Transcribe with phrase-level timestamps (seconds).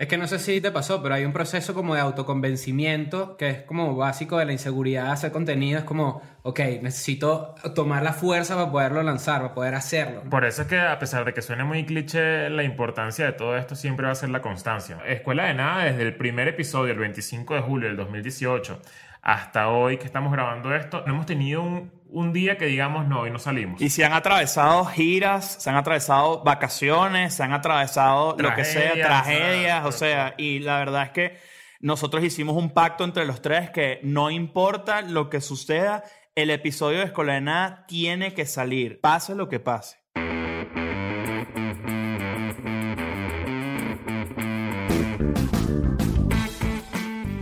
[0.00, 3.50] Es que no sé si te pasó, pero hay un proceso como de autoconvencimiento que
[3.50, 5.78] es como básico de la inseguridad de hacer contenido.
[5.78, 10.22] Es como, ok, necesito tomar la fuerza para poderlo lanzar, para poder hacerlo.
[10.30, 13.58] Por eso es que a pesar de que suene muy cliché, la importancia de todo
[13.58, 14.96] esto siempre va a ser la constancia.
[15.06, 18.80] Escuela de Nada, desde el primer episodio, el 25 de julio del 2018,
[19.20, 23.20] hasta hoy que estamos grabando esto, no hemos tenido un, un día que digamos no,
[23.20, 23.80] hoy no salimos.
[23.80, 28.94] Y se han atravesado giras, se han atravesado vacaciones, se han atravesado lo que sea,
[28.94, 31.38] Tragedias, o sea, y la verdad es que
[31.80, 36.04] nosotros hicimos un pacto entre los tres que no importa lo que suceda,
[36.34, 39.98] el episodio de Escuela de Nada tiene que salir, pase lo que pase.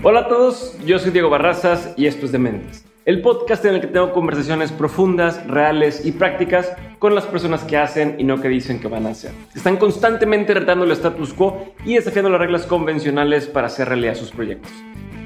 [0.01, 3.81] Hola a todos, yo soy Diego Barrazas y esto es Dementes, el podcast en el
[3.81, 8.49] que tengo conversaciones profundas, reales y prácticas con las personas que hacen y no que
[8.49, 9.31] dicen que van a hacer.
[9.55, 14.31] Están constantemente retando el status quo y desafiando las reglas convencionales para hacer realidad sus
[14.31, 14.71] proyectos.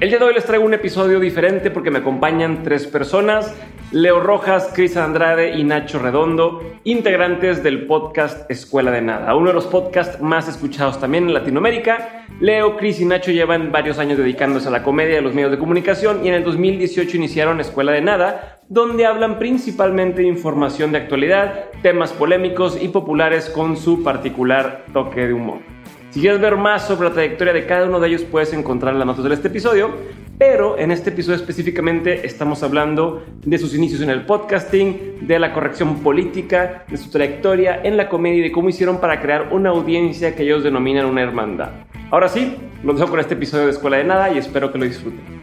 [0.03, 3.55] El día de hoy les traigo un episodio diferente porque me acompañan tres personas,
[3.93, 9.53] Leo Rojas, Cris Andrade y Nacho Redondo, integrantes del podcast Escuela de Nada, uno de
[9.53, 12.25] los podcasts más escuchados también en Latinoamérica.
[12.41, 15.57] Leo, Cris y Nacho llevan varios años dedicándose a la comedia de los medios de
[15.57, 20.97] comunicación y en el 2018 iniciaron Escuela de Nada, donde hablan principalmente de información de
[20.97, 25.72] actualidad, temas polémicos y populares con su particular toque de humor.
[26.13, 28.99] Si quieres ver más sobre la trayectoria de cada uno de ellos, puedes encontrar en
[28.99, 29.89] las notas de este episodio.
[30.37, 35.51] Pero en este episodio específicamente estamos hablando de sus inicios en el podcasting, de la
[35.53, 39.71] corrección política, de su trayectoria en la comedia y de cómo hicieron para crear una
[39.71, 41.69] audiencia que ellos denominan una hermandad.
[42.11, 44.85] Ahora sí, los dejo con este episodio de Escuela de Nada y espero que lo
[44.85, 45.41] disfruten.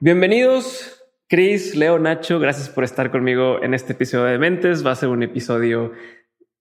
[0.00, 0.97] Bienvenidos,
[1.30, 4.84] Chris, Leo, Nacho, gracias por estar conmigo en este episodio de Mentes.
[4.84, 5.92] Va a ser un episodio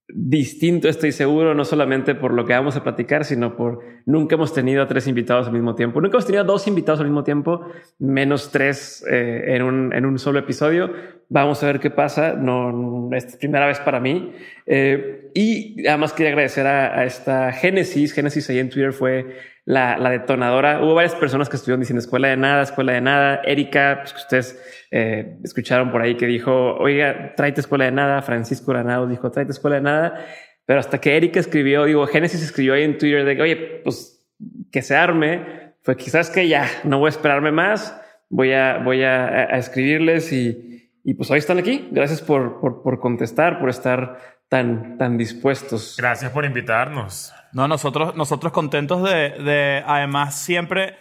[0.09, 4.53] distinto, estoy seguro, no solamente por lo que vamos a platicar, sino por nunca hemos
[4.53, 6.01] tenido a tres invitados al mismo tiempo.
[6.01, 7.65] Nunca hemos tenido dos invitados al mismo tiempo,
[7.97, 10.91] menos tres eh, en, un, en un solo episodio.
[11.29, 12.33] Vamos a ver qué pasa.
[12.33, 14.33] No, es primera vez para mí.
[14.65, 18.11] Eh, y además quería agradecer a, a esta Génesis.
[18.11, 19.27] Génesis ahí en Twitter fue
[19.67, 20.81] la, la, detonadora.
[20.81, 23.41] Hubo varias personas que estuvieron diciendo escuela de nada, escuela de nada.
[23.43, 28.21] Erika, pues que ustedes eh, escucharon por ahí que dijo, oiga, tráete escuela de nada.
[28.21, 30.25] Francisco Granado dijo, tráete escuela de nada.
[30.65, 34.25] Pero hasta que Erika escribió, digo, Génesis escribió ahí en Twitter de que, oye, pues
[34.71, 37.93] que se arme, fue quizás que ya no voy a esperarme más.
[38.29, 41.89] Voy a, voy a, a escribirles y, y pues hoy están aquí.
[41.91, 44.17] Gracias por, por, por contestar, por estar
[44.47, 45.97] tan, tan dispuestos.
[45.97, 47.33] Gracias por invitarnos.
[47.53, 50.97] No, nosotros, nosotros contentos de, de, además, siempre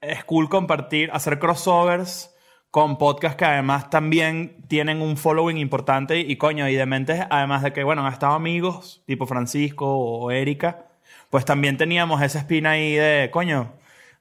[0.00, 2.34] es cool compartir, hacer crossovers
[2.70, 7.62] con podcasts que además también tienen un following importante y, coño, y de mentes, además
[7.62, 10.86] de que, bueno, han estado amigos, tipo Francisco o Erika,
[11.28, 13.74] pues también teníamos esa espina ahí de, coño,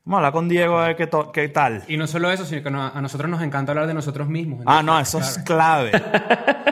[0.04, 1.84] Vamos a hablar con Diego a ver qué, qué, tal.
[1.88, 4.64] Y no solo eso, sino que no, a nosotros nos encanta hablar de nosotros mismos.
[4.66, 5.92] ah, no, eso es clave.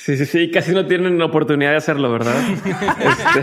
[0.00, 2.34] Sí, sí, sí, casi no tienen la oportunidad de hacerlo, ¿verdad?
[2.54, 3.42] este,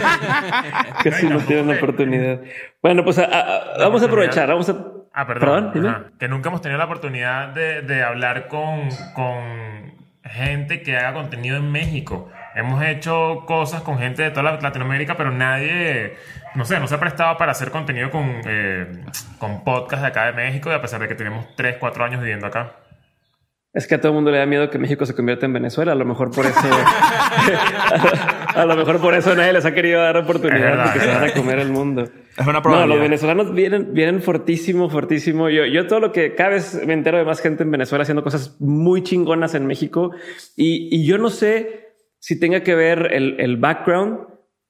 [1.04, 2.42] casi no tienen la oportunidad.
[2.82, 4.76] Bueno, pues a, a, vamos a aprovechar, vamos a...
[5.14, 5.72] Ah, perdón.
[5.72, 6.14] ¿Perdón?
[6.20, 11.58] Que nunca hemos tenido la oportunidad de, de hablar con, con gente que haga contenido
[11.58, 12.32] en México.
[12.56, 16.16] Hemos hecho cosas con gente de toda Latinoamérica, pero nadie,
[16.56, 19.06] no sé, no se ha prestado para hacer contenido con, eh,
[19.38, 22.20] con podcast de acá de México, y a pesar de que tenemos 3, 4 años
[22.20, 22.72] viviendo acá.
[23.78, 25.92] Es que a todo el mundo le da miedo que México se convierta en Venezuela.
[25.92, 26.60] A lo mejor por eso.
[28.56, 31.24] a, lo mejor por eso nadie les ha querido dar oportunidad de que se van
[31.26, 32.02] a comer el mundo.
[32.02, 32.88] Es una probabilidad.
[32.88, 35.50] No, los venezolanos vienen, vienen fortísimo, fortísimo.
[35.50, 38.24] Yo, yo todo lo que cada vez me entero de más gente en Venezuela haciendo
[38.24, 40.10] cosas muy chingonas en México.
[40.56, 44.22] Y, y yo no sé si tenga que ver el, el background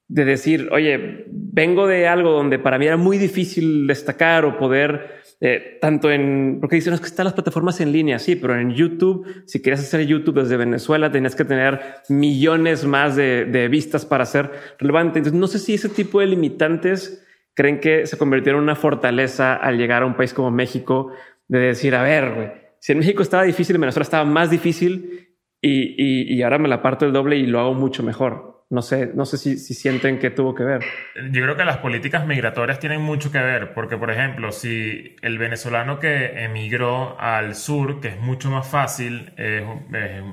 [0.08, 5.22] de decir, oye, vengo de algo donde para mí era muy difícil destacar o poder
[5.40, 8.72] eh, tanto en, porque dicen es que están las plataformas en línea, sí, pero en
[8.72, 14.04] YouTube, si querías hacer YouTube desde Venezuela, tenías que tener millones más de, de vistas
[14.04, 15.18] para ser relevante.
[15.18, 17.24] Entonces, no sé si ese tipo de limitantes
[17.54, 21.12] creen que se convirtieron en una fortaleza al llegar a un país como México,
[21.46, 22.48] de decir, a ver, güey,
[22.80, 26.68] si en México estaba difícil, en Venezuela estaba más difícil y, y, y ahora me
[26.68, 28.57] la parto el doble y lo hago mucho mejor.
[28.70, 30.84] No sé, no sé si, si, sienten que tuvo que ver.
[31.30, 35.38] Yo creo que las políticas migratorias tienen mucho que ver, porque por ejemplo, si el
[35.38, 39.64] venezolano que emigró al sur, que es mucho más fácil, eh,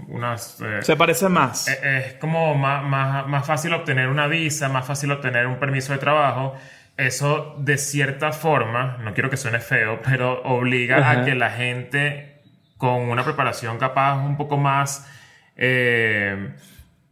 [0.09, 1.69] unas, eh, se parece más.
[1.69, 5.93] Es, es como más, más, más, fácil obtener una visa, más fácil obtener un permiso
[5.93, 6.55] de trabajo.
[6.97, 11.21] Eso de cierta forma, no quiero que suene feo, pero obliga Ajá.
[11.21, 12.41] a que la gente
[12.75, 15.09] con una preparación capaz un poco más...
[15.55, 16.49] eh,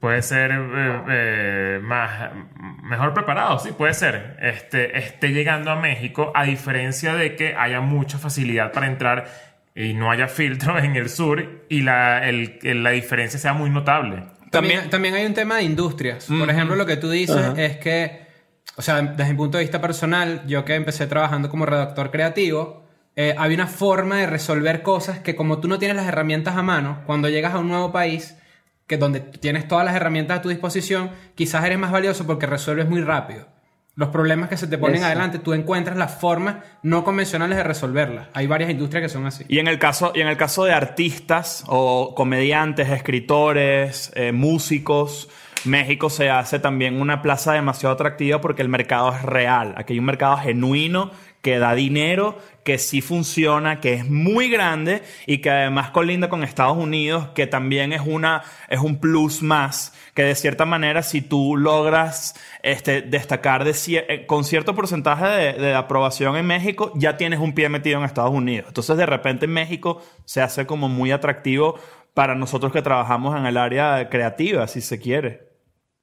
[0.04, 2.32] puede ser eh, eh, más
[2.84, 7.80] mejor preparado, sí, puede ser, este, esté llegando a México, a diferencia de que haya
[7.80, 9.30] mucha facilidad para entrar
[9.74, 13.70] y no haya filtro en el sur y la, el- el- la diferencia sea muy
[13.70, 14.26] notable.
[14.52, 16.26] También, también hay un tema de industrias.
[16.26, 18.28] Por ejemplo, lo que tú dices es que,
[18.76, 22.86] o sea, desde mi punto de vista personal, yo que empecé trabajando como redactor creativo,
[23.16, 26.62] eh, había una forma de resolver cosas que como tú no tienes las herramientas a
[26.62, 28.38] mano, cuando llegas a un nuevo país,
[28.94, 32.88] que donde tienes todas las herramientas a tu disposición, quizás eres más valioso porque resuelves
[32.88, 33.48] muy rápido.
[33.96, 35.06] Los problemas que se te ponen Eso.
[35.06, 38.28] adelante, tú encuentras las formas no convencionales de resolverlas.
[38.34, 39.46] Hay varias industrias que son así.
[39.48, 45.30] Y en el caso, y en el caso de artistas o comediantes, escritores, eh, músicos,
[45.66, 49.74] México se hace también una plaza demasiado atractiva porque el mercado es real.
[49.78, 51.12] Aquí hay un mercado genuino
[51.44, 56.44] que da dinero, que sí funciona, que es muy grande y que además colinda con
[56.44, 61.22] Estados Unidos, que también es una es un plus más, que de cierta manera si
[61.22, 66.94] tú logras este, destacar de cier- eh, con cierto porcentaje de, de aprobación en México,
[66.96, 68.68] ya tienes un pie metido en Estados Unidos.
[68.70, 71.78] Entonces de repente en México se hace como muy atractivo
[72.14, 75.53] para nosotros que trabajamos en el área creativa, si se quiere.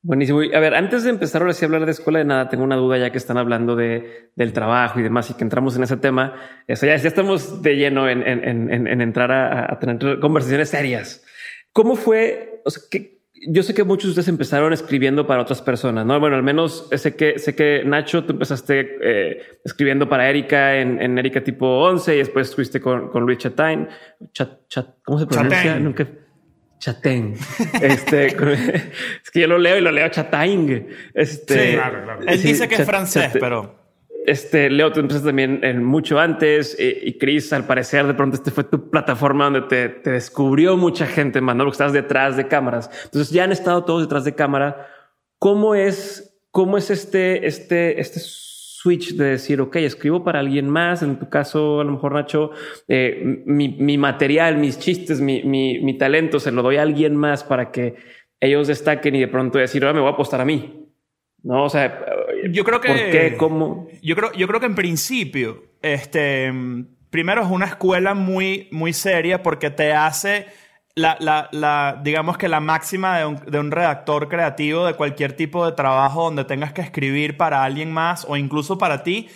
[0.03, 0.43] Buenísimo.
[0.43, 2.65] Y, A ver, antes de empezar ahora sí a hablar de escuela de nada, tengo
[2.65, 5.83] una duda ya que están hablando de, del trabajo y demás y que entramos en
[5.83, 6.35] ese tema.
[6.67, 10.19] Eso ya, ya estamos de lleno en, en- en- en- en entrar a, a tener
[10.21, 11.23] conversaciones serias.
[11.73, 12.63] ¿Cómo fue?
[12.65, 16.19] O sea, que yo sé que muchos de ustedes empezaron escribiendo para otras personas, ¿no?
[16.21, 21.01] Bueno, al menos sé que, sé que Nacho, tú empezaste eh, escribiendo para Erika en,
[21.01, 23.89] en Erika tipo 11 y después estuviste con, con Luis Chatain.
[24.33, 25.63] Chat, chat, ¿Cómo se pronuncia?
[25.63, 25.85] Chatain.
[25.85, 26.07] Nunca.
[26.81, 27.35] Chatén.
[27.81, 28.27] Este,
[29.23, 30.89] es que yo lo leo y lo leo Chataing.
[31.15, 32.21] Este, Sí, claro, claro.
[32.27, 33.79] Él sí, dice que es chat- francés, chat- pero...
[34.27, 38.37] Este, Leo, tú empezaste también en mucho antes eh, y Chris, al parecer, de pronto
[38.37, 41.65] este fue tu plataforma donde te, te descubrió mucha gente, más, ¿no?
[41.65, 42.91] Porque estabas detrás de cámaras.
[43.05, 44.87] Entonces ya han estado todos detrás de cámara.
[45.39, 48.21] ¿Cómo es, cómo es este, este, este
[48.81, 51.03] switch de decir, ok, escribo para alguien más?
[51.03, 52.51] En tu caso, a lo mejor, Nacho,
[52.89, 57.15] eh, mi, mi material, mis chistes, mi, mi, mi talento, se lo doy a alguien
[57.15, 57.97] más para que
[58.41, 60.87] ellos destaquen y de pronto decir, ahora me voy a apostar a mí.
[61.43, 62.05] No, o sea,
[62.51, 62.89] Yo creo que...
[62.89, 63.35] ¿por qué?
[63.37, 63.89] ¿Cómo?
[64.03, 66.53] Yo creo, yo creo que en principio, este,
[67.11, 70.47] primero es una escuela muy, muy seria porque te hace
[70.95, 75.35] la, la, la- digamos que la máxima de un, de un redactor creativo de cualquier
[75.35, 79.29] tipo de trabajo donde tengas que escribir para alguien más o incluso para ti.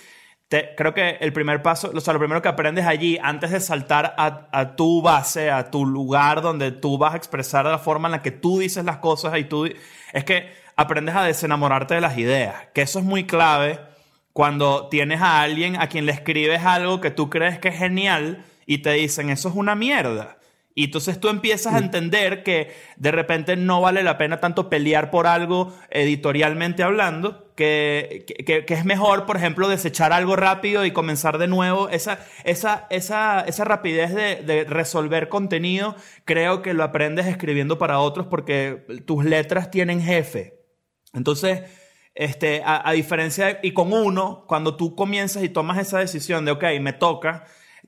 [0.48, 3.60] Te- creo que el primer paso, o sea, lo primero que aprendes allí, antes de
[3.60, 8.08] saltar a, a tu base, a tu lugar donde tú vas a expresar la forma
[8.08, 9.66] en la que tú dices las cosas y tú,
[10.12, 13.80] es que aprendes a desenamorarte de las ideas, que eso es muy clave
[14.32, 18.44] cuando tienes a alguien a quien le escribes algo que tú crees que es genial
[18.66, 20.36] y te dicen, eso es una mierda.
[20.76, 25.12] Y entonces tú empiezas a entender que de repente no vale la pena tanto pelear
[25.12, 30.91] por algo editorialmente hablando, que, que- que es mejor, por ejemplo, desechar algo rápido y
[30.91, 31.88] comenzar de nuevo.
[31.91, 35.94] Esa, esa, esa, esa rapidez de, de resolver contenido
[36.25, 40.55] creo que lo aprendes escribiendo para otros porque tus letras tienen jefe.
[41.12, 41.62] Entonces,
[42.17, 46.44] este, a, a diferencia, de- y con uno, cuando tú comienzas y tomas esa decisión
[46.44, 47.44] de, ok, me toca,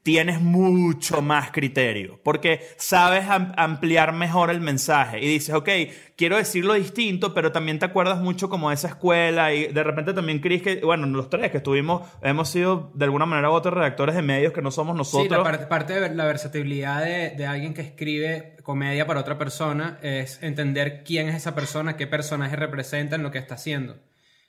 [0.06, 5.68] tienes mucho más criterio, porque sabes am- ampliar mejor el mensaje y dices, ok,
[6.14, 10.14] quiero decirlo distinto, pero también te acuerdas mucho como de esa escuela y de repente
[10.14, 13.72] también Chris, que, bueno, los tres que estuvimos, hemos sido de alguna manera u otra
[13.72, 15.42] redactores de medios que no somos Sí, la nosotros.
[15.42, 20.40] parte, parte de la versatilidad de, de alguien que escribe comedia para otra persona es
[20.40, 23.96] entender quién es esa persona, qué personaje representa en lo que está haciendo.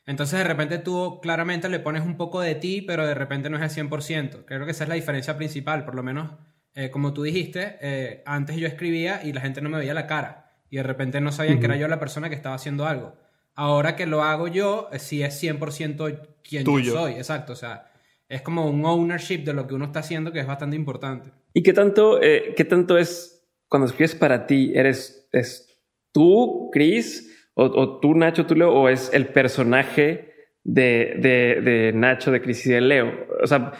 [0.07, 3.61] Entonces de repente tú claramente le pones un poco de ti, pero de repente no
[3.61, 4.45] es el 100%.
[4.45, 6.31] Creo que esa es la diferencia principal, por lo menos
[6.79, 10.05] eh, como tú dijiste, eh, antes yo escribía y la gente no me veía la
[10.05, 13.15] cara y de repente no sabían que era yo la persona que estaba haciendo algo.
[13.55, 16.93] Ahora que lo hago yo, eh, sí es 100% quien Tuyo.
[16.93, 17.53] yo soy, exacto.
[17.53, 17.91] O sea,
[18.29, 21.31] es como un ownership de lo que uno está haciendo que es bastante importante.
[21.51, 24.71] ¿Y qué tanto, qué tanto es cuando escribes para ti?
[24.75, 27.36] ¿Eres es tú, Chris?
[27.57, 28.71] O, o tú, Nacho, tú, Leo?
[28.73, 30.33] ¿O es el personaje
[30.63, 33.11] de, de, de Nacho, de Chris y de Leo?
[33.43, 33.71] O sea,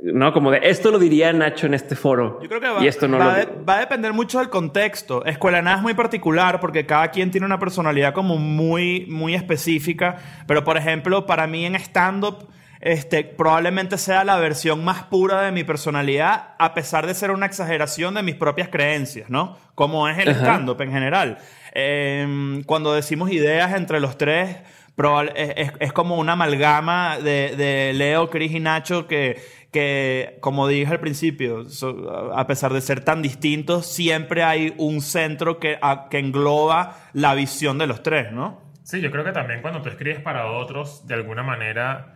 [0.00, 2.38] no, como de esto lo diría Nacho en este foro.
[2.42, 3.32] Yo creo que va, y esto no va lo.
[3.34, 5.24] de- va a depender mucho del contexto.
[5.24, 10.16] Escuela Nada es muy particular porque cada quien tiene una personalidad como muy, muy específica.
[10.46, 12.48] Pero, por ejemplo, para mí en stand-up,
[12.80, 17.46] este, probablemente sea la versión más pura de mi personalidad, a pesar de ser una
[17.46, 19.56] exageración de mis propias creencias, ¿no?
[19.74, 21.38] Como es el stand-up en general.
[21.78, 24.56] Eh, cuando decimos ideas entre los tres,
[24.96, 25.32] probable-
[25.78, 29.38] es, como una amalgama de, de Leo, Chris y Nacho que,
[29.70, 35.02] que, como dije al principio, so- a pesar de ser tan distintos, siempre hay un
[35.02, 38.62] centro que, a- que engloba la visión de los tres, ¿no?
[38.82, 42.14] Sí, yo creo que también cuando tú escribes para otros, de alguna manera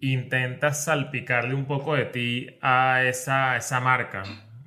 [0.00, 4.22] intentas salpicarle un poco de ti a esa, esa marca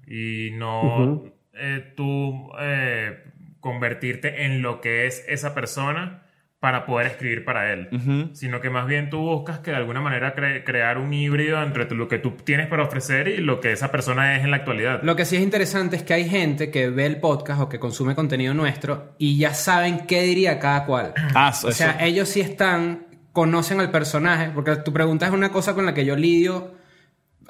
[0.06, 1.24] y no
[1.54, 3.24] eh, tú eh,
[3.62, 6.24] convertirte en lo que es esa persona
[6.60, 7.88] para poder escribir para él,
[8.34, 11.90] sino que más bien tú buscas que de alguna manera cre- crear un híbrido entre
[11.96, 15.02] lo que tú tienes para ofrecer y lo que esa persona es en la actualidad.
[15.02, 17.80] Lo que sí es interesante es que hay gente que ve el podcast o que
[17.80, 21.14] consume contenido nuestro y ya saben qué diría cada cual.
[21.34, 25.50] Ah, eso- O sea, ellos sí están, conocen al personaje, porque tu pregunta es una
[25.52, 26.76] cosa con la que yo lidio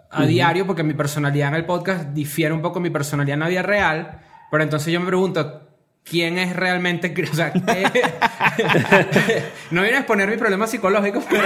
[0.09, 3.39] a diario, porque mi personalidad en el podcast difiere un poco de mi personalidad en
[3.41, 5.67] la vida real, pero entonces yo me pregunto,
[6.03, 7.13] ¿quién es realmente...
[7.31, 7.83] O sea, ¿qué-
[9.71, 11.43] no viene a exponer mi problema psicológico, pero,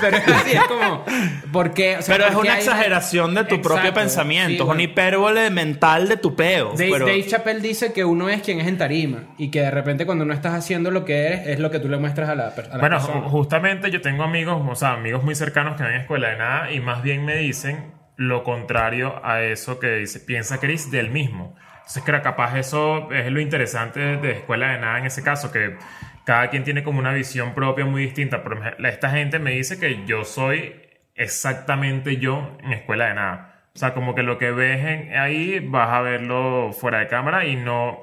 [0.00, 1.04] pero es así, es como,
[1.52, 1.98] ¿por qué?
[1.98, 4.60] O sea, pero es ¿por qué una hay- exageración de tu propio pensamiento, sí, es
[4.60, 4.82] una bueno.
[4.82, 6.72] hipérbole mental de tu peo.
[6.76, 9.70] Dave, pero- Dave Chappelle dice que uno es quien es en tarima y que de
[9.70, 12.34] repente cuando no estás haciendo lo que eres es lo que tú le muestras a
[12.34, 13.20] la, per- a la Bueno, persona.
[13.26, 16.38] ju- justamente yo tengo amigos, o sea, amigos muy cercanos que van a escuela de
[16.38, 21.10] nada y más bien me dicen lo contrario a eso que dice, piensa Chris del
[21.10, 21.56] mismo.
[21.86, 25.76] Entonces, que capaz eso es lo interesante de escuela de nada en ese caso, que
[26.24, 28.42] cada quien tiene como una visión propia muy distinta.
[28.42, 30.74] Por ejemplo, esta gente me dice que yo soy
[31.14, 33.50] exactamente yo en escuela de nada.
[33.74, 37.44] O sea, como que lo que ves en- ahí vas a verlo fuera de cámara
[37.46, 38.00] y no,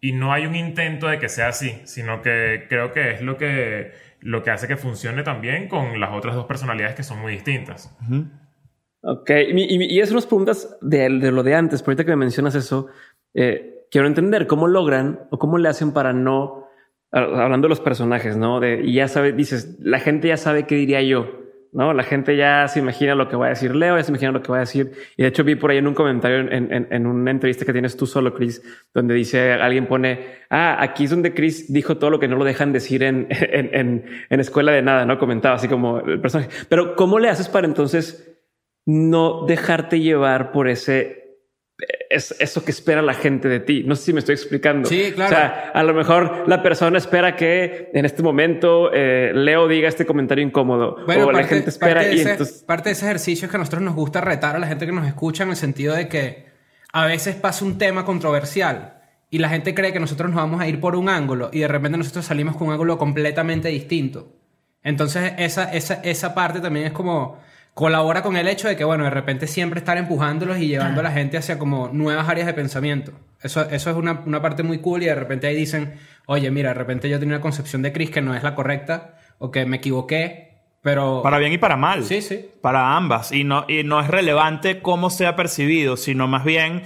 [0.00, 3.36] y no hay un intento de que sea así, sino que creo que es lo
[3.36, 7.32] que, lo que hace que funcione también con las otras dos personalidades que son muy
[7.32, 7.96] distintas.
[9.02, 12.10] Ok, y, y, y es unas preguntas de, de lo de antes, pero ahorita que
[12.10, 12.88] me mencionas eso,
[13.34, 16.66] eh, quiero entender cómo logran o cómo le hacen para no,
[17.10, 18.60] hablando de los personajes, ¿no?
[18.60, 21.40] De, y ya sabe, dices, la gente ya sabe qué diría yo,
[21.72, 21.92] ¿no?
[21.92, 24.42] La gente ya se imagina lo que va a decir Leo, ya se imagina lo
[24.42, 24.92] que va a decir.
[25.16, 27.96] Y de hecho vi por ahí en un comentario, en, en- una entrevista que tienes
[27.96, 28.62] tú solo, Chris,
[28.94, 32.44] donde dice, alguien pone, ah, aquí es donde Chris dijo todo lo que no lo
[32.44, 35.18] dejan decir en, en escuela de nada, ¿no?
[35.18, 36.50] Comentaba así como el personaje.
[36.68, 38.32] Pero ¿cómo le haces para entonces
[38.86, 41.25] no dejarte llevar por ese
[42.10, 43.82] es eso que espera la gente de ti.
[43.84, 44.88] No sé si me estoy explicando.
[44.88, 45.34] Sí, claro.
[45.34, 49.88] O sea, a lo mejor la persona espera que en este momento eh, Leo diga
[49.88, 52.88] este comentario incómodo Bueno, o la parte, gente espera parte de y ese, entonces parte
[52.88, 55.06] de ese ejercicio es que a nosotros nos gusta retar a la gente que nos
[55.06, 56.46] escucha en el sentido de que
[56.92, 60.68] a veces pasa un tema controversial y la gente cree que nosotros nos vamos a
[60.68, 64.32] ir por un ángulo y de repente nosotros salimos con un ángulo completamente distinto.
[64.82, 67.38] Entonces esa, esa, esa parte también es como
[67.76, 71.04] colabora con el hecho de que, bueno, de repente siempre estar empujándolos y llevando a
[71.04, 73.12] la gente hacia como nuevas áreas de pensamiento.
[73.42, 75.92] Eso, eso es una, una parte muy cool y de repente ahí dicen,
[76.24, 79.18] oye, mira, de repente yo tenía una concepción de Chris que no es la correcta
[79.36, 81.20] o que me equivoqué, pero...
[81.22, 82.02] Para bien y para mal.
[82.06, 82.48] Sí, sí.
[82.62, 83.30] Para ambas.
[83.30, 86.82] Y no, y no es relevante cómo sea percibido, sino más bien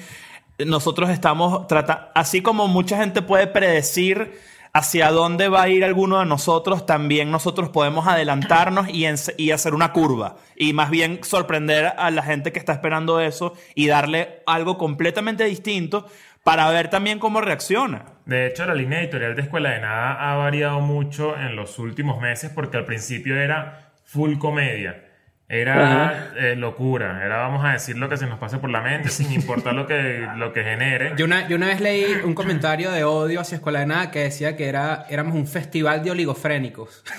[0.58, 4.32] nosotros estamos tratando, así como mucha gente puede predecir
[4.72, 9.74] hacia dónde va a ir alguno de nosotros, también nosotros podemos adelantarnos y, y hacer
[9.74, 10.36] una curva.
[10.56, 15.44] Y más bien sorprender a la gente que está esperando eso y darle algo completamente
[15.44, 16.06] distinto
[16.44, 18.04] para ver también cómo reacciona.
[18.24, 22.20] De hecho, la línea editorial de Escuela de Nada ha variado mucho en los últimos
[22.20, 25.09] meses porque al principio era full comedia.
[25.52, 29.08] Era eh, locura, era vamos a decir lo que se nos pase por la mente
[29.08, 31.14] sin importar lo que, lo que genere.
[31.16, 34.20] Yo una, yo una vez leí un comentario de odio hacia Escuela de Nada que
[34.20, 37.02] decía que era, éramos un festival de oligofrénicos.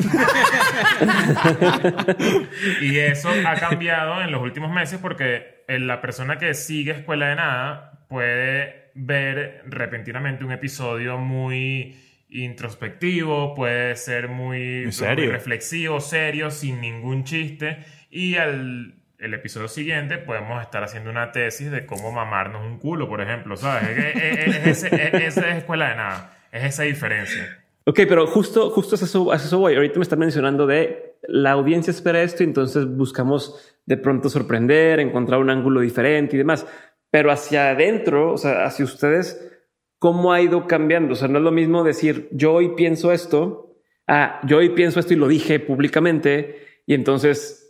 [2.81, 7.27] Y eso ha cambiado en los últimos meses porque eh, la persona que sigue Escuela
[7.29, 11.97] de Nada puede ver repentinamente un episodio muy
[12.29, 15.25] introspectivo, puede ser muy, ¿En serio?
[15.25, 17.79] muy reflexivo, serio, sin ningún chiste.
[18.11, 23.07] Y al el episodio siguiente podemos estar haciendo una tesis de cómo mamarnos un culo,
[23.07, 23.87] por ejemplo, ¿sabes?
[23.89, 27.59] Es, es- es- es- es- esa es Escuela de Nada, es esa diferencia.
[27.85, 29.75] Ok, pero justo, justo es eso, a eso voy.
[29.75, 35.39] Ahorita me están mencionando de la audiencia espera esto entonces buscamos de pronto sorprender, encontrar
[35.39, 36.65] un ángulo diferente y demás.
[37.11, 39.51] Pero hacia adentro, o sea, hacia ustedes,
[39.99, 41.13] ¿cómo ha ido cambiando?
[41.13, 43.75] O sea, no es lo mismo decir yo hoy pienso esto,
[44.07, 47.60] ah, yo hoy pienso esto y lo dije públicamente y entonces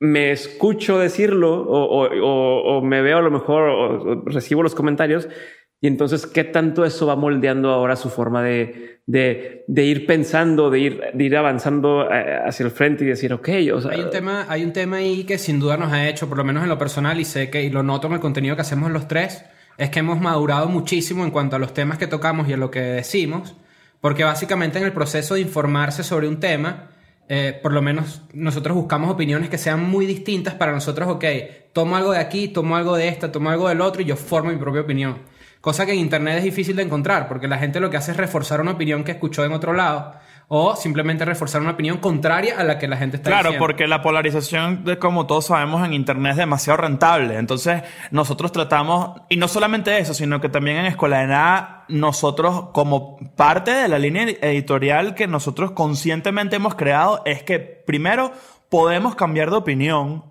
[0.00, 5.28] me escucho decirlo o, me veo a lo mejor o, recibo los comentarios
[5.80, 10.80] y entonces qué tanto eso va moldeando ahora su forma de, de, ir pensando, de
[10.80, 14.46] ir, de ir avanzando eh, hacia el frente y decir, ok, o Hay un tema,
[14.48, 16.78] hay un tema ahí que sin duda nos ha hecho, por lo menos en lo
[16.78, 19.44] personal, y sé que, y lo noto en el contenido que hacemos los tres,
[19.76, 22.70] es que hemos madurado muchísimo en cuanto a los temas que tocamos y a lo
[22.70, 23.56] que decimos,
[24.00, 26.90] Porque básicamente en el proceso de informarse sobre un tema,
[27.28, 31.24] eh, por lo menos nosotros buscamos opiniones que sean muy distintas para nosotros, ok,
[31.72, 34.50] tomo algo de aquí, tomo algo de esta, tomo algo del otro y yo formo
[34.50, 35.18] mi propia opinión.
[35.60, 38.16] Cosa que en Internet es difícil de encontrar, porque la gente lo que hace es
[38.16, 40.14] reforzar una opinión que escuchó en otro lado
[40.50, 43.66] o simplemente reforzar una opinión contraria a la que la gente está Claro, diciendo.
[43.66, 47.36] porque la polarización, de, como todos sabemos, en Internet es demasiado rentable.
[47.36, 52.70] Entonces, nosotros tratamos, y no solamente eso, sino que también en Escuela de Nada, nosotros,
[52.72, 58.32] como parte de la línea editorial que nosotros conscientemente hemos creado, es que primero
[58.70, 60.24] podemos cambiar de opinión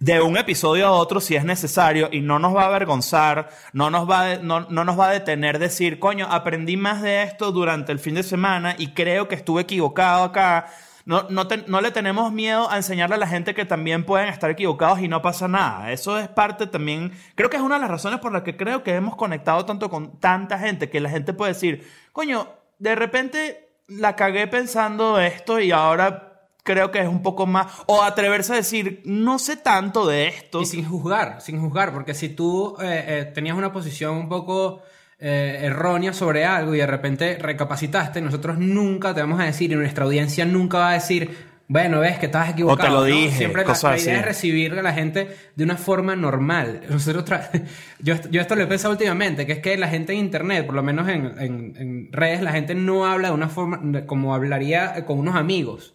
[0.00, 3.90] de un episodio a otro si es necesario y no nos va a avergonzar, no
[3.90, 7.50] nos va, a- no, no nos va a detener decir, coño, aprendí más de esto
[7.50, 10.66] durante el fin de semana y creo que estuve equivocado acá.
[11.04, 14.50] No, no, no le tenemos miedo a enseñarle a la gente que también pueden estar
[14.50, 15.90] equivocados y no pasa nada.
[15.90, 18.82] Eso es parte también, creo que es una de las razones por las que creo
[18.82, 23.70] que hemos conectado tanto con tanta gente, que la gente puede decir, coño, de repente
[23.88, 26.27] la cagué pensando esto y ahora
[26.68, 30.60] creo que es un poco más, o atreverse a decir, no sé tanto de esto.
[30.60, 34.82] Y sin juzgar, sin juzgar, porque si tú eh, eh, tenías una posición un poco
[35.18, 39.76] eh, errónea sobre algo y de repente recapacitaste, nosotros nunca te vamos a decir y
[39.76, 42.88] nuestra audiencia nunca va a decir, bueno, ves que estabas equivocado.
[42.88, 43.04] te lo ¿no?
[43.22, 44.10] dije, Siempre la, la idea así.
[44.10, 46.80] es recibir a la gente de una forma normal.
[46.88, 47.40] Nosotros
[48.00, 50.74] yo, yo esto lo he pensado últimamente, que es que la gente en internet, por
[50.76, 55.04] lo menos en, en- en redes, la gente no habla de una forma como hablaría
[55.04, 55.94] con unos amigos.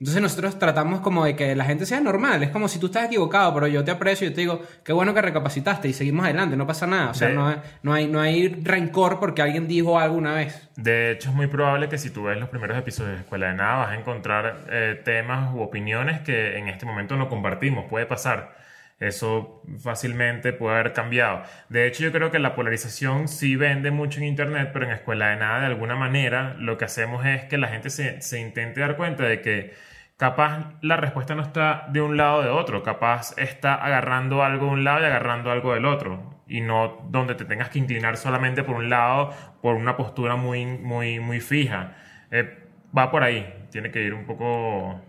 [0.00, 2.40] Entonces nosotros tratamos como de que la gente sea normal.
[2.44, 5.12] Es como si tú estás equivocado, pero yo te aprecio y te digo, qué bueno
[5.12, 7.10] que recapacitaste y seguimos adelante, no pasa nada.
[7.10, 10.34] O sea, De- no, hay- no, hay, no hay rencor porque alguien dijo algo una
[10.34, 10.68] vez.
[10.76, 13.54] De hecho, es muy probable que si tú ves los primeros episodios de Escuela de
[13.54, 17.86] Nada vas a encontrar eh, temas u opiniones que en este momento no compartimos.
[17.86, 18.56] Puede pasar.
[19.00, 21.42] Eso fácilmente puede haber cambiado.
[21.68, 25.28] De hecho, yo creo que la polarización sí vende mucho en Internet, pero en Escuela
[25.28, 28.80] de Nada, de alguna manera, lo que hacemos es que la gente se, se intente
[28.80, 29.74] dar cuenta de que
[30.16, 34.66] capaz la respuesta no está de un lado o de otro, capaz está agarrando algo
[34.66, 38.16] de un lado y agarrando algo del otro, y no donde te tengas que inclinar
[38.16, 41.94] solamente por un lado, por una postura muy, muy, muy fija.
[42.32, 42.58] Eh,
[42.96, 45.00] va por ahí, tiene que ir un poco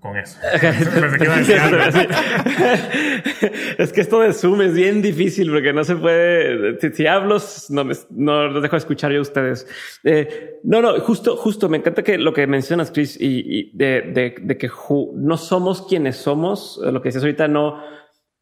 [0.00, 0.38] con eso.
[3.78, 6.78] Es que esto de Zoom es bien difícil porque no se puede.
[6.80, 7.38] Si, si hablo,
[7.70, 9.66] no, me- no los dejo escuchar yo a ustedes.
[10.04, 11.68] Eh, no, no, justo, justo.
[11.68, 14.68] Me encanta que lo que mencionas, Chris, y, y de, de, de que
[15.14, 16.80] no somos quienes somos.
[16.84, 17.82] eh, Lo que decías ahorita, no,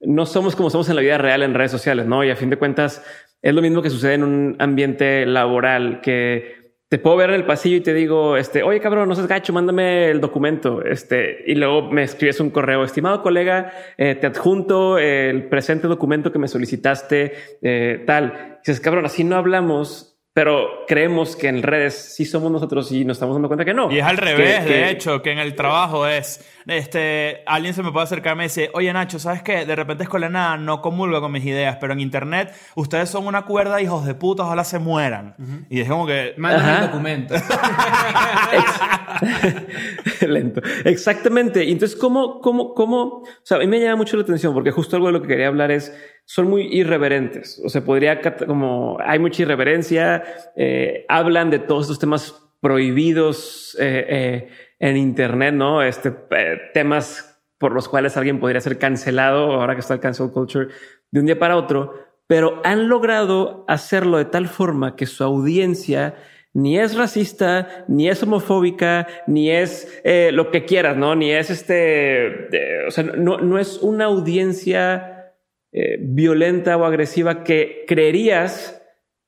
[0.00, 2.24] no somos como somos en la vida real en redes sociales, no?
[2.24, 3.04] Y a fin de cuentas,
[3.42, 7.44] es lo mismo que sucede en un ambiente laboral que te puedo ver en el
[7.46, 10.84] pasillo y te digo, este, oye cabrón, no seas gacho, mándame el documento.
[10.84, 16.30] Este, y luego me escribes un correo, estimado colega, eh, te adjunto el presente documento
[16.30, 18.58] que me solicitaste, eh, tal.
[18.62, 23.04] Y dices, cabrón, así no hablamos, pero creemos que en redes sí somos nosotros y
[23.04, 23.90] nos estamos dando cuenta que no.
[23.90, 27.82] Y es al revés, que- de hecho, que en el trabajo es, este, alguien se
[27.82, 29.64] me puede acercar y me dice, oye Nacho, ¿sabes qué?
[29.64, 33.80] De repente Nada no comulga con mis ideas, pero en internet ustedes son una cuerda,
[33.80, 35.36] hijos de puta, ojalá se mueran.
[35.70, 36.78] Y es como que, Ajá.
[36.78, 37.34] el documento.
[40.26, 40.60] Lento.
[40.84, 41.64] Exactamente.
[41.64, 43.02] Y entonces, ¿cómo, cómo, cómo?
[43.04, 45.28] O sea, a mí me llama mucho la atención porque justo algo de lo que
[45.28, 47.60] quería hablar es, son muy irreverentes.
[47.64, 50.22] O sea, podría, como, hay mucha irreverencia,
[50.56, 54.48] eh, hablan de todos estos temas prohibidos eh, eh,
[54.78, 55.82] en Internet, ¿no?
[55.82, 60.30] Este, eh, temas por los cuales alguien podría ser cancelado ahora que está el cancel
[60.30, 60.68] culture
[61.10, 61.94] de un día para otro,
[62.26, 66.14] pero han logrado hacerlo de tal forma que su audiencia
[66.56, 71.14] ni es racista, ni es homofóbica, ni es eh, lo que quieras, ¿no?
[71.14, 75.34] Ni es este, eh, o sea, no, no es una audiencia
[75.70, 78.82] eh, violenta o agresiva que creerías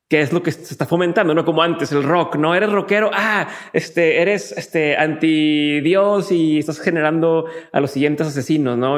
[0.09, 3.11] que es lo que se está fomentando, no como antes el rock, no eres rockero,
[3.13, 8.97] ah, este, eres este anti Dios y estás generando a los siguientes asesinos, no?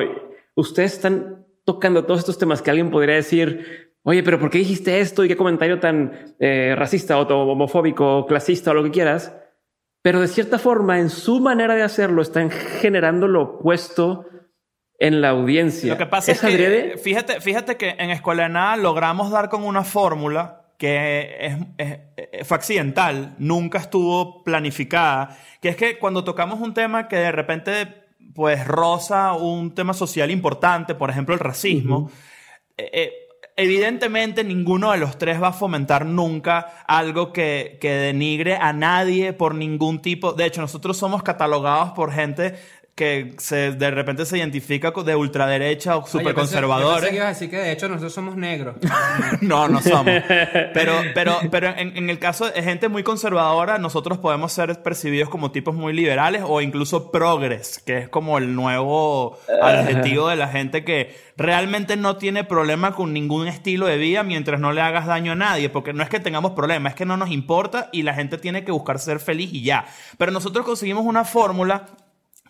[0.55, 5.01] Ustedes están tocando todos estos temas que alguien podría decir, oye, pero ¿por qué dijiste
[5.01, 9.37] esto y qué comentario tan eh, racista o homofóbico o clasista o lo que quieras?
[10.03, 14.27] Pero de cierta forma, en su manera de hacerlo, están generando lo opuesto
[14.99, 15.93] en la audiencia.
[15.93, 16.93] Lo que pasa es, adrede?
[16.93, 21.57] que, fíjate, fíjate que en Escuela de Nada logramos dar con una fórmula que es,
[21.79, 21.99] es-
[22.33, 27.33] es- fue accidental, nunca estuvo planificada, que es que cuando tocamos un tema que de
[27.33, 27.95] repente
[28.35, 32.11] pues roza un tema social importante, por ejemplo el racismo,
[32.77, 33.13] eh, eh,
[33.57, 39.33] evidentemente ninguno de los tres va a fomentar nunca algo que, que denigre a nadie
[39.35, 40.33] por ningún tipo.
[40.33, 42.55] De hecho, nosotros somos catalogados por gente
[43.01, 46.41] que se, de repente se identifica con- de ultraderecha o Oye, super yo pensé- yo
[46.43, 46.95] conservadores.
[47.01, 48.77] pensé que ibas a decir que de hecho nosotros somos negros.
[49.41, 50.05] No, no somos.
[50.75, 55.29] Pero, pero, pero en, en el caso de gente muy conservadora, nosotros podemos ser percibidos
[55.31, 60.49] como tipos muy liberales o incluso progres, que es como el nuevo adjetivo de la
[60.49, 65.07] gente que realmente no tiene problema con ningún estilo de vida mientras no le hagas
[65.07, 68.03] daño a nadie, porque no es que tengamos problema, es que no nos importa y
[68.03, 69.87] la gente tiene que buscar ser feliz y ya.
[70.19, 71.87] Pero nosotros conseguimos una fórmula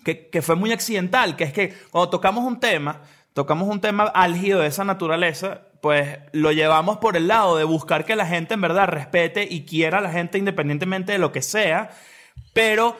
[0.04, 4.04] que, que fue muy accidental, que es que cuando tocamos un tema, tocamos un tema
[4.04, 8.54] álgido de esa naturaleza, pues lo llevamos por el lado de buscar que la gente
[8.54, 11.90] en verdad respete y quiera a la gente independientemente de lo que sea,
[12.52, 12.96] pero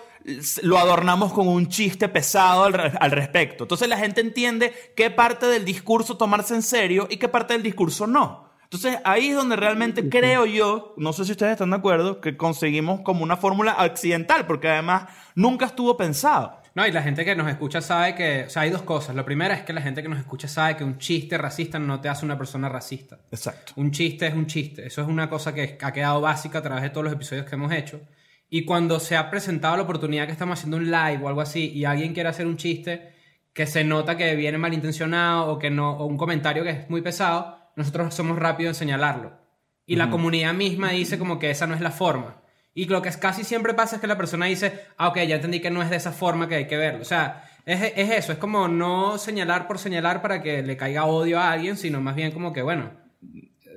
[0.63, 3.65] lo adornamos con un chiste pesado al, al respecto.
[3.65, 7.63] Entonces la gente entiende qué parte del discurso tomarse en serio y qué parte del
[7.63, 8.51] discurso no.
[8.65, 12.37] Entonces ahí es donde realmente creo yo, no sé si ustedes están de acuerdo, que
[12.37, 16.60] conseguimos como una fórmula accidental, porque además nunca estuvo pensado.
[16.75, 18.45] No, y la gente que nos escucha sabe que...
[18.45, 19.17] O sea, hay dos cosas.
[19.17, 22.01] Lo primero es que la gente que nos escucha sabe que un chiste racista no
[22.01, 23.19] te hace una persona racista.
[23.31, 23.73] Exacto.
[23.77, 24.87] Un chiste es un chiste.
[24.87, 27.55] Eso es una cosa que ha quedado básica a través de todos los episodios que
[27.57, 28.01] hemos hecho.
[28.49, 31.71] Y cuando se ha presentado la oportunidad que estamos haciendo un live o algo así
[31.71, 33.13] y alguien quiere hacer un chiste
[33.53, 37.03] que se nota que viene malintencionado o que no o un comentario que es muy
[37.03, 39.39] pesado, nosotros somos rápidos en señalarlo.
[39.87, 42.43] Y la comunidad misma dice como que esa no es la forma.
[42.81, 45.61] Y lo que casi siempre pasa es que la persona dice, ah, ok, ya entendí
[45.61, 47.03] que no es de esa forma que hay que verlo.
[47.03, 51.05] O sea, es, es eso, es como no señalar por señalar para que le caiga
[51.05, 52.91] odio a alguien, sino más bien como que, bueno,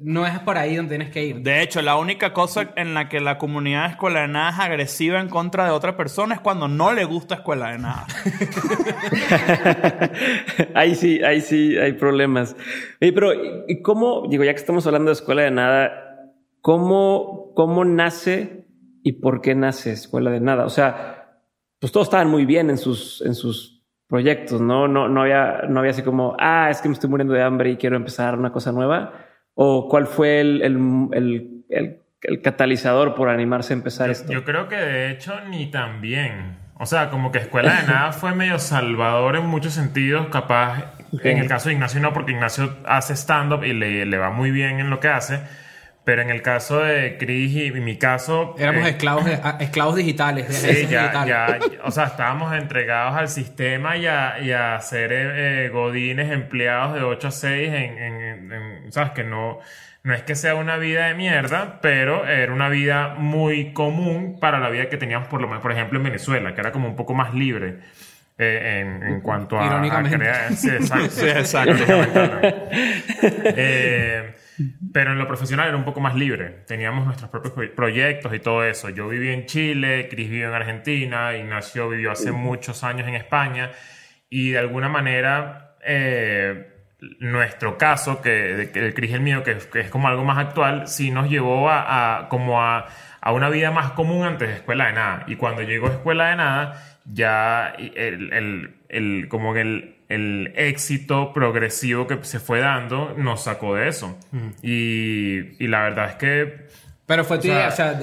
[0.01, 1.41] no es por ahí donde tienes que ir.
[1.41, 4.59] De hecho, la única cosa en la que la comunidad de Escuela de Nada es
[4.59, 8.07] agresiva en contra de otra persona es cuando no le gusta Escuela de Nada.
[10.75, 12.55] ahí sí, ahí sí hay problemas.
[13.01, 15.91] Oye, pero ¿y- ¿y cómo, digo, ya que estamos hablando de escuela de nada,
[16.61, 18.62] cómo, cómo nace
[19.03, 20.65] y por qué nace escuela de nada?
[20.65, 21.39] O sea,
[21.79, 24.87] pues todos estaban muy bien en sus, en sus proyectos, ¿no?
[24.87, 27.71] No, no había, no había así como, ah, es que me estoy muriendo de hambre
[27.71, 29.13] y quiero empezar una cosa nueva.
[29.55, 30.77] O cuál fue el, el,
[31.13, 34.31] el, el- el catalizador por animarse a empezar esto.
[34.31, 36.57] Yo creo que de hecho ni tan bien.
[36.79, 41.37] O sea, como que Escuela de Nada fue medio salvador en muchos sentidos, capaz en
[41.39, 44.79] el caso de Ignacio no, porque Ignacio hace stand-up y le, le va muy bien
[44.79, 45.41] en lo que hace,
[46.05, 48.55] pero en el caso de Chris y, mi caso...
[48.59, 50.47] Éramos eh, esclavos, a- esclavos digitales.
[50.55, 51.27] Sí, ya, digitales.
[51.77, 56.31] ya, o sea, estábamos entregados al sistema y a, y a ser eh, eh, godines
[56.31, 59.11] empleados de 8 a 6 en, en- en- ¿sabes?
[59.11, 59.59] Que no,
[60.03, 64.59] no es que sea una vida de mierda, pero era una vida muy común para
[64.59, 66.95] la vida que teníamos por lo menos, por ejemplo, en Venezuela, que era como un
[66.97, 67.77] poco más libre.
[68.37, 70.17] eh, en, en cuanto a, a Irónicamente.
[70.17, 71.07] crear- sí, exacto.
[71.11, 71.83] Sí, exacto.
[73.55, 74.33] Eh,
[74.93, 76.63] pero en lo profesional era un poco más libre.
[76.67, 78.89] Teníamos nuestros propios pro- proyectos y todo eso.
[78.89, 83.71] Yo viví en Chile, Cris vivió en Argentina, Ignacio vivió hace muchos años en España.
[84.29, 86.69] Y de alguna manera, eh,
[87.19, 90.87] nuestro caso, que, el Cris y el mío, que, que es como algo más actual,
[90.87, 92.87] sí nos llevó a, a- como a,
[93.21, 95.23] a una vida más común antes de Escuela de Nada.
[95.27, 101.33] Y cuando llegó Escuela de Nada, ya el, el- el- como que el, el éxito
[101.33, 104.17] progresivo que se fue dando nos sacó de eso.
[104.61, 106.67] Y, y la verdad es que
[107.05, 107.99] Pero fue tu idea, o sea,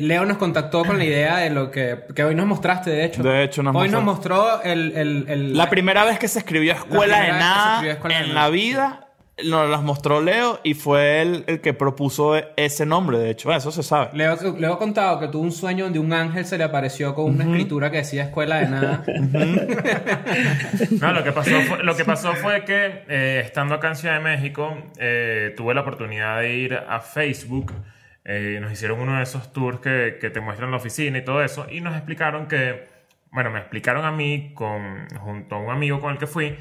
[0.00, 3.22] Leo nos contactó con la idea de lo que, que hoy nos mostraste, de hecho.
[3.22, 3.98] De hecho, nos Hoy mostró.
[4.00, 4.92] nos mostró el...
[4.96, 9.03] el- el- La primera vez que se escribió Escuela de Nada Escuela en la vida
[9.42, 13.52] nos las mostró Leo y fue él el que propuso ese nombre, de hecho.
[13.52, 14.10] Eso se sabe.
[14.12, 17.24] Leo, Leo ha contado que tuvo un sueño donde un ángel se le apareció con
[17.26, 19.04] una escritura que decía escuela de nada.
[21.00, 24.14] No, lo que pasó fue, lo que pasó fue que eh, estando acá en Ciudad
[24.14, 27.72] de México, eh, tuve la oportunidad de ir a Facebook.
[28.24, 31.42] eh, nos hicieron uno de esos tours que, que te muestran la oficina y todo
[31.42, 31.66] eso.
[31.70, 32.86] Y nos explicaron que,
[33.30, 36.56] bueno, me explicaron a mí con, junto a un amigo con el que fui,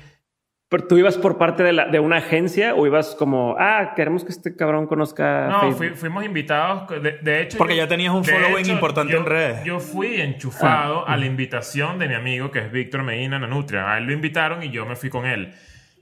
[0.73, 4.23] ¿Pero tú ibas por parte de, la, de una agencia o ibas como, ah, queremos
[4.25, 6.89] que este cabrón conozca No, fui- fuimos invitados.
[6.99, 9.63] De, de hecho, Porque yo- ya tenías un following importante yo- en redes.
[9.63, 13.91] Yo fui enchufado a la invitación de mi amigo que es Víctor Medina Nanutria.
[13.93, 15.53] A él lo invitaron y yo me fui con él.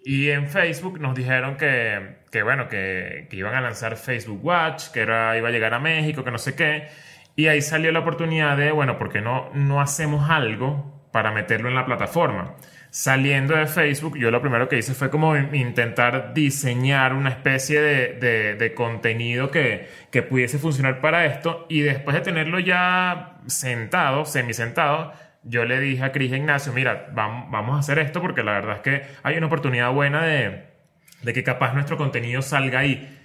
[0.05, 4.87] Y en Facebook nos dijeron que, que bueno, que, que iban a lanzar Facebook Watch,
[4.93, 6.87] que era, iba a llegar a México, que no sé qué.
[7.35, 11.67] Y ahí salió la oportunidad de, bueno, ¿por qué no, no hacemos algo para meterlo
[11.67, 12.55] en la plataforma?
[12.93, 18.55] Saliendo de Facebook, yo lo primero que hice fue como intentar diseñar una especie de,
[18.57, 21.65] de- contenido que, que pudiese funcionar para esto.
[21.69, 27.49] Y después de tenerlo ya sentado, semisentado, yo le dije a Cris Ignacio, mira, vam-
[27.49, 30.65] vamos a hacer esto porque la verdad es que hay una oportunidad buena de,
[31.23, 33.19] de que capaz nuestro contenido salga ahí.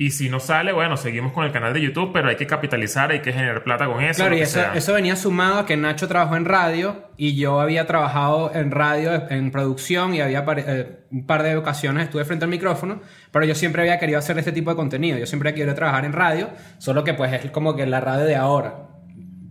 [0.00, 3.10] Y si no sale, bueno, seguimos con el canal de YouTube, pero hay que capitalizar,
[3.10, 4.22] hay que generar plata con eso.
[4.22, 7.86] Claro, y eso, eso venía sumado a que Nacho trabajó en radio y yo había
[7.86, 12.50] trabajado en radio, en producción y había eh, un par de ocasiones estuve frente al
[12.50, 15.18] micrófono, pero yo siempre había querido hacer este tipo de contenido.
[15.18, 18.36] Yo siempre quería trabajar en radio, solo que pues es como que la radio de
[18.36, 18.88] ahora.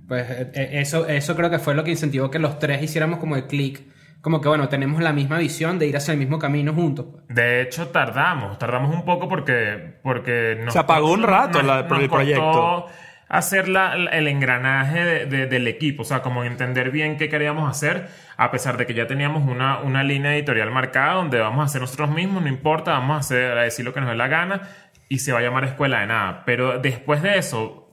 [0.08, 3.20] Pues eh, eh, eso, eso creo que fue lo que incentivó que los tres hiciéramos
[3.20, 3.82] como el click.
[4.22, 7.06] Como que bueno, tenemos la misma visión de ir hacia el mismo camino juntos.
[7.12, 7.24] pues.
[7.30, 12.00] De hecho, tardamos, tardamos un poco porque, porque nos Se apagó un rato la- nos
[12.02, 12.86] el costó proyecto.
[13.30, 17.30] hacer la- la- el engranaje de- de- del equipo, o sea, como entender bien qué
[17.30, 21.62] queríamos hacer, a pesar de que ya teníamos una, una línea editorial marcada donde vamos
[21.62, 24.16] a hacer nosotros mismos, no importa, vamos a, hacer, a decir lo que nos dé
[24.16, 24.62] la gana
[25.08, 26.44] y se va a llamar Escuela de Nada.
[26.46, 27.86] Pero después de eso,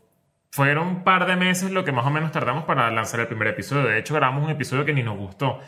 [0.50, 3.48] fueron un par de meses lo que más o menos tardamos para lanzar el primer
[3.48, 3.84] episodio.
[3.86, 5.60] De hecho, grabamos un episodio que ni nos gustó.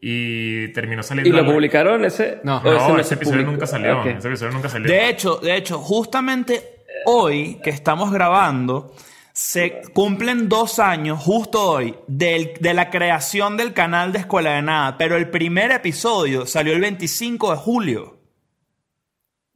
[0.00, 1.28] Y terminó saliendo.
[1.28, 2.38] ¿Y lo publicaron ese?
[2.42, 2.58] No.
[2.58, 3.52] ¿O no, ese ese, se episodio publicó?
[3.52, 4.00] nunca salió.
[4.00, 4.06] Ok.
[4.06, 4.90] Ese episodio nunca salió.
[4.90, 6.62] De hecho, de hecho, justamente
[7.04, 8.94] hoy que estamos grabando,
[9.32, 14.62] se cumplen dos años, justo hoy, del- de la creación del canal de Escuela de
[14.62, 18.16] Nada, pero el primer episodio salió el 25 de julio.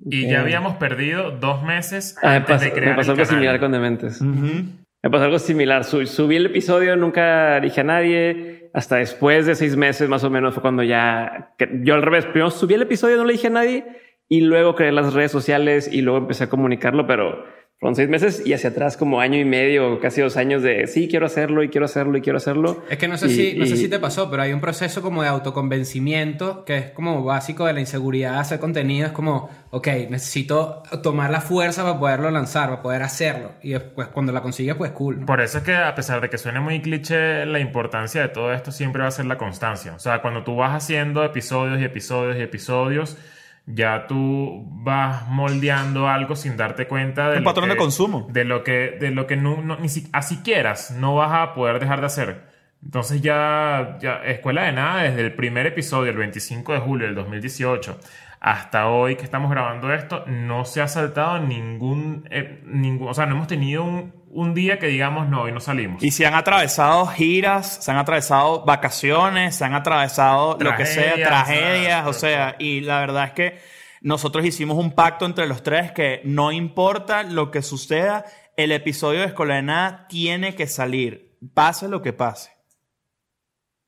[0.07, 3.19] y ya habíamos perdido dos meses Ah, me antes pasó, de crear me pasó el
[3.19, 3.41] algo canal.
[3.41, 4.21] similar con Dementes.
[4.21, 5.85] Me pasó algo similar.
[5.85, 8.63] Su- subí el episodio, nunca dije a nadie.
[8.75, 11.55] Hasta después de seis meses más o menos fue cuando ya...
[11.83, 13.87] yo al revés, primero subí el episodio, no le dije a nadie.
[14.29, 17.45] Y luego creé las redes sociales y luego empecé a comunicarlo, pero
[17.81, 21.07] fueron seis meses y hacia atrás como año y medio, casi dos años de sí,
[21.09, 22.83] quiero hacerlo y quiero hacerlo y quiero hacerlo.
[22.89, 24.61] Es que no sé, Y- si, no sé y- si te pasó, pero hay un
[24.61, 29.07] proceso como de autoconvencimiento que es como básico de la inseguridad de hacer contenido.
[29.07, 33.53] Es como, ok, necesito tomar la fuerza para poderlo lanzar, para poder hacerlo.
[33.63, 35.21] Y después cuando la consigues, pues cool.
[35.21, 35.27] ¿no?
[35.27, 38.53] Por eso es que a pesar de que suene muy cliché, la importancia de todo
[38.53, 39.95] esto siempre va a ser la constancia.
[39.95, 43.19] O sea, cuando tú vas haciendo episodios y episodios y episodios,
[43.66, 48.27] ya tú vas moldeando algo sin darte cuenta de Un patrón que- de consumo.
[48.31, 51.55] De lo que, de lo que no, no- ni si, así quieras, no vas a
[51.55, 52.42] poder dejar de hacer.
[52.85, 57.14] Entonces ya, ya, Escuela de Nada, desde el primer episodio, el 25 de julio del
[57.14, 57.98] 2018,
[58.40, 63.24] hasta hoy que estamos grabando esto, no se ha saltado ningún, eh, ningún o sea,
[63.24, 66.03] no hemos tenido un, un día que digamos, no, hoy no salimos.
[66.03, 71.14] Y se han atravesado giras, se han atravesado vacaciones, se han atravesado lo que sea,
[71.14, 73.59] Tragedias, o sea, y la verdad es que
[74.01, 78.25] nosotros hicimos un pacto entre los tres que no importa lo que suceda,
[78.57, 82.51] el episodio de Escuela de Nada tiene que salir, pase lo que pase.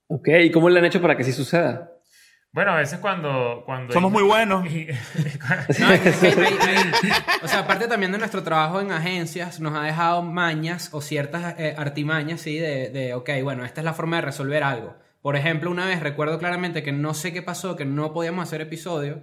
[0.07, 1.91] Ok, ¿y cómo le han hecho para que sí suceda?
[2.53, 3.63] Bueno, a veces cuando...
[3.67, 4.65] cuando Somos muy buenos.
[5.79, 9.61] No, es que hay- hay- hay- o sea, aparte también de nuestro trabajo en agencias,
[9.61, 12.57] nos ha dejado mañas o ciertas eh, artimañas, ¿sí?
[12.59, 14.95] De, de, ok, bueno, esta es la forma de resolver algo.
[15.21, 18.61] Por ejemplo, una vez recuerdo claramente que no sé qué pasó, que no podíamos hacer
[18.63, 19.21] episodio,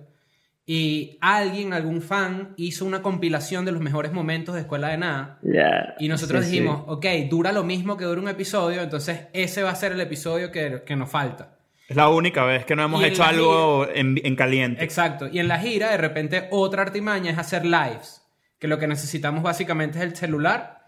[0.66, 5.40] y alguien, algún fan, hizo una compilación de los mejores momentos de Escuela de Nada.
[5.42, 5.96] Ya.
[6.00, 6.58] Y nosotros Sí, sí.
[6.60, 10.02] dijimos, ok, dura lo mismo que dura un episodio, entonces ese va a ser el
[10.02, 11.56] episodio que, que nos falta.
[11.94, 14.84] Es la única vez que no hemos hecho algo en, en caliente.
[14.84, 15.28] Exacto.
[15.32, 18.26] Y en la gira, de repente, otra artimaña es hacer lives.
[18.58, 20.83] Que lo que necesitamos básicamente es el celular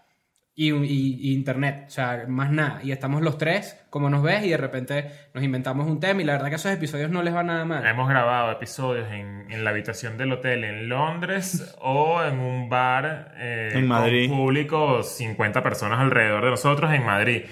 [0.58, 1.84] y, y- y internet.
[1.86, 2.80] O sea, más nada.
[2.82, 6.22] Y estamos los tres, como nos ves, y de repente nos inventamos un tema.
[6.22, 7.86] Y la verdad que esos episodios no les va nada mal.
[7.86, 13.34] Hemos grabado episodios en, en la habitación del hotel en Londres o en un bar
[13.36, 14.28] eh, En Madrid.
[14.30, 17.42] con público, 50 personas alrededor de nosotros en Madrid,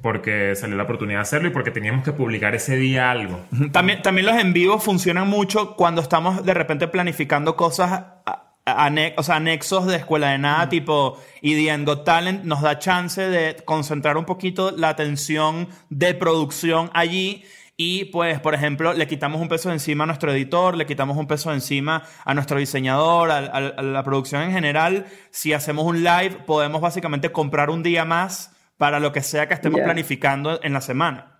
[0.00, 3.44] porque salió la oportunidad de hacerlo y porque teníamos que publicar ese día algo.
[3.72, 9.22] También, también los en vivo funcionan mucho cuando estamos de repente planificando cosas, a- o
[9.22, 13.20] sea, anexos de escuela de nada, tipo, y The End Got Talent nos da chance
[13.20, 17.44] de concentrar un poquito la atención de producción allí.
[17.76, 21.26] Y pues, por ejemplo, le quitamos un peso encima a nuestro editor, le quitamos un
[21.26, 25.06] peso encima a nuestro diseñador, a, a- a la producción en general.
[25.32, 29.54] Si hacemos un live, podemos básicamente comprar un día más para lo que sea que
[29.54, 31.33] estemos planificando en la semana.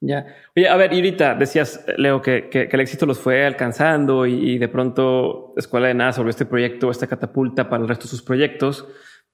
[0.00, 0.26] Ya.
[0.56, 4.58] Oye, a ver, y decías, Leo, que, que- el éxito los fue alcanzando y, y
[4.58, 8.22] de pronto Escuela de Nada sobre este proyecto, esta catapulta para el resto de sus
[8.22, 8.86] proyectos.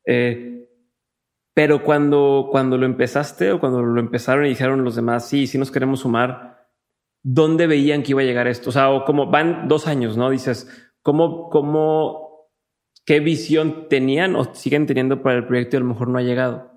[0.06, 0.66] Eh,
[1.54, 5.58] pero cuando, cuando lo empezaste o cuando lo empezaron y dijeron los demás, sí, sí
[5.58, 6.66] nos queremos sumar,
[7.22, 8.70] ¿dónde veían que iba a llegar esto?
[8.70, 10.30] O sea, o como van dos años, ¿no?
[10.30, 12.50] Dices, ¿cómo, cómo,
[13.04, 16.22] qué visión tenían o siguen teniendo para el proyecto y a lo mejor no ha
[16.22, 16.73] llegado?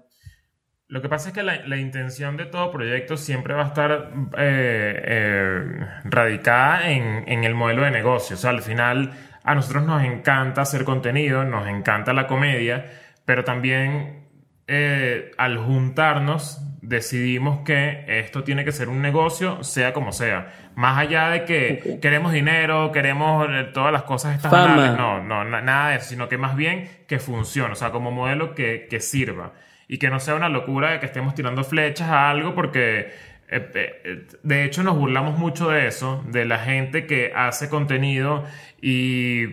[0.89, 3.91] Lo que pasa es que la, la intención de todo proyecto siempre va a estar
[4.37, 8.35] eh, eh, radicada en, en el modelo de negocio.
[8.35, 9.11] O sea, al final
[9.43, 12.85] a nosotros nos encanta hacer contenido, nos encanta la comedia,
[13.25, 14.27] pero también
[14.67, 20.53] eh, al juntarnos decidimos que esto tiene que ser un negocio, sea como sea.
[20.75, 24.51] Más allá de que queremos dinero, queremos todas las cosas estas
[24.95, 28.11] no, no, na- nada de eso, sino que más bien que funcione, o sea, como
[28.11, 29.51] modelo que, que sirva.
[29.87, 33.11] Y que no sea una locura de que estemos tirando flechas a algo porque...
[33.49, 38.43] eh, eh, De hecho, nos burlamos mucho de eso, de la gente que hace contenido
[38.81, 39.45] y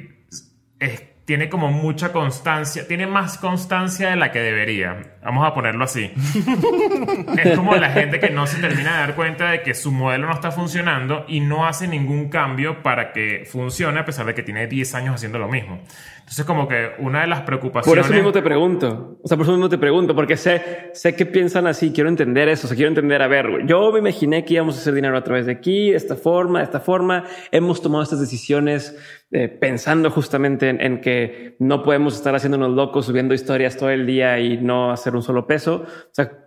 [0.80, 5.14] es- tiene como mucha constancia, tiene más constancia de la que debería.
[5.24, 6.12] Vamos a ponerlo así.
[7.42, 10.26] es como la gente que no se termina de dar cuenta de que su modelo
[10.26, 14.42] no está funcionando y no hace ningún cambio para que funcione a pesar de que
[14.42, 15.80] tiene 10 años haciendo lo mismo.
[16.24, 18.06] Entonces como que una de las Por preocupaciones...
[18.06, 19.18] eso mismo te pregunto.
[19.22, 21.92] O sea, por eso mismo te pregunto, porque sé, sé que piensan así.
[21.92, 22.66] Quiero entender eso.
[22.66, 25.22] O sea, quiero entender, a ver, yo me imaginé que íbamos a hacer dinero a
[25.22, 27.24] través de aquí, de esta forma, de esta forma.
[27.52, 28.98] Hemos tomado estas decisiones
[29.32, 34.06] eh, pensando justamente en, en que no podemos estar haciéndonos locos subiendo historias todo el
[34.06, 35.84] día y no hacer un solo peso.
[35.84, 36.43] O sea,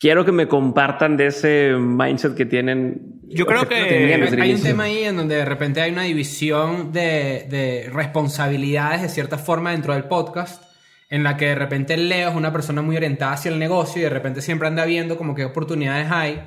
[0.00, 3.20] quiero que me compartan de ese mindset que tienen.
[3.28, 6.90] Yo creo que- tenían Hay, un tema ahí en donde de repente hay una división
[6.92, 10.64] de, de responsabilidades de cierta forma dentro del podcast,
[11.10, 14.04] en la que de repente Leo es una persona muy orientada hacia el negocio y
[14.04, 16.40] de repente siempre anda viendo como qué oportunidades hay.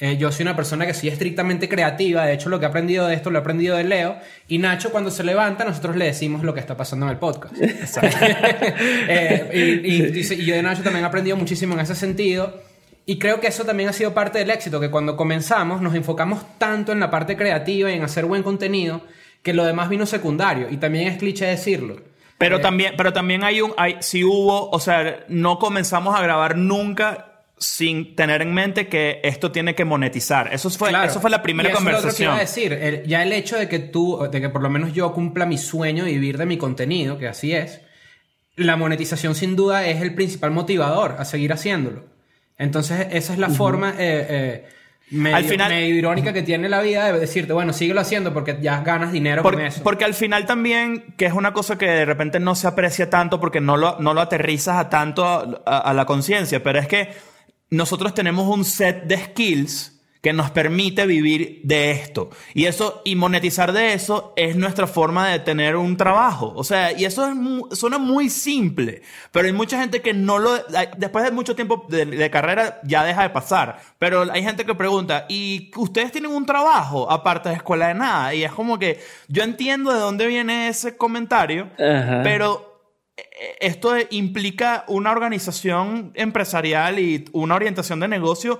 [0.00, 3.08] Eh, yo soy una persona que soy estrictamente creativa, de hecho lo que he aprendido
[3.08, 4.16] de esto lo he aprendido de Leo,
[4.46, 7.52] y Nacho cuando se levanta nosotros le decimos lo que está pasando en el podcast.
[9.08, 12.62] Eh, y, y dice- y yo de Nacho también he aprendido muchísimo en ese sentido.
[13.10, 16.42] Y creo que eso también ha sido parte del éxito, que cuando comenzamos nos enfocamos
[16.58, 19.00] tanto en la parte creativa y en hacer buen contenido,
[19.42, 20.68] que lo demás vino secundario.
[20.70, 21.96] Y también es cliché decirlo.
[22.36, 26.20] Pero Eh, también, pero también hay un, hay, si hubo, o sea, no comenzamos a
[26.22, 30.52] grabar nunca sin tener en mente que esto tiene que monetizar.
[30.52, 31.08] Eso fue, Claro.
[31.10, 32.28] eso fue la primera Y eso es lo otro que conversación.
[32.28, 32.72] iba a decir.
[32.74, 35.56] El- ya el hecho de que tú, de que por lo menos yo cumpla mi
[35.56, 37.80] sueño de vivir de mi contenido, que así es,
[38.54, 42.04] la monetización sin duda es el principal motivador a seguir haciéndolo.
[42.58, 44.68] Entonces, esa es la forma eh, eh,
[45.10, 48.58] medio, Al final- medio irónica que tiene la vida de decirte, bueno, síguelo haciendo porque
[48.60, 49.82] ya ganas dinero Por- con eso.
[49.82, 53.38] porque al final también, que es una cosa que de repente no se aprecia tanto
[53.40, 56.88] porque no lo, no lo aterrizas a tanto a, a- a la conciencia, pero es
[56.88, 57.10] que
[57.70, 62.30] nosotros tenemos un set de skills que nos permite vivir de esto.
[62.54, 66.52] Y eso, y monetizar de eso es nuestra forma de tener un trabajo.
[66.56, 70.52] O sea, y eso es suena muy simple, pero hay mucha gente que no lo,
[70.96, 73.80] después de mucho tiempo de, de carrera ya deja de pasar.
[73.98, 78.34] Pero hay gente que pregunta, ¿y ustedes tienen un trabajo aparte de escuela de nada?
[78.34, 82.22] Y es como que yo entiendo de dónde viene ese comentario, Ajá.
[82.24, 82.68] pero
[83.16, 88.58] eh, esto implica una organización empresarial y una orientación de negocio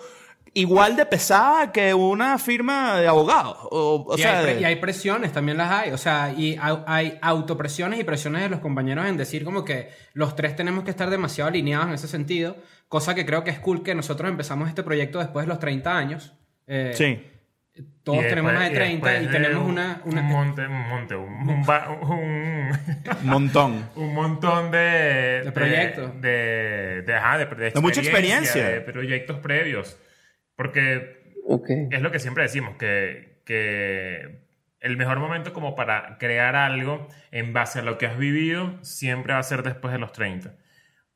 [0.54, 3.56] igual de pesada que una firma de abogados.
[3.70, 5.90] O, o y, sea, hay de- y hay presiones, también las hay.
[5.92, 9.90] O sea, y au- hay autopresiones y presiones de los compañeros en decir como que
[10.14, 12.56] los tres tenemos que estar demasiado alineados en ese sentido.
[12.88, 15.96] Cosa que creo que es cool que nosotros empezamos este proyecto después de los 30
[15.96, 16.32] años.
[16.66, 17.22] Eh, sí.
[18.02, 20.00] Todos Y tenemos después- más de 30 y, después de tenemos un- una...
[20.04, 22.70] una- Un monte, un monte, un, un ba- un- Un
[23.22, 23.88] montón.
[23.94, 25.42] un montón de...
[25.44, 26.20] De proyectos.
[26.20, 28.64] De, de, ajá, de, de De mucha experiencia.
[28.68, 29.96] De proyectos previos.
[30.58, 31.22] Porque
[31.92, 34.40] es lo que siempre decimos, que, que
[34.80, 39.34] el mejor momento como para crear algo en base a lo que has vivido siempre
[39.34, 40.56] va a ser después de los 30.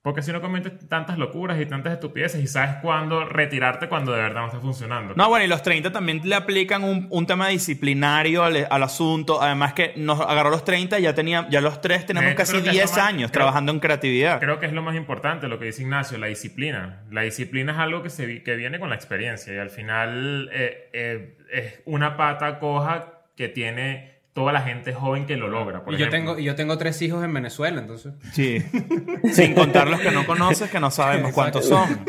[0.02, 4.20] Porque si no cometes tantas locuras y tantas estupideces y sabes cuándo retirarte cuando de
[4.20, 5.14] verdad no está funcionando.
[5.14, 9.40] No, bueno, y los 30 también le aplican un, un tema disciplinario al, al asunto.
[9.40, 12.62] Además que nos agarró los 30, ya tenía, ya los tres tenemos hecho, casi creo
[12.64, 14.40] que es 10 lo más- años creo- trabajando en creatividad.
[14.40, 17.04] Creo que es lo más importante, lo que dice Ignacio, la disciplina.
[17.10, 20.90] La disciplina es algo que, se, que viene con la experiencia y al final eh,
[20.92, 25.84] eh, es una pata coja que tiene toda la gente joven que lo logra.
[25.84, 28.14] por y yo tengo, y yo tengo tres hijos en Venezuela, entonces...
[28.32, 28.58] Sí.
[29.32, 32.04] Sin contar los que no conoces, que no sabemos cuántos son.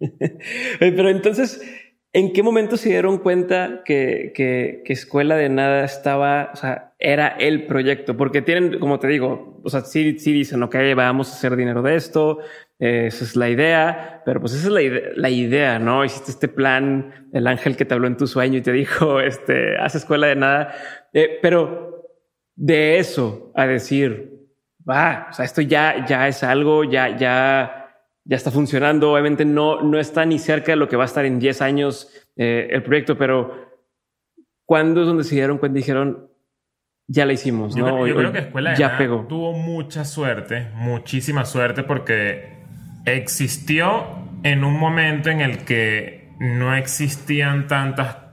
[0.78, 1.60] Pero entonces,
[2.14, 6.94] ¿en qué momento se dieron cuenta que, que, que Escuela de Nada estaba, o sea,
[6.98, 8.16] era el proyecto?
[8.16, 11.82] Porque tienen, como te digo, o sea, sí, sí dicen, ok, vamos a hacer dinero
[11.82, 12.38] de esto,
[12.78, 16.04] eh, esa es la idea, pero pues esa es la, ide- la idea, ¿no?
[16.04, 19.76] Hiciste este plan, el ángel que te habló en tu sueño y te dijo, este,
[19.78, 20.74] haz Escuela de Nada,
[21.12, 22.02] Eh, pero
[22.56, 24.32] de eso a decir,
[24.88, 27.83] va, o sea, esto ya, ya es algo, ya, ya,
[28.24, 29.12] ya está funcionando.
[29.12, 32.10] Obviamente no, no está ni cerca de lo que va a estar en 10 años
[32.36, 33.68] eh, el proyecto, pero
[34.64, 36.30] ¿cuándo es donde se dieron cuenta y dijeron,
[37.06, 37.74] ya la hicimos?
[37.74, 37.94] Yo, ¿no?
[37.94, 39.26] creo, yo creo que Escuela de ya Nada pegó.
[39.28, 42.54] tuvo mucha suerte, muchísima suerte, porque
[43.04, 44.06] existió
[44.42, 48.23] en un momento en el que no existían tantas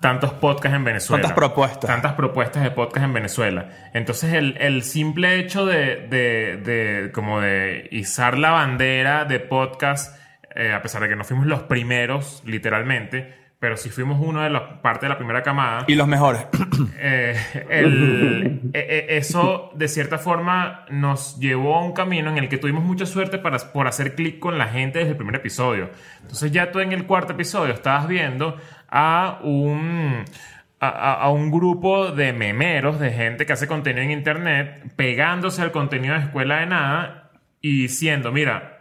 [0.00, 1.22] tantos podcasts en Venezuela.
[1.22, 1.88] Tantas propuestas.
[1.90, 3.68] Tantas propuestas de podcast en Venezuela.
[3.94, 10.16] Entonces el, el simple hecho de, de, de como de izar la bandera de podcast
[10.54, 14.50] eh, a pesar de que no fuimos los primeros, literalmente, pero sí fuimos uno de
[14.50, 15.84] las parte de la primera camada.
[15.88, 16.46] Y los mejores.
[16.96, 17.36] Eh,
[17.68, 22.56] el- eh, eh, eso, de cierta forma, nos llevó a un camino en el que
[22.58, 25.90] tuvimos mucha suerte para, por hacer clic con la gente desde el primer episodio.
[26.22, 28.56] Entonces ya tú en el cuarto episodio estabas viendo
[28.88, 30.24] a un...
[30.80, 30.88] A,
[31.24, 36.14] a- un grupo de memeros, de gente que hace contenido en internet, pegándose al contenido
[36.14, 38.77] de Escuela de Nada y diciendo, mira,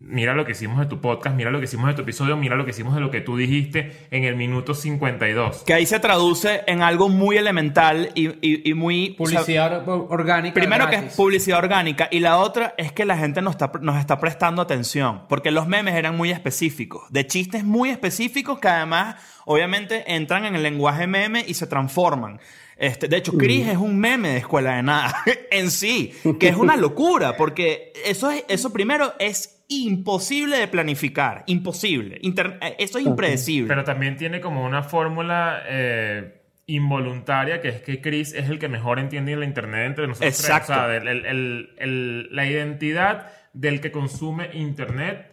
[0.00, 2.56] mira lo que hicimos de tu podcast, mira lo que hicimos de tu episodio, mira
[2.56, 5.62] lo que hicimos de lo que tú dijiste en el minuto 52.
[5.64, 9.16] Que ahí se traduce en algo muy elemental y, y- y muy...
[9.18, 10.54] o sea, Publicidad or- orgánica.
[10.54, 13.96] Primero que es publicidad orgánica y la otra es que la gente nos está, nos
[13.98, 19.16] está prestando atención porque los memes eran muy específicos, de chistes muy específicos que además
[19.46, 22.40] obviamente entran en el lenguaje meme y se transforman.
[22.76, 25.14] Este, de hecho, Chris es un meme de escuela de nada
[25.52, 31.44] en sí, que es una locura porque eso, es, eso primero es imposible de planificar,
[31.46, 33.68] imposible, Inter- eh, eso es impredecible.
[33.68, 38.68] Pero también tiene como una fórmula eh, involuntaria que es que Chris es el que
[38.68, 40.36] mejor entiende la internet entre nosotros.
[40.36, 40.40] tres.
[40.48, 40.72] Exacto.
[40.72, 45.30] O sea, el- el- el- el- la identidad del que consume internet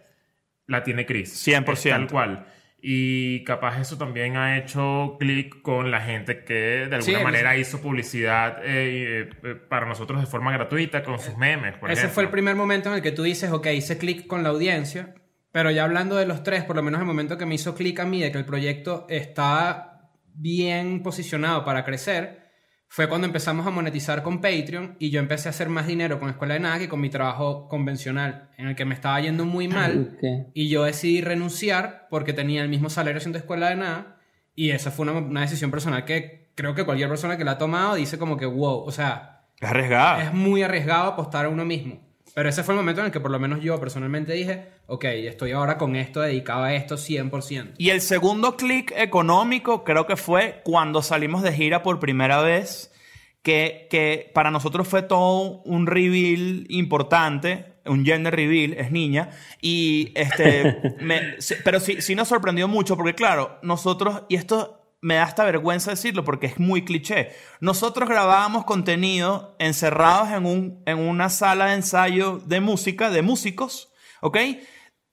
[0.66, 1.32] la tiene Chris.
[1.32, 1.72] 100%.
[1.72, 2.46] Es Tal cual.
[2.84, 7.56] Y capaz eso también ha hecho clic con la gente que de alguna Sí, manera
[7.56, 11.76] hizo publicidad eh, eh, para nosotros de forma gratuita con sus memes.
[11.78, 12.14] por Ese ejemplo.
[12.14, 15.14] fue el primer momento en el que tú dices, ok, hice clic con la audiencia,
[15.52, 18.00] pero ya hablando de los tres, por lo menos el momento que me hizo clic
[18.00, 22.41] a mí de que el proyecto está bien posicionado para crecer,
[22.94, 26.28] fue cuando empezamos a monetizar con Patreon y yo empecé a hacer más dinero con
[26.28, 29.66] Escuela de Nada que con mi trabajo convencional, en el que me estaba yendo muy
[29.66, 30.10] mal.
[30.12, 30.50] Ok.
[30.52, 34.18] Y yo decidí renunciar porque tenía el mismo salario haciendo escuela de nada.
[34.54, 37.58] Y esa fue una, una decisión personal que creo que cualquier persona que la ha
[37.58, 40.24] tomado dice como que, wow, o sea, es arriesgada.
[40.24, 41.98] es muy arriesgado apostar a uno mismo.
[42.34, 45.04] Pero ese fue el momento en el que por lo menos yo personalmente dije, ok,
[45.04, 47.72] estoy ahora con esto, dedicado a esto 100%.
[47.78, 52.90] Y el segundo clic económico creo que fue cuando salimos de gira por primera vez,
[53.42, 59.30] que, que para nosotros fue todo un reveal importante, un gender reveal, es niña,
[59.60, 65.16] y este, me- pero sí, sí nos sorprendió mucho porque claro, nosotros, y esto me
[65.16, 70.98] da hasta vergüenza decirlo porque es muy cliché, nosotros grabábamos contenido encerrados en, un, en
[70.98, 73.92] una sala de ensayo de música, de músicos,
[74.22, 74.38] ¿ok?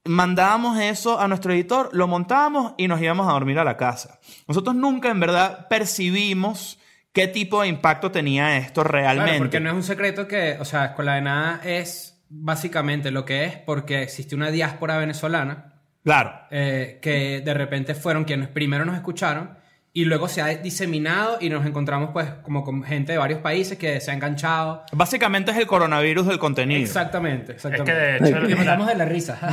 [0.06, 4.20] mandábamos eso a nuestro editor, lo montábamos y nos íbamos a dormir a la casa.
[4.48, 6.80] Nosotros nunca en verdad percibimos
[7.14, 9.32] qué tipo de impacto tenía esto realmente.
[9.32, 13.26] Claro, porque no es un secreto que, o sea, Escuela de Nada es básicamente lo
[13.26, 15.74] que es porque existe una diáspora venezolana
[16.04, 16.34] Claro.
[16.50, 19.58] eh, que de repente fueron quienes primero nos escucharon
[20.00, 23.78] y luego se ha diseminado y nos encontramos pues como con gente de varios países
[23.78, 24.86] que se ha enganchado.
[24.94, 26.80] Básicamente es el coronavirus del contenido.
[26.80, 28.02] Exactamente, Es que exactamente.
[28.02, 29.38] de hecho, Y nos de la risa.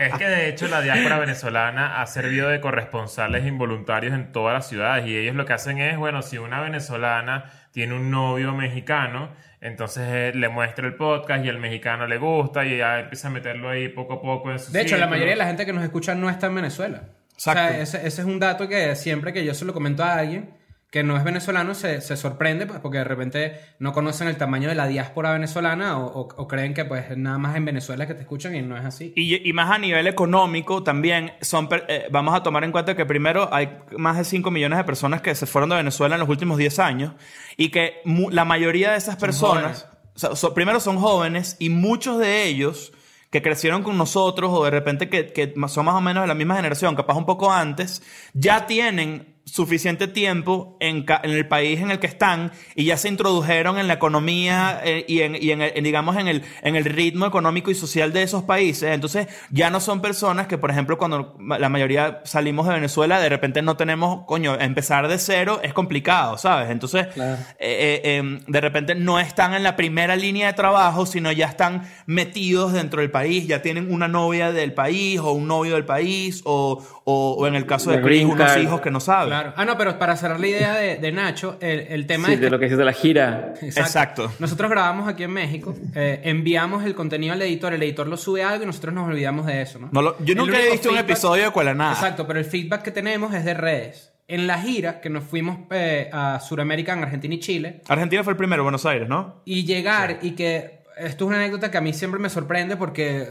[0.00, 4.68] Es que de hecho la diáspora venezolana ha servido de corresponsales involuntarios en todas las
[4.68, 9.30] ciudades y ellos lo que hacen es, bueno, si una venezolana tiene un novio mexicano,
[9.62, 13.30] entonces eh, le muestra el podcast y el mexicano le gusta y ya empieza a
[13.30, 15.72] meterlo ahí poco a poco en su De hecho, la mayoría de la gente que
[15.72, 17.02] nos escucha no está en Venezuela.
[17.36, 17.60] Exacto.
[17.62, 20.14] O sea, ese, ese es un dato que siempre que yo se lo comento a
[20.14, 20.54] alguien
[20.88, 24.68] que no es venezolano se, se sorprende pues, porque de repente no conocen el tamaño
[24.68, 28.14] de la diáspora venezolana o, o- o creen que pues nada más en Venezuela que
[28.14, 29.12] te escuchan y no es así.
[29.16, 33.04] Y, y más a nivel económico también son eh, vamos a tomar en cuenta que
[33.04, 36.28] primero hay más de 5 millones de personas que se fueron de Venezuela en los
[36.30, 37.12] últimos 10 años
[37.58, 42.18] y que la mayoría de esas personas, o sea, so- primero son jóvenes y muchos
[42.18, 42.92] de ellos
[43.30, 46.34] que crecieron con nosotros o de repente que, que son más o menos de la
[46.34, 48.02] misma generación, capaz un poco antes,
[48.34, 53.08] ya tienen suficiente tiempo en, en el país en el que están y ya se
[53.08, 56.74] introdujeron en la economía eh, y, en, y en el- en, digamos en el, en
[56.74, 58.90] el ritmo económico y social de esos países.
[58.92, 63.28] Entonces ya no son personas que, por ejemplo, cuando la mayoría salimos de Venezuela, de
[63.28, 66.68] repente no tenemos, coño, empezar de cero es complicado, ¿sabes?
[66.70, 67.34] Entonces, Claro.
[67.60, 71.46] eh, eh, eh, de repente no están en la primera línea de trabajo, sino ya
[71.46, 75.84] están metidos dentro del país, ya tienen una novia del país o un novio del
[75.84, 79.28] país o, o- o en el caso de Chris, unos hijos que no saben.
[79.28, 79.35] Claro.
[79.56, 82.40] Ah, no, pero para cerrar la idea de, de Nacho, el, el tema Sí, es
[82.40, 83.54] de que- lo que dices de la gira.
[83.60, 84.32] Exacto.
[84.38, 88.42] Nosotros grabamos aquí en México, eh, enviamos el contenido al editor, el editor lo sube
[88.42, 89.88] a algo y nosotros nos olvidamos de eso, ¿no?
[89.92, 91.92] No lo- yo El nunca he visto un feedback- episodio de Cuela Nada.
[91.92, 94.12] Exacto, pero el feedback que tenemos es de redes.
[94.28, 98.32] En la gira, que nos fuimos eh, a Sudamérica, en Argentina y Chile, Argentina fue
[98.32, 99.42] el primero, Buenos Aires, ¿no?
[99.44, 103.28] y llegar y que esto es una anécdota que a mí siempre me sorprende porque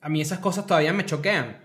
[0.00, 1.58] a mí esas cosas todavía me choquean.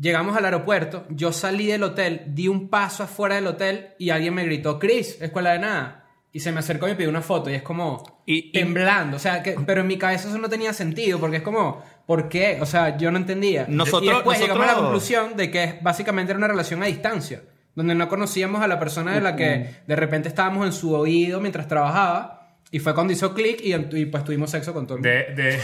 [0.00, 4.34] Llegamos al aeropuerto, yo salí del hotel, di un paso afuera del hotel y alguien
[4.34, 6.00] me gritó, Chris, escuela de nada.
[6.36, 9.18] y se me acercó y me pidió una foto y es como Y- y- temblando.
[9.18, 12.28] O sea, que, pero en mi cabeza eso no tenía sentido porque es como, ¿por
[12.28, 12.58] qué?
[12.60, 13.66] O sea, yo no entendía.
[13.68, 16.86] Nosotros- y después llegamos a la nosotros- conclusión de que básicamente era una relación a
[16.86, 17.42] distancia,
[17.76, 21.40] donde no conocíamos a la persona de la que de repente estábamos en su oído
[21.40, 22.33] mientras trabajaba.
[22.74, 25.08] Y fue cuando hizo clic y, y, pues tuvimos sexo con todo el mundo.
[25.08, 25.58] De, de,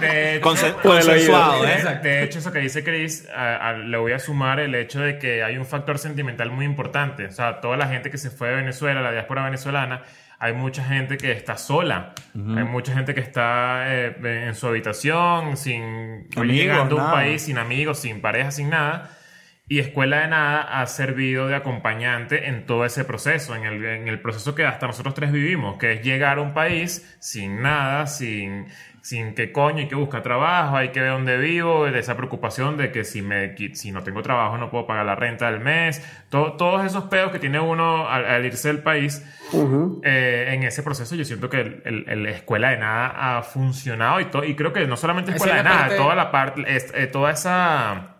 [0.00, 1.66] de hecho, Consen- consensuado.
[1.66, 2.00] ¿eh?
[2.02, 5.18] De hecho, eso que dice Chris, a- a- le voy a sumar el hecho de
[5.18, 7.24] que hay un factor sentimental muy importante.
[7.26, 10.02] O sea, toda la gente que se fue de Venezuela, la diáspora venezolana,
[10.38, 12.12] hay mucha gente que está sola.
[12.34, 14.14] Hay mucha gente que está eh,
[14.48, 19.10] en su habitación, sin Amigos, llegando a un país, sin amigos, sin pareja, sin nada.
[19.66, 24.08] Y Escuela de Nada ha servido de acompañante en todo ese proceso, en el, en
[24.08, 28.06] el proceso que hasta nosotros tres vivimos, que es llegar a un país sin nada,
[28.06, 28.66] sin,
[29.00, 32.76] sin qué coño, hay que buscar trabajo, hay que ver dónde vivo, de esa preocupación
[32.76, 36.04] de que si, me, si no tengo trabajo no puedo pagar la renta del mes,
[36.28, 39.24] to- todos esos pedos que tiene uno al, al irse del país.
[40.04, 44.20] eh, en ese proceso yo siento que el, el- el Escuela de Nada ha funcionado
[44.20, 46.30] y, to- y creo que no solamente Escuela es de la Nada, parte- toda la
[46.30, 48.10] parte, es- eh, toda esa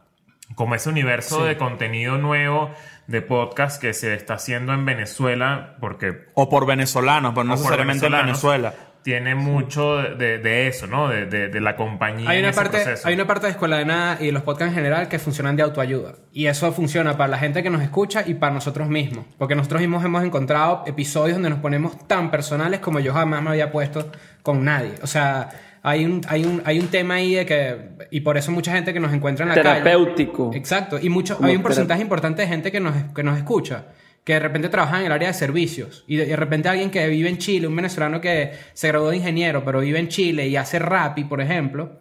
[0.55, 2.71] como ese universo de contenido nuevo
[3.07, 7.57] de podcast que se está haciendo en Venezuela, porque O por venezolanos, pero no o
[7.57, 8.75] por necesariamente en Venezuela.
[9.03, 11.09] Tiene mucho de, de eso, ¿no?
[11.11, 12.31] De, de- de la compañía.
[12.31, 13.07] Hay en una, ese parte, proceso.
[13.07, 15.57] hay una parte de Escuela de Nada y de los podcasts en general que funcionan
[15.57, 16.15] de autoayuda.
[16.33, 19.27] Y eso funciona para la gente que nos escucha y para nosotros mismos.
[19.37, 23.51] Porque nosotros mismos hemos encontrado episodios donde nos ponemos tan personales como yo jamás me
[23.51, 24.11] había puesto
[24.43, 24.95] con nadie.
[25.03, 25.51] O sea,
[25.87, 27.77] hay un, hay un, hay un tema ahí de que...
[28.11, 29.83] Y por eso mucha gente que nos encuentra en la calle...
[29.83, 30.51] Terapéutico.
[30.55, 30.99] Exacto.
[31.01, 33.89] Y mucho, hay un porcentaje importante de gente que nos, que nos escucha,
[34.25, 36.03] que de repente trabaja en el área de servicios.
[36.07, 39.11] Y de, y de repente alguien que vive en Chile, un venezolano que se graduó
[39.11, 42.01] de ingeniero, pero vive en Chile y hace Rappi, por ejemplo.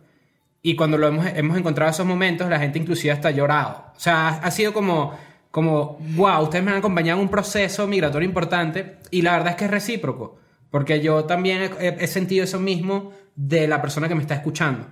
[0.61, 3.87] Y cuando lo hemos, hemos encontrado esos momentos, la gente inclusive hasta ha llorado.
[3.97, 5.13] O sea, ha, ha sido como,
[5.51, 8.95] como, wow, ustedes me han acompañado en un proceso migratorio importante.
[9.11, 10.37] Y la verdad es que es recíproco.
[10.71, 14.87] Porque yo también he- he sentido eso mismo de la persona que me está escuchando.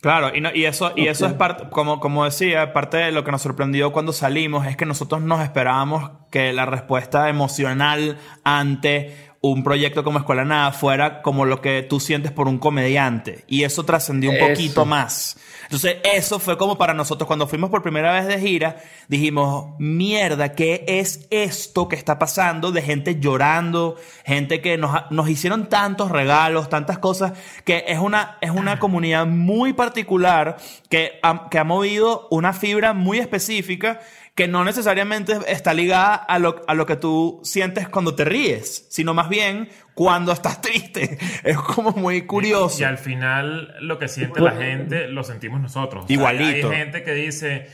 [0.00, 3.24] Claro, y, no- y eso, y eso es parte, como, como decía, parte de lo
[3.24, 9.16] que nos sorprendió cuando salimos es que nosotros nos esperábamos que la respuesta emocional ante
[9.52, 13.44] un proyecto como Escuela Nada fuera como lo que tú sientes por un comediante.
[13.46, 14.48] Y eso trascendió un Eso.
[14.48, 15.36] poquito más.
[15.64, 18.76] Entonces, eso fue como para nosotros, cuando fuimos por primera vez de gira,
[19.08, 22.72] dijimos, mierda, ¿qué es esto que está pasando?
[22.72, 27.32] De gente llorando, gente que nos, nos hicieron tantos regalos, tantas cosas,
[27.64, 30.56] que es una, es una comunidad muy particular
[30.88, 34.00] que ha, que ha movido una fibra muy específica
[34.34, 38.86] que no necesariamente está ligada a lo, a lo que tú sientes cuando te ríes,
[38.90, 41.18] sino más bien cuando estás triste.
[41.44, 42.80] Es como muy curioso.
[42.80, 46.04] Y al final lo que siente la gente lo sentimos nosotros.
[46.04, 46.70] O sea, Igualito.
[46.70, 47.68] hay gente que dice,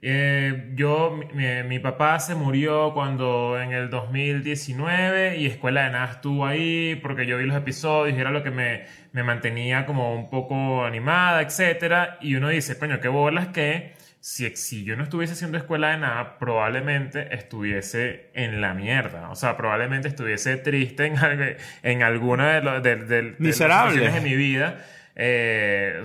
[0.00, 6.46] eh, yo, mi, papá se murió cuando en el 2019 y Escuela de Nada estuvo
[6.46, 10.30] ahí porque yo vi los episodios y era lo que me, me mantenía como un
[10.30, 15.32] poco animada, etcétera Y uno dice, coño, qué bolas que si, si yo no estuviese
[15.32, 19.30] haciendo Escuela de Nada, probablemente estuviese en la mierda.
[19.30, 21.14] O sea, probablemente estuviese triste en,
[21.82, 23.56] en alguna de, lo- de- de- de las
[23.92, 24.84] situaciones de mi vida,
[25.16, 26.02] eh,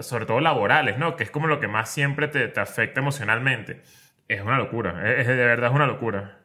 [0.00, 1.16] sobre todo laborales, ¿no?
[1.16, 3.80] Que es como lo que más siempre te, te afecta emocionalmente.
[4.28, 6.40] Es una locura, es, es- de verdad es una locura.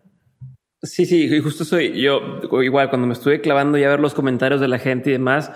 [0.82, 4.14] Sí, sí, y justo soy yo, igual, cuando me estuve clavando ya a ver los
[4.14, 5.52] comentarios de la gente y demás,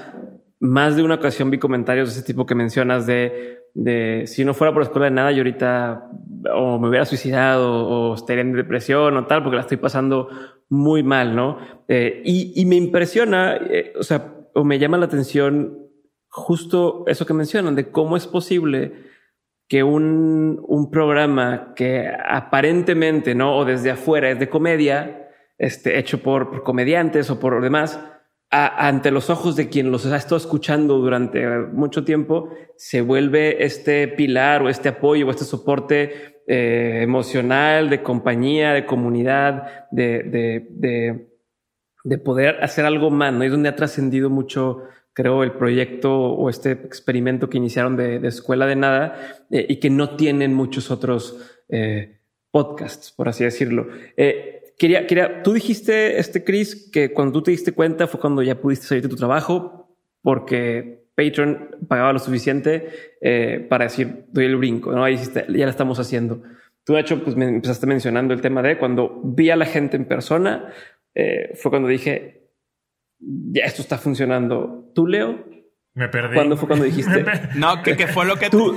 [0.60, 4.54] más de una ocasión vi comentarios de ese tipo que mencionas de, de si no
[4.54, 6.10] fuera por la escuela de nada, yo ahorita
[6.54, 10.30] o me hubiera suicidado o estaría en depresión o tal, porque la estoy pasando
[10.70, 11.58] muy mal, ¿no?
[11.88, 15.80] Eh, y, y me impresiona, eh, o sea, o me llama la atención
[16.30, 18.94] justo eso que mencionan, de cómo es posible
[19.68, 23.58] que un, un programa que aparentemente, ¿no?
[23.58, 28.00] O desde afuera es de comedia, este, hecho por, por comediantes o por demás,
[28.54, 34.08] ante los ojos de quien los ha estado escuchando durante mucho tiempo, se vuelve este
[34.08, 40.68] pilar o este apoyo o este soporte eh, emocional, de compañía, de comunidad, de, de,
[40.70, 41.28] de,
[42.04, 43.44] de poder hacer algo más, ¿no?
[43.44, 44.84] Es donde ha trascendido mucho,
[45.14, 49.90] creo, el proyecto o este experimento que iniciaron de, Escuela de Nada eh, y que
[49.90, 52.20] no tienen muchos otros eh,
[52.52, 53.88] podcasts, por así decirlo.
[54.78, 58.60] Quería, quería, tú dijiste, este Chris, que cuando tú te diste cuenta fue cuando ya
[58.60, 59.84] pudiste salir de tu trabajo
[60.22, 62.90] porque Patreon pagaba lo suficiente
[63.22, 65.04] eh, para decir, doy el brinco, ¿no?
[65.04, 66.42] Ahí dijiste, ya la estamos haciendo.
[66.84, 69.96] Tú, de hecho, pues me empezaste mencionando el tema de cuando vi a la gente
[69.96, 70.74] en persona,
[71.14, 72.50] eh, fue cuando dije,
[73.20, 74.92] ya esto está funcionando.
[74.96, 75.46] ¿Tú, Leo?
[75.94, 76.36] Me perdí.
[76.36, 77.26] ¿Cuándo fue cuando dijiste?
[77.56, 78.76] No, que, que fue lo que Tú,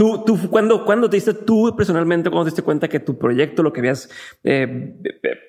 [0.00, 3.62] Tú, tú, ¿cuándo, ¿cuándo te diste tú personalmente, cuando te diste cuenta que tu proyecto,
[3.62, 4.08] lo que habías
[4.44, 4.94] eh,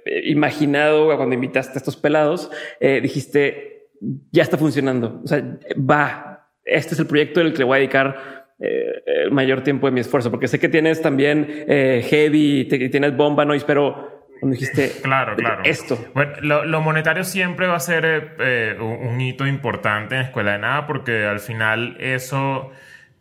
[0.05, 3.87] eh, imaginado cuando invitaste a estos pelados, eh, dijiste,
[4.29, 5.21] ya está funcionando?
[5.23, 5.41] O sea,
[5.77, 8.91] va, este es el proyecto del que le voy a dedicar eh,
[9.23, 13.15] el mayor tiempo de mi esfuerzo, porque sé que tienes también eh, Heavy, te- tienes
[13.15, 15.61] Bomba Noise, pero cuando dijiste Claro, claro.
[15.63, 15.97] esto.
[16.13, 20.51] Bueno, lo, lo monetario siempre va a ser eh, un, un hito importante en Escuela
[20.51, 22.69] de Nada porque al final eso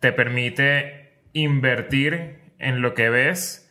[0.01, 1.00] te permite
[1.33, 3.67] invertir en lo que ves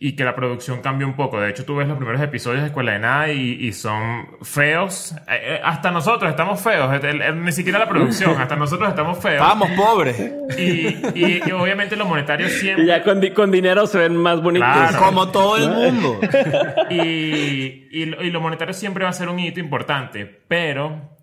[0.00, 1.40] y que la producción cambie un poco.
[1.40, 5.12] De hecho, tú ves los primeros episodios de Escuela de Nada y, y son feos.
[5.28, 7.02] Eh, eh, hasta nosotros estamos feos.
[7.02, 9.34] El- el- ni siquiera la producción, hasta nosotros estamos feos.
[9.42, 10.16] Estábamos pobres.
[10.56, 10.86] Y,
[11.18, 12.86] y- y obviamente lo monetario siempre...
[12.86, 14.68] Ya con, con dinero se ven más bonitos.
[14.68, 14.98] Claro.
[15.04, 16.20] Como todo el mundo.
[16.90, 21.16] y, y y lo monetario siempre va a ser un hito importante, pero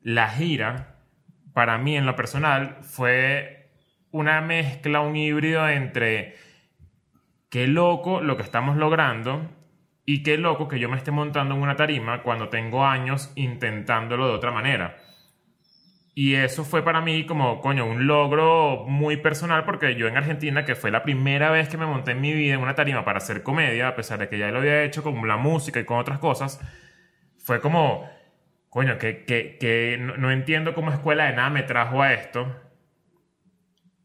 [0.00, 0.96] la gira,
[1.52, 3.63] para mí en lo personal, fue
[4.14, 6.36] una mezcla, un híbrido entre
[7.50, 9.50] qué loco lo que estamos logrando
[10.06, 14.28] y qué loco que yo me esté montando en una tarima cuando tengo años intentándolo
[14.28, 14.98] de otra manera.
[16.14, 20.64] Y eso fue para mí como, coño, un logro muy personal porque yo en Argentina,
[20.64, 23.18] que fue la primera vez que me monté en mi vida en una tarima para
[23.18, 25.98] hacer comedia, a pesar de que ya lo había hecho con la música y con
[25.98, 26.60] otras cosas,
[27.38, 28.08] fue como,
[28.68, 32.63] coño, que, que, que no, no entiendo cómo escuela de nada me trajo a esto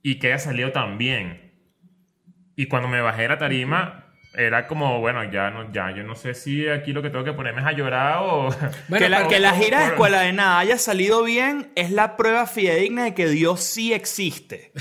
[0.02, 1.54] y que haya salido tan bien.
[2.56, 6.16] Y cuando me bajé de la tarima, era como, bueno, ya, no, ya yo no
[6.16, 8.50] sé si aquí lo que tengo que ponerme es a llorar o...
[8.88, 12.16] Bueno, que, la, que la gira de Escuela de Nada haya salido bien es la
[12.16, 14.72] prueba fidedigna de que Dios sí existe.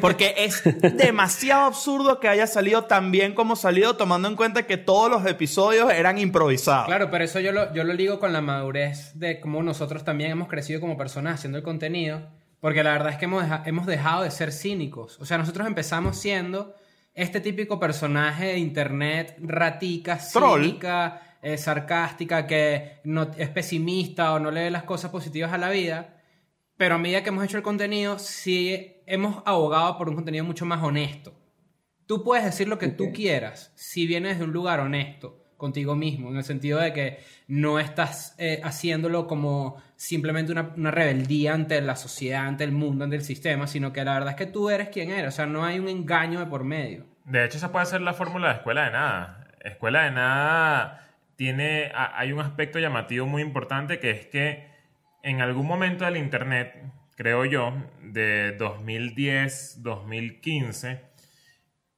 [0.00, 0.62] Porque es
[0.96, 5.26] demasiado absurdo que haya salido tan bien como salido, tomando en cuenta que todos los
[5.26, 6.86] episodios eran improvisados.
[6.86, 10.30] Claro, pero eso yo lo, yo lo ligo con la madurez de cómo nosotros también
[10.30, 12.22] hemos crecido como personas haciendo el contenido.
[12.64, 15.20] Porque la verdad es que hemos, deja- hemos dejado de ser cínicos.
[15.20, 16.74] O sea, nosotros empezamos siendo
[17.12, 20.62] este típico personaje de internet ratica, Troll.
[20.64, 25.68] cínica, eh, sarcástica, que no, es pesimista o no lee las cosas positivas a la
[25.68, 26.22] vida.
[26.78, 30.64] Pero a medida que hemos hecho el contenido, sí hemos abogado por un contenido mucho
[30.64, 31.34] más honesto.
[32.06, 36.30] Tú puedes decir lo que tú quieras si vienes de un lugar honesto contigo mismo,
[36.30, 41.80] en el sentido de que no estás eh, haciéndolo como simplemente una, una rebeldía ante
[41.80, 44.70] la sociedad, ante el mundo, ante el sistema, sino que la verdad es que tú
[44.70, 47.06] eres quien eres, o sea, no hay un engaño de por medio.
[47.24, 49.48] De hecho, esa puede ser la fórmula de escuela de nada.
[49.60, 51.04] Escuela de nada
[51.36, 54.68] tiene, hay un aspecto llamativo muy importante que es que
[55.22, 56.74] en algún momento del internet,
[57.16, 61.00] creo yo, de 2010, 2015,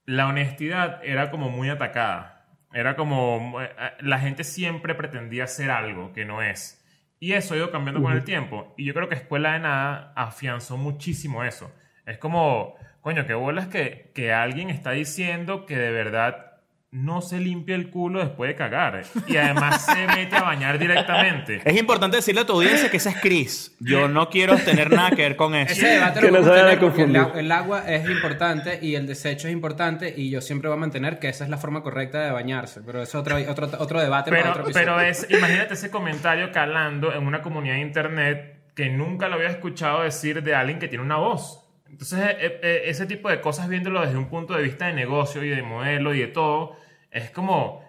[0.04, 2.35] la honestidad era como muy atacada.
[2.76, 3.70] Era como eh,
[4.00, 6.84] la gente siempre pretendía hacer algo que no es.
[7.18, 8.74] Y eso ha ido cambiando con el tiempo.
[8.76, 11.72] Y yo creo que Escuela de Nada afianzó muchísimo eso.
[12.04, 16.45] Es como, coño, qué bolas que, que alguien está diciendo que de verdad
[16.92, 19.02] no se limpia el culo después de cagar.
[19.26, 21.60] Y además se mete a bañar directamente.
[21.66, 23.76] Es importante decirle a tu audiencia que esa es Chris.
[23.80, 25.72] Yo no quiero tener nada que ver con eso.
[25.72, 28.08] Ese debate Que lo no podemos se vayan a tener porque el, el agua es
[28.08, 31.50] importante y el desecho es importante y yo siempre voy a mantener que esa es
[31.50, 34.64] la forma correcta de bañarse, pero eso es otro, otro, otro debate para otro Pero,
[34.64, 34.86] episodio.
[34.96, 39.48] pero es, imagínate ese comentario calando en una comunidad de internet que nunca lo había
[39.48, 41.65] escuchado decir de alguien que tiene una voz.
[41.90, 45.42] Entonces, eh, eh, ese tipo de cosas viéndolo desde un punto de vista de negocio
[45.44, 46.76] y de modelo y de todo,
[47.10, 47.82] es como,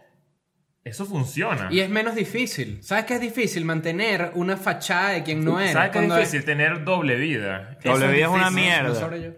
[0.83, 1.67] eso funciona.
[1.71, 2.81] Y es menos difícil.
[2.81, 3.65] ¿Sabes qué es difícil?
[3.65, 5.73] Mantener una fachada de quien no eres.
[5.73, 6.45] ¿Sabes qué es difícil?
[6.45, 7.77] Tener doble vida.
[7.83, 9.09] Doble Eso vida es una mierda.
[9.09, 9.31] No yo.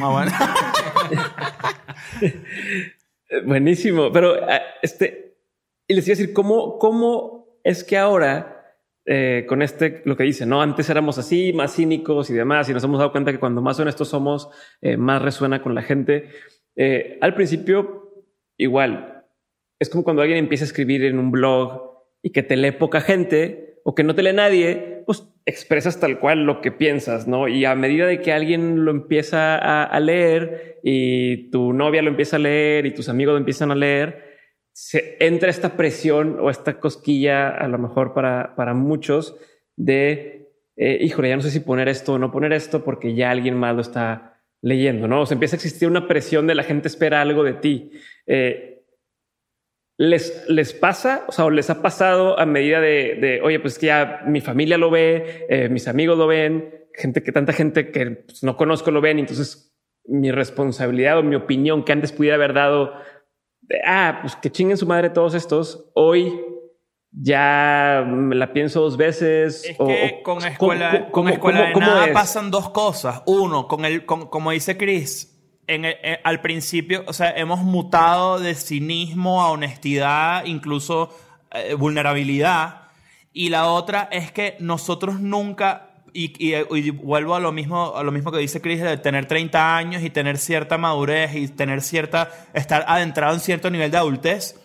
[0.00, 0.32] Ah, bueno.
[2.20, 4.12] Eh, Buenísimo.
[4.12, 5.36] Pero, ah, este,
[5.88, 8.55] y les iba a decir, ¿cómo, cómo es que ahora,
[9.08, 10.60] eh, con este, lo que dice, ¿no?
[10.60, 13.78] Antes éramos así, más cínicos y demás, y nos hemos dado cuenta que cuando más
[13.78, 14.48] honestos somos,
[14.80, 16.28] eh, más resuena con la gente.
[16.74, 18.12] Eh, al principio,
[18.58, 19.24] igual,
[19.78, 23.00] es como cuando alguien empieza a escribir en un blog y que te lee poca
[23.00, 27.46] gente o que no te lee nadie, pues expresas tal cual lo que piensas, ¿no?
[27.46, 32.10] Y a medida de que alguien lo empieza a, a leer y tu novia lo
[32.10, 34.25] empieza a leer y tus amigos lo empiezan a leer,
[34.76, 39.34] se entra esta presión o esta cosquilla, a lo mejor para, para muchos,
[39.74, 43.30] de, eh, híjole, ya no sé si poner esto o no poner esto porque ya
[43.30, 45.22] alguien más lo está leyendo, ¿no?
[45.22, 47.90] O sea, empieza a existir una presión de la gente espera algo de ti.
[48.26, 48.84] Eh,
[49.96, 53.86] les, les pasa, o sea, les ha pasado a medida de, de, oye, pues que
[53.86, 58.10] ya mi familia lo ve, eh, mis amigos lo ven, gente que tanta gente que
[58.10, 59.74] pues, no conozco lo ven, entonces
[60.04, 62.92] mi responsabilidad o mi opinión que antes pudiera haber dado,
[63.86, 66.32] ah, pues que chinguen su madre todos estos, hoy
[67.12, 69.64] ya me la pienso dos veces.
[69.64, 72.12] Es o- que con ¿cómo- escuela, cómo- con escuela cómo- de cómo nada es?
[72.12, 73.22] pasan dos cosas.
[73.26, 75.32] Uno, con el, con- como dice Chris,
[75.66, 81.10] en, en- al principio, o sea, hemos mutado de cinismo a honestidad, incluso
[81.52, 82.82] eh, vulnerabilidad.
[83.32, 88.02] Y la otra es que nosotros nunca, y, y- y vuelvo a lo, mismo, a
[88.02, 91.82] lo mismo que dice Chris, de tener 30 años y tener cierta madurez y tener
[91.82, 94.58] cierta, estar adentrado en cierto nivel de adultez,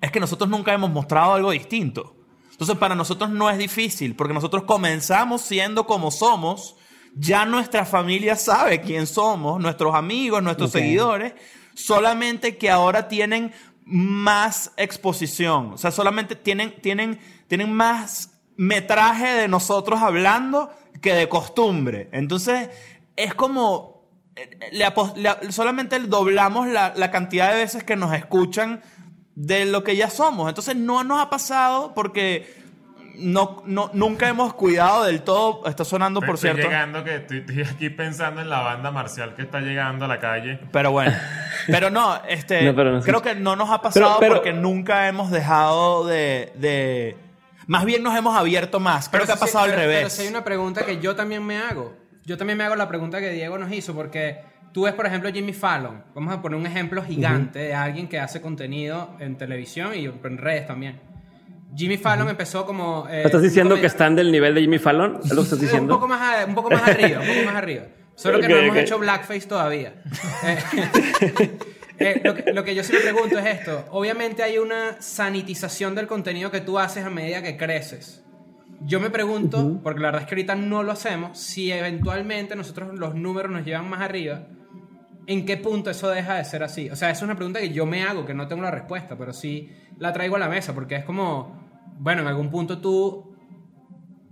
[0.00, 2.14] es que nosotros nunca hemos mostrado algo distinto.
[2.50, 6.76] Entonces, para nosotros no es difícil, porque nosotros comenzamos siendo como somos,
[7.16, 10.76] ya nuestra familia sabe quién somos, nuestros amigos, nuestros Ok.
[10.80, 11.34] seguidores,
[11.74, 13.52] solamente que ahora tienen
[13.84, 17.18] más exposición, o sea, solamente tienen, tienen,
[17.48, 20.70] tienen más metraje de nosotros hablando
[21.04, 22.08] que de costumbre.
[22.12, 22.70] Entonces,
[23.14, 24.02] es como,
[24.34, 28.80] eh, le apos- le- solamente doblamos la, la cantidad de veces que nos escuchan
[29.36, 30.48] de lo que ya somos.
[30.48, 32.52] Entonces no nos ha pasado porque
[33.16, 35.66] no, no, nunca hemos cuidado del todo.
[35.68, 36.68] Está sonando, por estoy cierto.
[36.68, 40.18] llegando que estoy, estoy aquí pensando en la banda marcial que está llegando a la
[40.18, 40.58] calle.
[40.72, 41.12] Pero bueno.
[41.66, 43.08] Pero no, este, No, pero no sé.
[43.08, 47.16] creo que no nos ha pasado Pero- pero- porque nunca hemos dejado de, de-
[47.66, 49.08] Más bien nos hemos abierto más.
[49.08, 49.96] Creo que ha si- pasado al pero- revés.
[49.98, 51.94] Pero si hay una pregunta que yo también me hago.
[52.24, 54.40] Yo también me hago la pregunta que Diego nos hizo, porque
[54.72, 56.02] tú ves, por ejemplo, Jimmy Fallon.
[56.14, 60.38] Vamos a poner un ejemplo gigante de alguien que hace contenido en televisión y en
[60.38, 61.00] redes también.
[61.76, 63.06] Jimmy Fallon empezó como...
[63.10, 65.18] eh, ¿Estás diciendo un que están del nivel de Jimmy Fallon?
[65.24, 65.94] ¿Es lo que estás Un diciendo?
[65.94, 67.82] poco, más a- un poco más arriba, un poco más arriba.
[68.14, 69.94] Solo que no hemos hecho blackface todavía.
[71.98, 73.84] Eh, lo, que, lo que yo sí me pregunto es esto.
[73.90, 78.24] Obviamente hay una sanitización del contenido que tú haces a medida que creces.
[78.80, 82.98] Yo me pregunto, porque la verdad es que ahorita no lo hacemos, si eventualmente nosotros
[82.98, 84.46] los números nos llevan más arriba,
[85.26, 86.90] ¿en qué punto eso deja de ser así?
[86.90, 89.16] O sea, esa es una pregunta que yo me hago, que no tengo la respuesta,
[89.16, 93.34] pero sí la traigo a la mesa, porque es como, bueno, en algún punto tú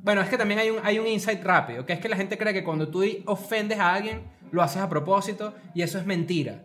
[0.03, 2.37] bueno, es que también hay un, hay un insight rápido, que es que la gente
[2.37, 6.65] cree que cuando tú ofendes a alguien, lo haces a propósito y eso es mentira.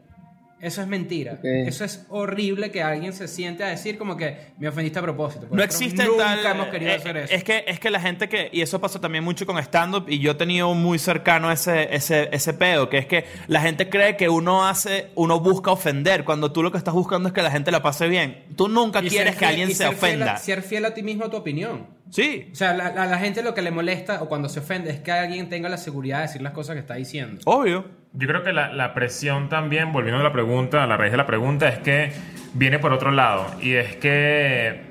[0.59, 1.39] Eso es mentira.
[1.43, 5.47] Eso es horrible que alguien se siente a decir como que me ofendiste a propósito.
[5.51, 6.55] No existe nunca tal.
[6.55, 7.33] hemos querido eh, hacer eso.
[7.33, 8.49] Es que, es que la gente que.
[8.51, 10.05] Y eso pasa también mucho con stand-up.
[10.09, 12.89] Y yo he tenido muy cercano ese, ese, ese pedo.
[12.89, 15.11] Que es que la gente cree que uno hace.
[15.13, 16.23] Uno busca ofender.
[16.23, 18.45] Cuando tú lo que estás buscando es que la gente la pase bien.
[18.55, 20.37] Tú nunca Y quieres que fiel- alguien y se ser fiel a- ofenda.
[20.37, 21.85] ser fiel a ti mismo a tu opinión.
[22.09, 22.47] Sí.
[22.51, 24.99] O sea, la, la- la gente lo que le molesta o cuando se ofende es
[25.01, 27.41] que alguien tenga la seguridad de decir las cosas que está diciendo.
[27.45, 27.85] Obvio.
[28.17, 31.17] Yo creo que la, la presión también, volviendo a la pregunta, a la raíz de
[31.17, 32.11] la pregunta, es que
[32.53, 33.45] viene por otro lado.
[33.61, 34.81] Y es que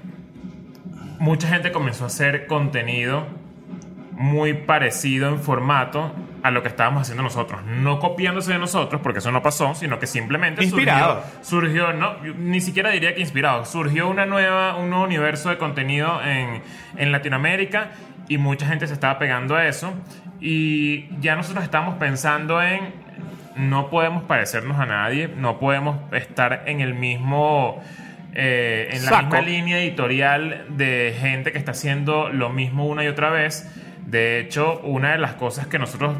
[1.18, 3.26] mucha gente comenzó a hacer contenido
[4.12, 6.12] muy parecido en formato
[6.42, 7.64] a lo que estábamos haciendo nosotros.
[7.64, 11.22] No copiándose de nosotros, porque eso no pasó, sino que simplemente Inspirado.
[11.42, 15.58] surgió, surgió no, ni siquiera diría que inspirado, surgió una nueva, un nuevo universo de
[15.58, 16.62] contenido en,
[16.96, 17.90] en Latinoamérica
[18.28, 19.92] y mucha gente se estaba pegando a eso
[20.40, 23.05] y ya nosotros estamos pensando en
[23.56, 27.82] no podemos parecernos a nadie, no podemos estar en el mismo
[28.34, 29.22] eh, en la Saco.
[29.22, 33.66] misma línea editorial de gente que está haciendo lo mismo una y otra vez.
[34.06, 36.16] De hecho, una de las cosas que nosotros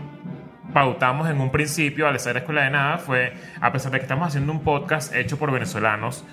[0.72, 4.28] pautamos en un principio al hacer Escuela de Nada fue, a pesar de que estamos
[4.28, 6.24] haciendo un podcast hecho por venezolanos,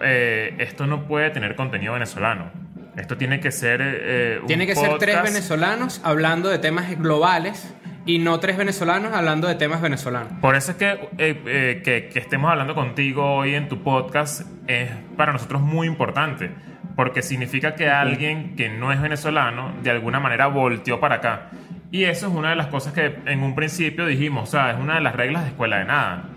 [0.00, 2.50] eh, esto no puede tener contenido venezolano.
[2.96, 3.80] Esto tiene que ser...
[3.82, 9.12] eh, un Tiene que ser tres venezolanos hablando de temas globales y no tres venezolanos
[9.12, 10.32] hablando de temas venezolanos.
[10.40, 14.42] Por eso es que, eh, eh, que, que estemos hablando contigo hoy en tu podcast
[14.66, 16.50] es para nosotros muy importante,
[16.96, 21.50] porque significa que alguien que no es venezolano de alguna manera volteó para acá.
[21.90, 24.78] Y eso es una de las cosas que en un principio dijimos, o sea, es
[24.78, 26.30] una de las reglas de escuela de nada.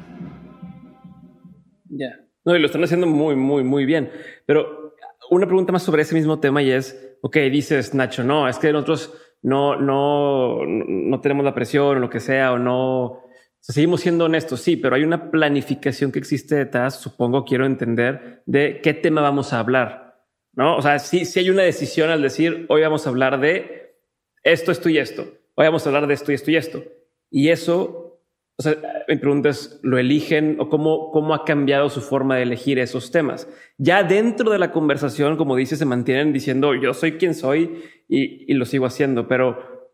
[1.89, 2.19] Ya.
[2.43, 4.11] No, y lo están haciendo muy, muy, muy bien.
[4.45, 4.93] Pero
[5.31, 8.71] una pregunta más sobre ese mismo tema y es, ok, dices, Nacho, no, es que
[8.71, 9.13] nosotros
[9.45, 13.21] no, no, no tenemos la presión o lo que sea, o no,
[13.59, 18.81] seguimos siendo honestos, sí, pero hay una planificación que existe detrás, supongo, quiero entender, de
[18.81, 20.23] qué tema vamos a hablar,
[20.53, 20.75] ¿no?
[20.75, 23.99] O sea, sí, sí hay una decisión al decir, hoy vamos a hablar de
[24.41, 26.83] esto, esto y esto, hoy vamos a hablar de esto y esto y esto.
[27.29, 28.04] Y eso
[28.57, 28.75] o sea,
[29.09, 33.11] mi pregunta es, ¿lo eligen o cómo, cómo ha cambiado su forma de elegir esos
[33.11, 33.49] temas?
[33.77, 38.53] Ya dentro de la conversación, como dice, se mantienen diciendo, yo soy quien soy y,
[38.53, 39.89] lo sigo haciendo, pero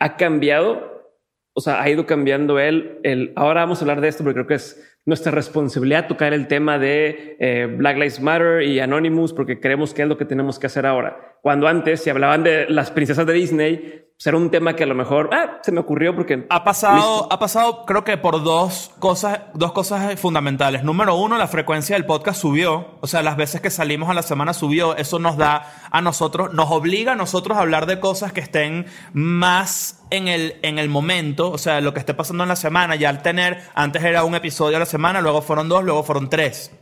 [0.00, 1.14] ¿ha cambiado?
[1.52, 4.46] O sea, ha ido cambiando él, el, ahora vamos a hablar de esto porque creo
[4.48, 9.60] que es nuestra responsabilidad tocar el tema de eh, Black Lives Matter y Anonymous porque
[9.60, 11.27] creemos que es lo que tenemos que hacer ahora.
[11.42, 14.86] Cuando antes, si hablaban de las princesas de Disney, pues era un tema que a
[14.86, 18.90] lo mejor ah, se me ocurrió porque ha pasado, ha pasado, creo que por dos
[18.98, 20.82] cosas, dos cosas fundamentales.
[20.82, 22.98] Número uno, la frecuencia del podcast subió.
[23.00, 24.96] O sea, las veces que salimos a la semana subió.
[24.96, 28.86] Eso nos da a nosotros, nos obliga a nosotros a hablar de cosas que estén
[29.12, 31.52] más en el, en el momento.
[31.52, 32.96] O sea, lo que esté pasando en la semana.
[32.96, 36.28] Ya al tener, antes era un episodio a la semana, luego fueron dos, luego fueron
[36.28, 36.72] tres.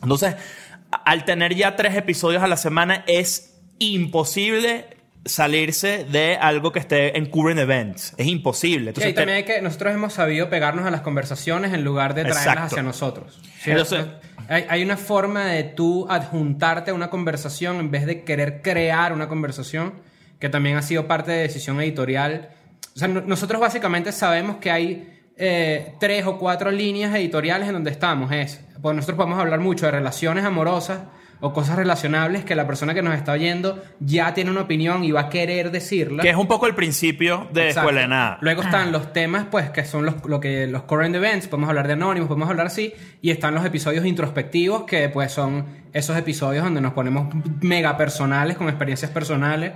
[0.00, 0.36] Entonces,
[1.04, 4.86] al tener ya tres episodios a la semana es imposible
[5.24, 8.14] salirse de algo que esté en current events.
[8.16, 8.90] Es imposible.
[8.90, 12.24] Entonces, y también hay que, nosotros hemos sabido pegarnos a las conversaciones en lugar de
[12.24, 13.40] traerlas hacia nosotros.
[13.64, 14.06] Entonces,
[14.48, 19.12] hay, hay, una forma de tú adjuntarte a una conversación en vez de querer crear
[19.12, 19.94] una conversación,
[20.38, 22.50] que también ha sido parte de decisión editorial.
[22.94, 27.90] O sea, nosotros básicamente sabemos que hay eh, tres o cuatro líneas editoriales en donde
[27.90, 28.30] estamos.
[28.30, 31.00] Es, pues nosotros podemos hablar mucho de relaciones amorosas,
[31.44, 35.12] o cosas relacionables que la persona que nos está oyendo ya tiene una opinión y
[35.12, 36.22] va a querer decirla.
[36.22, 38.38] Que es un poco el principio de Escuela de Nada.
[38.40, 41.86] Luego están los temas, pues, que son los, lo que, los current events, podemos hablar
[41.86, 46.64] de anónimos, podemos hablar así, y están los episodios introspectivos, que pues son esos episodios
[46.64, 47.28] donde nos ponemos
[47.60, 49.72] mega personales, con experiencias personales.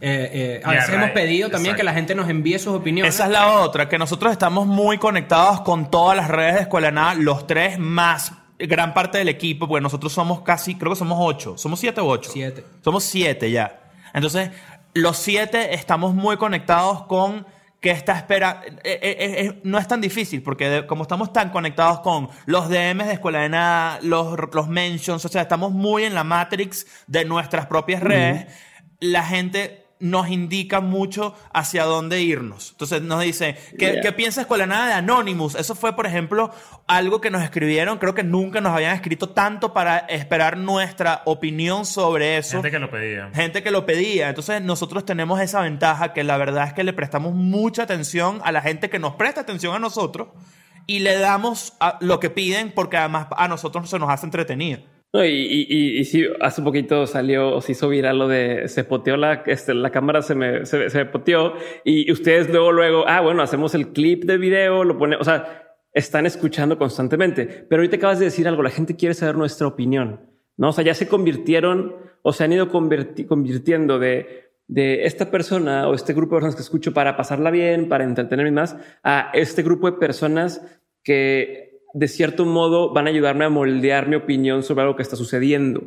[0.00, 3.14] Eh, eh, a veces hemos pedido también que la gente nos envíe sus opiniones.
[3.14, 6.88] Esa es la otra, que nosotros estamos muy conectados con todas las redes de Escuela
[6.88, 10.98] de Nada, los tres más gran parte del equipo, porque nosotros somos casi, creo que
[10.98, 11.58] somos ocho.
[11.58, 12.30] ¿Somos siete o ocho?
[12.32, 12.64] Siete.
[12.82, 13.80] Somos siete ya.
[14.14, 14.50] Entonces,
[14.94, 17.46] los siete estamos muy conectados con
[17.80, 21.98] que esta espera eh, eh, eh, no es tan difícil porque como estamos tan conectados
[22.00, 26.14] con los DMs de Escuela de Nada, los, los mentions, o sea, estamos muy en
[26.14, 28.46] la matrix de nuestras propias redes,
[29.00, 32.72] la gente nos indica mucho hacia dónde irnos.
[32.72, 35.54] Entonces nos dice, ¿qué, ¿qué piensas con la nada de Anonymous?
[35.54, 36.50] Eso fue, por ejemplo,
[36.88, 37.98] algo que nos escribieron.
[37.98, 42.56] Creo que nunca nos habían escrito tanto para esperar nuestra opinión sobre eso.
[42.56, 43.30] Gente que lo pedía.
[43.32, 44.28] Gente que lo pedía.
[44.28, 48.50] Entonces nosotros tenemos esa ventaja que la verdad es que le prestamos mucha atención a
[48.50, 50.28] la gente que nos presta atención a nosotros
[50.88, 54.82] y le damos lo que piden porque además a nosotros se nos hace entretenido.
[55.14, 59.18] No, y, y, y, sí, hace poquito salió, se hizo viral lo de se poteó
[59.18, 61.52] la, este, la cámara se me, se, se poteó
[61.84, 65.62] y ustedes luego, luego, ah, bueno, hacemos el clip de video, lo pone, o sea,
[65.92, 67.44] están escuchando constantemente.
[67.44, 70.20] Pero ahorita acabas de decir algo, la gente quiere saber nuestra opinión,
[70.56, 70.70] ¿no?
[70.70, 75.94] O sea, ya se convirtieron o se han ido convirtiendo de, de esta persona o
[75.94, 79.90] este grupo de personas que escucho para pasarla bien, para entretenerme más, a este grupo
[79.90, 80.62] de personas
[81.02, 85.16] que de cierto modo van a ayudarme a moldear mi opinión sobre algo que está
[85.16, 85.82] sucediendo.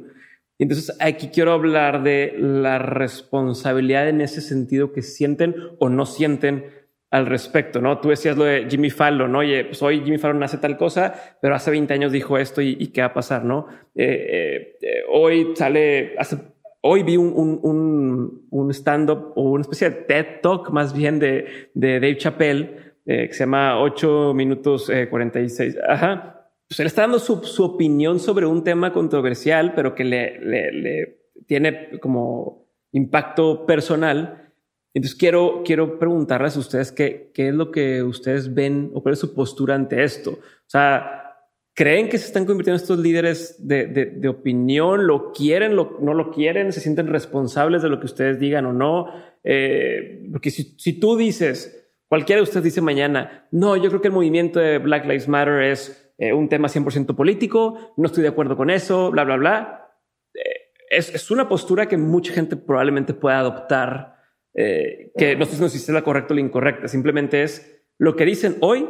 [0.57, 6.65] Entonces aquí quiero hablar de la responsabilidad en ese sentido que sienten o no sienten
[7.11, 7.99] al respecto, ¿no?
[7.99, 9.39] Tú decías lo de Jimmy Fallon, ¿no?
[9.39, 12.87] Oye, pues hoy Jimmy Fallon hace tal cosa, pero hace 20 años dijo esto y,
[12.87, 13.67] qué va a pasar, ¿no?
[13.95, 16.37] Eh, eh, eh, hoy sale, hace,
[16.81, 17.31] hoy vi un,
[17.63, 22.84] un, un stand-up o una especie de TED Talk más bien de, de Dave Chappelle,
[23.05, 25.75] eh, que se llama 8 minutos 46.
[25.75, 26.35] Eh, Ajá.
[26.67, 30.71] Pues él está dando su, su, opinión sobre un tema controversial, pero que le, le,
[30.71, 34.51] le, tiene como impacto personal.
[34.93, 39.13] Entonces quiero, quiero preguntarles a ustedes qué, qué es lo que ustedes ven o cuál
[39.13, 40.31] es su postura ante esto.
[40.31, 41.37] O sea,
[41.75, 45.05] ¿creen que se están convirtiendo estos líderes de, de, de opinión?
[45.05, 45.75] ¿Lo quieren?
[45.75, 46.71] Lo, ¿No lo quieren?
[46.71, 49.07] ¿Se sienten responsables de lo que ustedes digan o no?
[49.43, 51.84] Eh, porque si, si tú dices,
[52.15, 55.63] Cualquiera de ustedes dice mañana, no, yo creo que el movimiento de Black Lives Matter
[55.63, 59.89] es eh, un tema 100% político, no estoy de acuerdo con eso, bla, bla, bla.
[60.33, 64.15] Eh, es, es, una postura que mucha gente probablemente pueda adoptar,
[64.53, 68.23] eh, que no sé si es la correcta o la incorrecta, simplemente es lo que
[68.23, 68.87] dicen hoy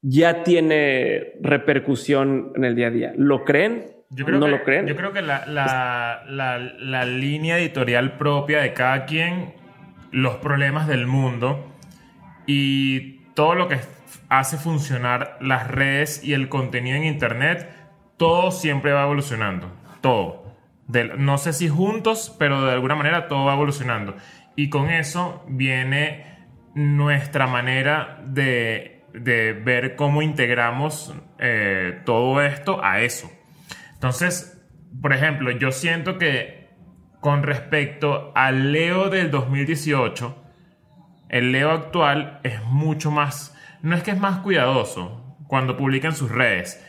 [0.00, 3.12] ya tiene repercusión en el día a día.
[3.14, 3.92] ¿Lo creen?
[4.08, 4.86] Yo creo ¿No que, lo creen?
[4.86, 9.52] Yo creo que la, la, la, la línea editorial propia de cada quien,
[10.12, 11.73] los problemas del mundo,
[12.46, 13.80] y todo lo que
[14.28, 17.68] hace funcionar las redes y el contenido en Internet,
[18.16, 19.70] todo siempre va evolucionando.
[20.00, 20.44] Todo.
[21.16, 24.16] no sé si juntos, pero de alguna manera todo va evolucionando.
[24.56, 26.34] Y con eso viene
[26.74, 33.30] nuestra manera de, ver cómo integramos eh, todo esto a eso.
[33.94, 34.60] Entonces,
[35.00, 36.68] por ejemplo, yo siento que
[37.20, 40.43] con respecto al Leo del 2018,
[41.28, 46.14] el Leo actual es mucho más, no es que es más cuidadoso cuando publica en
[46.14, 46.84] sus redes,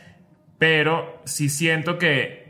[0.58, 2.46] pero sí siento que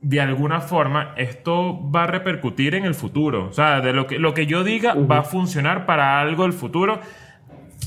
[0.00, 3.46] de alguna forma esto va a repercutir en el futuro.
[3.46, 6.52] O sea, de lo que, lo que yo diga va a funcionar para algo del
[6.52, 7.00] futuro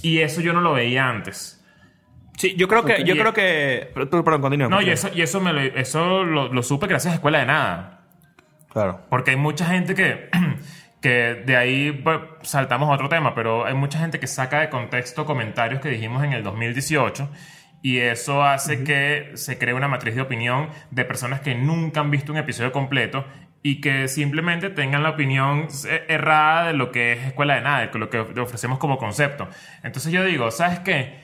[0.01, 1.57] y eso yo no lo veía antes.
[2.37, 3.03] Sí, yo creo que...
[3.03, 3.91] Yo creo que...
[3.93, 4.67] Perdón, continúa.
[4.67, 7.45] No, y eso, y eso, me lo, eso lo, lo supe gracias a Escuela de
[7.45, 8.01] Nada.
[8.69, 9.01] Claro.
[9.09, 10.29] Porque hay mucha gente que,
[11.01, 14.69] que de ahí pues, saltamos a otro tema, pero hay mucha gente que saca de
[14.69, 17.29] contexto comentarios que dijimos en el 2018
[17.81, 22.11] y eso hace que se cree una matriz de opinión de personas que nunca han
[22.11, 23.25] visto un episodio completo
[23.63, 27.87] y que simplemente tengan la opinión eh, errada de lo que es escuela de nada,
[27.87, 29.47] de lo que ofrecemos como concepto.
[29.83, 31.19] Entonces yo digo, ¿sabes qué?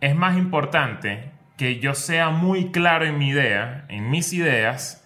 [0.00, 5.02] Es más importante que yo sea muy claro en mi idea, en mis ideas,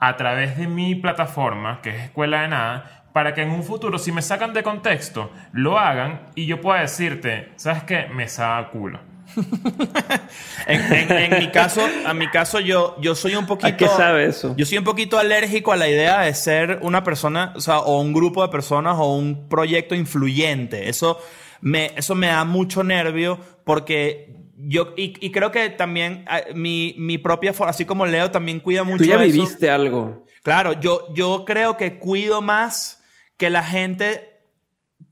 [0.00, 3.98] a través de mi plataforma, que es Escuela de Nada, para que en un futuro,
[3.98, 8.06] si me sacan de contexto, lo hagan y yo pueda decirte, ¿sabes qué?
[8.14, 9.00] Me saca culo.
[10.68, 13.66] En, en- en mi caso, en mi caso yo, yo soy un poquito...
[13.74, 14.54] ¿A qué sabe eso?
[14.56, 18.00] Yo soy un poquito alérgico a la idea de ser una persona, o sea, o
[18.00, 20.88] un grupo de personas o un proyecto influyente.
[20.88, 21.18] Eso
[21.60, 27.18] me, eso me da mucho nervio porque yo, y, y creo que también mi, mi
[27.18, 29.24] propia forma, así como Leo, también cuida mucho Tú ya eso.
[29.24, 30.24] viviste algo.
[30.44, 32.97] Claro, yo, yo creo que cuido más
[33.38, 34.42] que la gente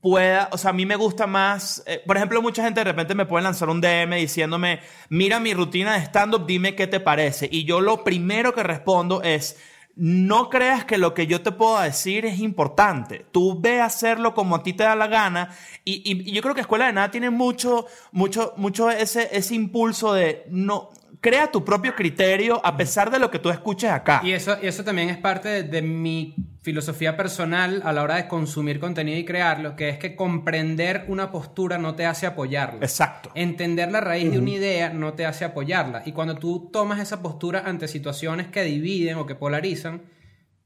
[0.01, 3.15] pueda, o sea, a mí me gusta más, eh, por ejemplo, mucha gente de repente
[3.15, 7.49] me puede lanzar un DM diciéndome, mira mi rutina de stand-up, dime qué te parece.
[7.51, 9.57] Y yo lo primero que respondo es,
[9.95, 13.25] no creas que lo que yo te puedo decir es importante.
[13.31, 15.49] Tú ve hacerlo como a ti te da la gana.
[15.83, 19.55] Y, y- y yo creo que Escuela de Nada tiene mucho, mucho, mucho ese, ese
[19.55, 20.91] impulso de no,
[21.21, 24.21] crea tu propio criterio a pesar de lo que tú escuches acá.
[24.23, 28.15] Y eso, y eso también es parte de, de mi filosofía personal a la hora
[28.15, 32.79] de consumir contenido y crearlo, que es que comprender una postura no te hace apoyarla.
[32.81, 33.31] Exacto.
[33.35, 36.03] Entender la raíz de una idea no te hace apoyarla.
[36.05, 40.01] Y cuando tú tomas esa postura ante situaciones que dividen o que polarizan,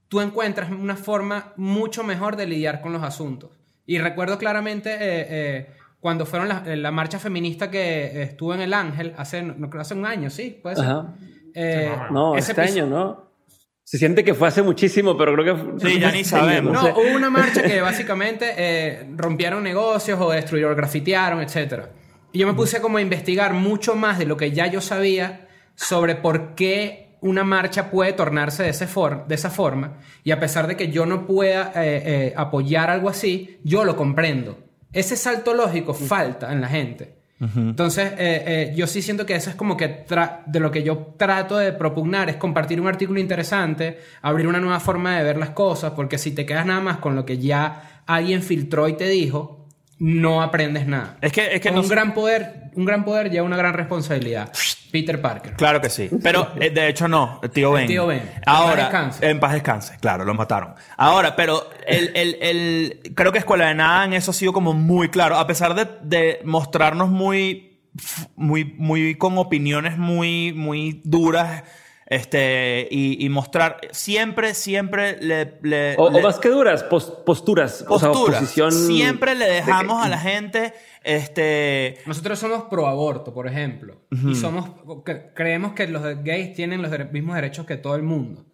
[0.07, 3.51] tú encuentras una forma mucho mejor de lidiar con los asuntos.
[3.85, 5.69] Y recuerdo claramente eh, eh,
[6.01, 9.81] cuando fueron la, la marcha feminista que eh, estuvo en El Ángel hace, no, creo
[9.81, 10.85] hace un año, sí, puede ser.
[10.85, 11.15] Ajá.
[11.55, 13.31] Eh, No, ese este episodio- año, ¿no?
[13.83, 15.87] Se siente que fue hace muchísimo, pero creo que...
[15.89, 16.71] Sí, ya ni sabemos.
[16.73, 21.87] No, hubo una marcha que básicamente eh, rompieron negocios o destruyeron, grafitearon, etc.
[22.31, 25.47] Y yo me puse como a investigar mucho más de lo que ya yo sabía
[25.75, 29.97] sobre por qué una marcha puede tornarse de, ese for- de esa forma.
[30.23, 33.95] Y a pesar de que yo no pueda eh, eh, apoyar algo así, yo lo
[33.97, 34.57] comprendo.
[34.93, 37.21] Ese salto lógico falta en la gente.
[37.39, 40.05] Entonces, eh, eh, yo sí siento que eso es como que
[40.45, 44.79] de lo que yo trato de propugnar es compartir un artículo interesante, abrir una nueva
[44.79, 48.03] forma de ver las cosas, porque si te quedas nada más con lo que ya
[48.05, 49.60] alguien filtró y te dijo,
[50.03, 51.17] no aprendes nada.
[51.21, 53.73] Es que, es que Con no un gran poder, un gran poder lleva una gran
[53.75, 54.51] responsabilidad.
[54.91, 55.53] Peter Parker.
[55.53, 56.09] Claro que sí.
[56.23, 57.85] Pero eh, de hecho no, el tío Ben.
[57.87, 58.19] tío Ben.
[58.19, 59.29] En Ahora, paz descanse.
[59.29, 60.73] en paz descanse, claro, lo mataron.
[60.97, 64.73] Ahora, pero el, el- el- creo que Escuela de Nada en eso ha sido como
[64.73, 65.37] muy claro.
[65.37, 67.79] A pesar de, de mostrarnos muy,
[68.35, 71.63] muy, muy con opiniones muy, muy duras.
[72.11, 77.09] Este, y, y mostrar siempre, siempre le, le- O, o le- más que duras, pos-
[77.25, 77.85] posturas.
[77.87, 78.41] O sea, posturas.
[78.41, 78.69] posición...
[78.73, 80.73] Siempre le de que- dejamos a la gente,
[81.05, 84.69] este, Nosotros somos pro aborto, por ejemplo, y somos
[85.05, 88.45] cre- creemos que los gays tienen los mismos derechos que todo el mundo.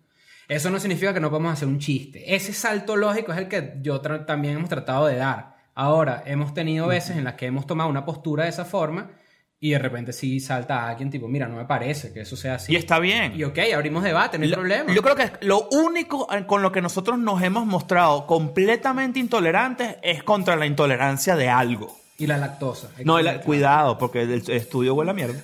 [0.47, 2.35] Eso no significa que no podemos hacer un chiste.
[2.35, 5.57] Ese salto lógico es el que yo también hemos tratado de dar.
[5.73, 9.09] Ahora, hemos tenido veces en las que hemos tomado una postura de esa forma
[9.59, 12.55] y de repente sí salta a alguien tipo, mira, no me parece que eso sea
[12.55, 12.73] así.
[12.73, 13.33] y está bien.
[13.35, 14.93] Y ok, abrimos debate, no hay Lo- problema.
[14.93, 20.21] Yo creo que lo único con lo que nosotros nos hemos mostrado completamente intolerantes es
[20.23, 21.97] contra la intolerancia de algo.
[22.19, 22.89] Y la lactosa.
[23.03, 23.41] No, claro.
[23.41, 25.39] cuidado, porque el estudio huele a mierda.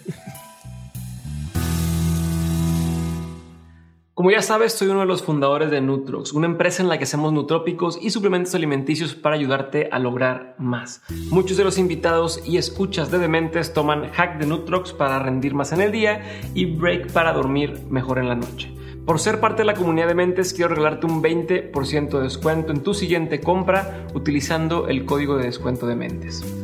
[4.15, 7.05] Como ya sabes, soy uno de los fundadores de Nutrox, una empresa en la que
[7.05, 11.01] hacemos nutrópicos y suplementos alimenticios para ayudarte a lograr más.
[11.31, 15.71] Muchos de los invitados y escuchas de Dementes toman hack de Nutrox para rendir más
[15.71, 16.21] en el día
[16.53, 18.71] y break para dormir mejor en la noche.
[19.03, 22.83] Por ser parte de la comunidad de Mentes, quiero regalarte un 20% de descuento en
[22.83, 26.62] tu siguiente compra utilizando el código de descuento de Mentes.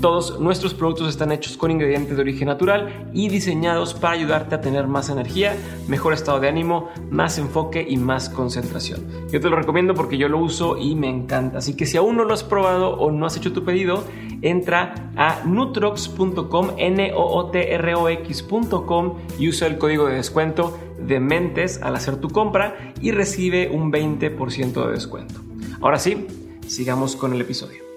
[0.00, 4.60] Todos nuestros productos están hechos con ingredientes de origen natural y diseñados para ayudarte a
[4.62, 5.54] tener más energía,
[5.88, 9.06] mejor estado de ánimo, más enfoque y más concentración.
[9.30, 11.58] Yo te lo recomiendo porque yo lo uso y me encanta.
[11.58, 14.02] Así que si aún no lo has probado o no has hecho tu pedido,
[14.40, 20.14] entra a nutrox.com, n o o t r o x.com y usa el código de
[20.14, 25.40] descuento de mentes al hacer tu compra y recibe un 20% de descuento.
[25.82, 26.26] Ahora sí,
[26.66, 27.89] sigamos con el episodio.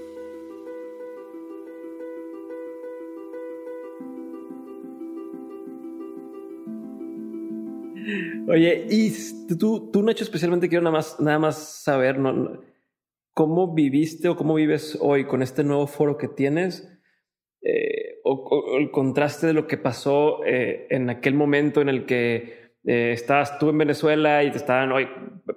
[8.48, 9.12] Oye, y
[9.58, 12.60] tú, tú Nacho, especialmente quiero nada más, nada más saber no,
[13.34, 16.89] cómo viviste o cómo vives hoy con este nuevo foro que tienes,
[17.62, 22.06] eh, o, o- el contraste de lo que pasó eh, en aquel momento en el
[22.06, 25.08] que eh, estabas tú en Venezuela y te estaban hoy,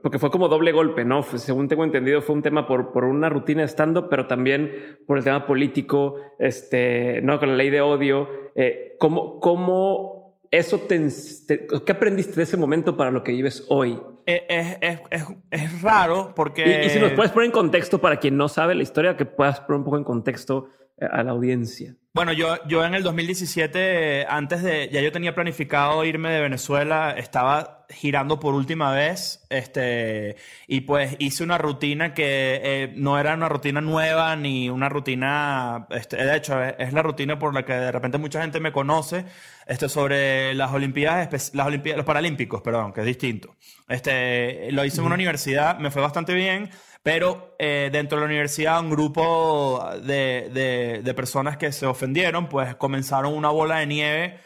[0.03, 1.23] porque fue como doble golpe, ¿no?
[1.25, 4.71] Fue- según tengo entendido, fue un tema por, por una rutina de stand-up, pero también
[5.09, 8.29] por el tema político, este, no con la ley de odio.
[8.55, 10.16] Eh, ¿Cómo, cómo
[10.57, 10.99] eso te,
[11.47, 13.99] te- qué aprendiste de ese momento para lo que vives hoy?
[14.27, 16.81] Es, es, es, es- es raro porque...
[16.83, 19.25] Y, y si nos puedes poner en contexto para quien no sabe la historia, que
[19.25, 21.95] puedas poner un poco en contexto eh, a la audiencia.
[22.13, 26.41] Bueno, yo, yo en el 2017, eh, antes de, ya yo tenía planificado irme de
[26.41, 30.37] Venezuela, estaba girando por última vez, este,
[30.67, 35.87] y pues hice una rutina que eh, no era una rutina nueva ni una rutina,
[35.91, 38.73] este, de hecho, es, es la rutina por la que de repente mucha gente me
[38.73, 39.27] conoce,
[39.67, 43.57] este, sobre las Olimpiadas, las Olimpiadas, los Paralímpicos, perdón, que es distinto.
[43.89, 46.71] Este, lo hice en una universidad, me fue bastante bien,
[47.03, 52.49] pero eh, dentro de la universidad un grupo de, de- de personas que se ofendieron,
[52.49, 54.39] pues comenzaron una bola de nieve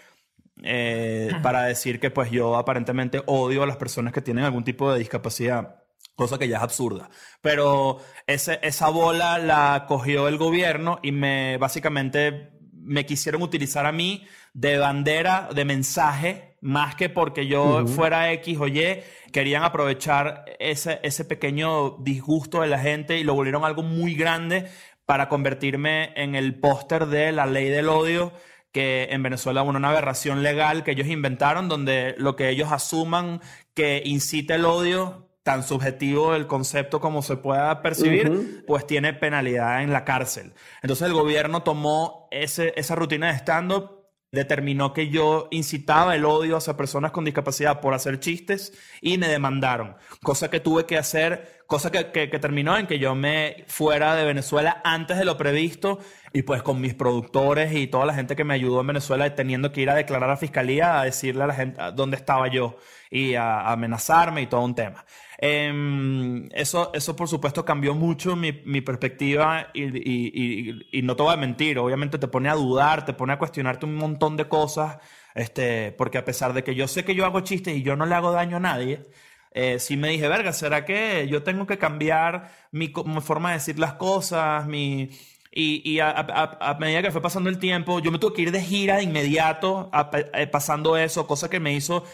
[0.63, 4.93] eh, para decir que pues yo aparentemente odio a las personas que tienen algún tipo
[4.93, 5.77] de discapacidad.
[6.15, 7.09] Cosa que ya es absurda.
[7.41, 12.51] Pero ese- esa bola la cogió el gobierno y me básicamente
[12.83, 18.59] me quisieron utilizar a mí de bandera, de mensaje, más que porque yo fuera X
[18.59, 19.01] o Y,
[19.33, 24.69] querían aprovechar ese, ese pequeño disgusto de la gente y lo volvieron algo muy grande
[25.07, 28.33] para convertirme en el póster de la ley del odio
[28.73, 33.41] que en Venezuela hubo una aberración legal que ellos inventaron donde lo que ellos asuman
[33.75, 39.83] que incita el odio tan subjetivo el concepto como se pueda percibir, pues tiene penalidad
[39.83, 40.53] en la cárcel.
[40.83, 44.01] Entonces el gobierno tomó ese, esa rutina de stand-up,
[44.33, 49.29] determinó que yo incitaba el odio hacia personas con discapacidad por hacer chistes y me
[49.29, 54.15] demandaron, cosa que tuve que hacer, cosa que, que- terminó en que yo me fuera
[54.17, 56.01] de Venezuela antes de lo previsto
[56.35, 59.73] y pues con mis productores y toda la gente que me ayudó en Venezuela teniendo
[59.73, 62.77] que ir a declarar a la fiscalía a decirle a la gente dónde estaba yo
[63.11, 65.05] y a, amenazarme y todo un tema.
[65.39, 71.35] Em, eso, eso por supuesto cambió mucho mi, mi perspectiva y- y no te voy
[71.35, 74.99] a mentir, obviamente te pone a dudar, te pone a cuestionarte un montón de cosas,
[75.35, 78.07] este, porque a pesar de que yo sé que yo hago chistes y yo no
[78.07, 79.07] le hago daño a nadie,
[79.53, 82.89] eh, sí me dije, verga, ¿será que yo tengo que cambiar mi,
[83.21, 85.11] forma de decir las cosas, mi...
[85.53, 88.61] Y, y a medida que fue pasando el tiempo, yo me tuve que ir de
[88.63, 92.05] gira de inmediato, a- eh, pasando eso, cosa que me hizo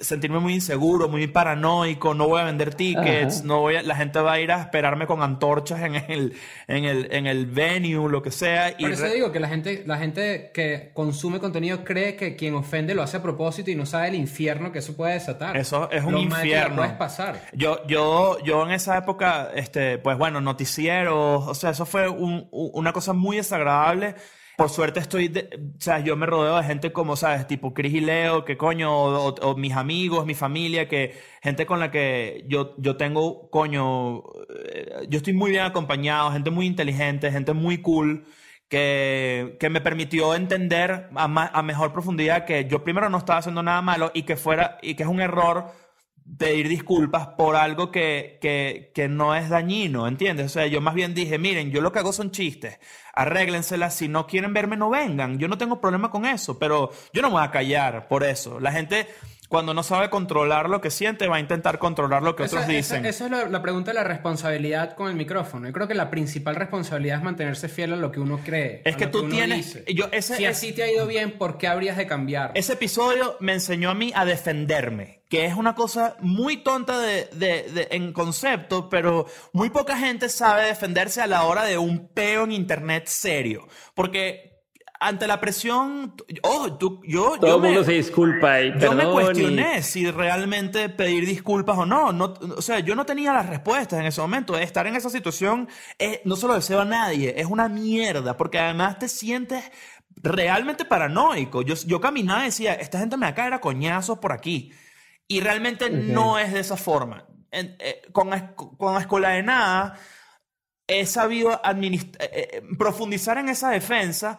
[0.00, 3.46] sentirme muy inseguro, muy paranoico, no voy a vender tickets, Ajá.
[3.46, 6.34] no voy a- la gente va a ir a esperarme con antorchas en el,
[6.68, 8.70] en el, en el venue, lo que sea.
[8.78, 12.54] Y Por eso digo que la gente, la gente que consume contenido cree que quien
[12.54, 15.56] ofende lo hace a propósito y no sabe el infierno que eso puede desatar.
[15.56, 16.76] Eso es un Lo infierno.
[16.76, 17.40] puedes pasar.
[17.52, 22.46] Yo, yo, yo en esa época, este, pues bueno, noticieros, o sea, eso fue un-
[22.52, 24.14] una cosa muy desagradable.
[24.58, 25.48] Por suerte estoy, de-
[25.78, 27.46] o sea, yo me rodeo de gente como, ¿sabes?
[27.46, 31.92] Tipo Cris y Leo, que coño, o, mis amigos, mi familia, que gente con la
[31.92, 34.18] que yo, yo tengo, coño,
[34.74, 38.26] eh, yo estoy muy bien acompañado, gente muy inteligente, gente muy cool
[38.68, 43.38] que, que me permitió entender a, ma- a mejor profundidad que yo primero no estaba
[43.38, 45.66] haciendo nada malo y que fuera y que es un error
[46.36, 50.46] pedir disculpas por algo que, que, que no es dañino, ¿entiendes?
[50.46, 52.78] O sea, yo más bien dije, miren, yo lo que hago son chistes,
[53.14, 57.22] arréglenselas, si no quieren verme, no vengan, yo no tengo problema con eso, pero yo
[57.22, 58.60] no me voy a callar por eso.
[58.60, 59.06] La gente,
[59.48, 63.06] cuando no sabe controlar lo que siente, va a intentar controlar lo que otros dicen.
[63.06, 65.66] Eso, es la, la pregunta de la responsabilidad con el micrófono.
[65.66, 68.82] Yo creo que la principal responsabilidad es mantenerse fiel a lo que uno cree.
[68.84, 69.84] Es a que lo tú uno tienes- dice.
[69.94, 72.52] yo- ese- si así te ha ido bien, ¿por qué habrías de cambiar?
[72.54, 77.26] Ese episodio me enseñó a mí a defenderme, que es una cosa muy tonta de,
[77.32, 82.08] de- de- en concepto, pero muy poca gente sabe defenderse a la hora de un
[82.08, 83.68] peo en internet serio.
[83.94, 84.48] Porque
[85.00, 88.92] ante la presión, oh, tú, yo, Todo yo el me- mundo se disculpa y yo
[88.94, 92.10] me y- cuestioné si realmente pedir disculpas o no.
[92.12, 92.34] no.
[92.56, 94.56] O sea, yo no tenía las respuestas en ese momento.
[94.58, 95.68] Estar en esa situación
[96.00, 97.34] eh, no se lo deseo a nadie.
[97.36, 99.62] Es una mierda, porque además te sientes
[100.16, 101.62] realmente paranoico.
[101.62, 104.72] Yo, yo caminaba y decía, esta gente me va a caer a coñazos por aquí.
[105.28, 107.24] Y realmente no es de esa forma.
[107.50, 108.30] En- eh, con,
[108.76, 109.94] con Escuela de Nada
[110.86, 114.38] he sabido eh, eh, profundizar en esa defensa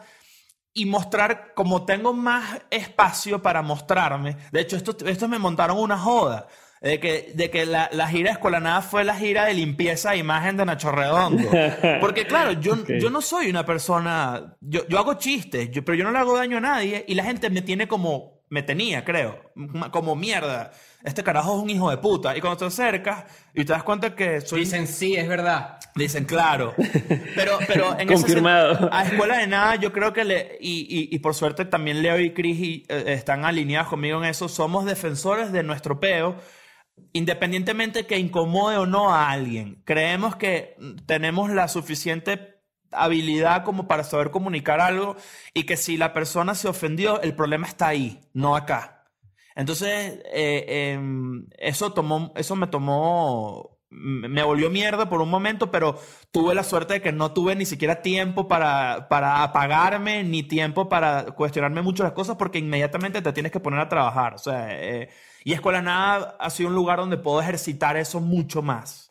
[0.73, 4.37] y mostrar, como tengo más espacio para mostrarme.
[4.51, 6.47] De hecho, esto, esto me montaron una joda.
[6.81, 10.11] De que, de que la, la gira de Escuela Nada fue la gira de limpieza
[10.11, 11.49] de imagen de Nacho Redondo.
[11.99, 16.05] Porque claro, yo, yo no soy una persona, yo, yo hago chistes, yo- pero yo
[16.05, 19.51] no le hago daño a nadie y la gente me tiene como, me tenía, creo,
[19.91, 20.71] como mierda.
[21.03, 22.35] Este carajo es un hijo de puta.
[22.35, 24.61] Y cuando te acercas y te das cuenta que soy...
[24.61, 25.79] Dicen, sí, es verdad.
[25.95, 26.73] Dicen, claro.
[27.35, 28.73] Pero, pero en Confirmado.
[28.73, 30.57] Ese, a escuela de nada, yo creo que le.
[30.59, 34.29] Y, y, y por suerte también Leo y Chris y, eh, están alineados conmigo en
[34.29, 34.49] eso.
[34.49, 36.35] Somos defensores de nuestro peo,
[37.13, 39.81] independientemente que incomode o no a alguien.
[39.85, 42.58] Creemos que tenemos la suficiente
[42.91, 45.15] habilidad como para saber comunicar algo
[45.53, 49.05] y que si la persona se ofendió, el problema está ahí, no acá.
[49.55, 50.99] Entonces, eh, eh,
[51.57, 55.99] eso, tomó, eso me tomó me volvió mierda por un momento, pero
[56.31, 60.89] tuve la suerte de que no tuve ni siquiera tiempo para, para apagarme, ni tiempo
[60.89, 64.35] para cuestionarme mucho las cosas, porque inmediatamente te tienes que poner a trabajar.
[64.35, 65.09] O sea, eh,
[65.43, 69.08] y Escuela Nada ha sido un lugar donde puedo ejercitar eso mucho más.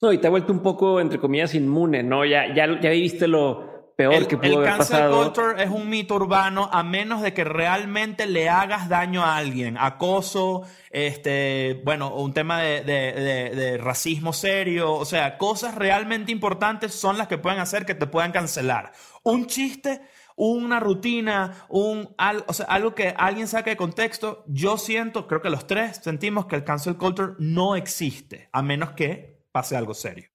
[0.00, 2.24] No, y te ha vuelto un poco, entre comillas, inmune, ¿no?
[2.24, 5.24] Ya, ya, ya viviste lo, peor el, que pudo el haber pasado.
[5.24, 9.76] culture es un mito urbano a menos de que realmente le hagas daño a alguien.
[9.76, 14.94] Acoso, este, bueno, un tema de, de, de, de, racismo serio.
[14.94, 18.92] O sea, cosas realmente importantes son las que pueden hacer que te puedan cancelar.
[19.24, 20.00] Un chiste,
[20.36, 24.44] una rutina, un, al, o sea, algo que alguien saque de contexto.
[24.46, 28.92] Yo siento, creo que los tres sentimos que el cancel culture no existe, a menos
[28.92, 30.28] que pase algo serio.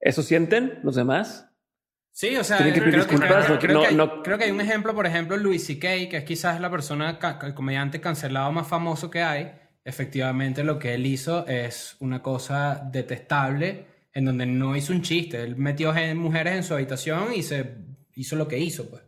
[0.00, 1.50] ¿Eso sienten los demás?
[2.12, 4.22] Sí, o sea, creo que, creo, creo, no, que hay, no...
[4.22, 7.54] creo, que hay, un ejemplo, por ejemplo, Louis C.K., que es quizás la persona, el
[7.54, 9.52] comediante cancelado más famoso que hay.
[9.84, 15.42] Efectivamente, lo que él hizo es una cosa detestable, en donde no hizo un chiste.
[15.42, 17.76] Él metió mujeres en su habitación y se
[18.14, 19.02] hizo lo que hizo, pues.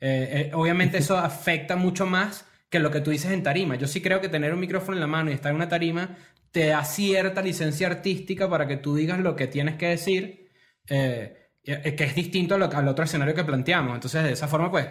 [0.00, 3.76] Eh, eh, obviamente eso afecta mucho más que lo que tú dices en tarima.
[3.76, 6.16] Yo sí creo que tener un micrófono en la mano y estar en una tarima
[6.50, 10.50] te da cierta licencia artística para que tú digas lo que tienes que decir.
[10.88, 13.94] Eh, que es distinto al, al otro escenario que planteamos.
[13.94, 14.88] Entonces, de esa forma, pues,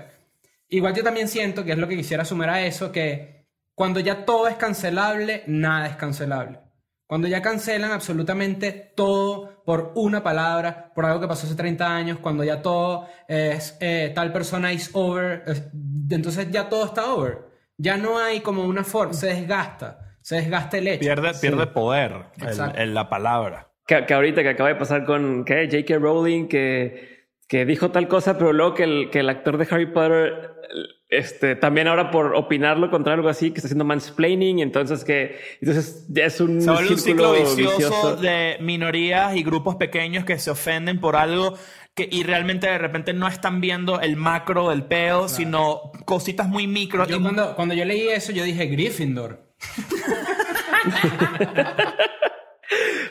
[0.70, 4.26] igual yo también siento, que es lo que quisiera sumar a eso, que cuando ya
[4.26, 6.60] todo es cancelable, nada es cancelable.
[7.08, 12.20] Cuando ya cancelan absolutamente todo por una palabra, por algo que pasó hace 30 años,
[12.20, 15.64] cuando ya todo es eh, tal persona is over, es,
[16.10, 17.51] entonces ya todo está over.
[17.82, 21.00] Ya no hay como una forma, se desgasta, se desgasta el hecho.
[21.00, 21.70] Pierde, pierde sí.
[21.74, 22.26] poder
[22.76, 25.68] en la palabra que, que, ahorita que acaba de pasar con ¿qué?
[25.70, 25.98] J.K.
[25.98, 29.88] Rowling, que, que dijo tal cosa, pero luego que el, que el actor de Harry
[29.88, 30.52] Potter,
[31.12, 36.06] este, también ahora por opinarlo contra algo así, que está haciendo mansplaining, entonces que, entonces
[36.08, 40.50] ya es un, se un ciclo vicioso, vicioso de minorías y grupos pequeños que se
[40.50, 41.58] ofenden por algo
[41.94, 45.28] que, y realmente de repente no están viendo el macro del peo, claro.
[45.28, 47.06] sino cositas muy micro.
[47.06, 47.22] Yo y...
[47.22, 49.52] cuando, cuando yo leí eso, yo dije Gryffindor.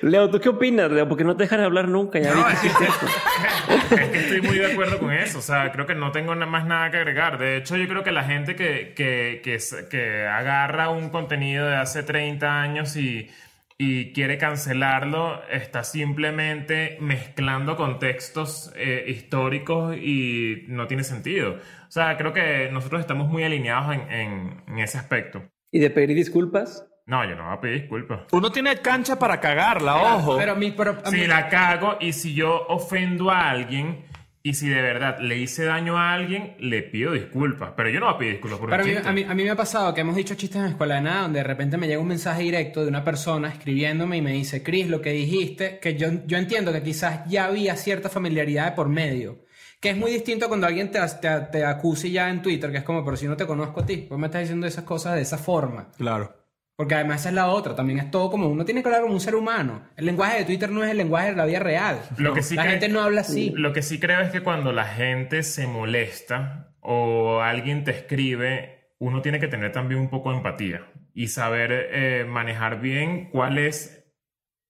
[0.03, 1.09] Leo, ¿tú qué opinas, Leo?
[1.09, 2.19] Porque no te dejan hablar nunca.
[2.19, 2.69] Ya no, es, que,
[3.97, 5.39] es que estoy muy de acuerdo con eso.
[5.39, 7.39] O sea, creo que no tengo más nada que agregar.
[7.39, 9.59] De hecho, yo creo que la gente que, que, que,
[9.91, 13.28] que agarra un contenido de hace 30 años y,
[13.77, 21.53] y quiere cancelarlo está simplemente mezclando contextos eh, históricos y no tiene sentido.
[21.53, 25.43] O sea, creo que nosotros estamos muy alineados en, en, en ese aspecto.
[25.70, 26.90] ¿Y de pedir disculpas?
[27.11, 28.20] No, yo no voy a pedir disculpas.
[28.31, 30.37] Uno tiene cancha para cagarla, pero, ojo.
[30.39, 34.05] Pero, mi, pero si la cago y si yo ofendo a alguien
[34.45, 37.73] y si de verdad le hice daño a alguien, le pido disculpas.
[37.77, 39.09] Pero yo no voy a pedir disculpas por pero un a mí, chiste.
[39.09, 41.01] A mí, a mí me ha pasado que hemos dicho chistes en la escuela de
[41.01, 44.32] nada donde de repente me llega un mensaje directo de una persona escribiéndome y me
[44.32, 48.66] dice, Chris, lo que dijiste, que yo, yo entiendo que quizás ya había cierta familiaridad
[48.66, 49.47] de por medio.
[49.81, 52.85] Que es muy distinto cuando alguien te, te, te acuse ya en Twitter, que es
[52.85, 55.23] como, pero si no te conozco a ti, pues me estás diciendo esas cosas de
[55.23, 55.89] esa forma.
[55.97, 56.40] Claro.
[56.81, 59.12] Porque además esa es la otra, también es todo como uno tiene que hablar como
[59.12, 59.82] un ser humano.
[59.98, 62.01] El lenguaje de Twitter no es el lenguaje de la vida real.
[62.16, 63.52] Lo que sí la gente no habla así.
[63.55, 68.94] Lo que sí creo es que cuando la gente se molesta o alguien te escribe,
[68.98, 73.59] uno tiene que tener también un poco de empatía y saber eh, manejar bien cuál
[73.59, 74.11] es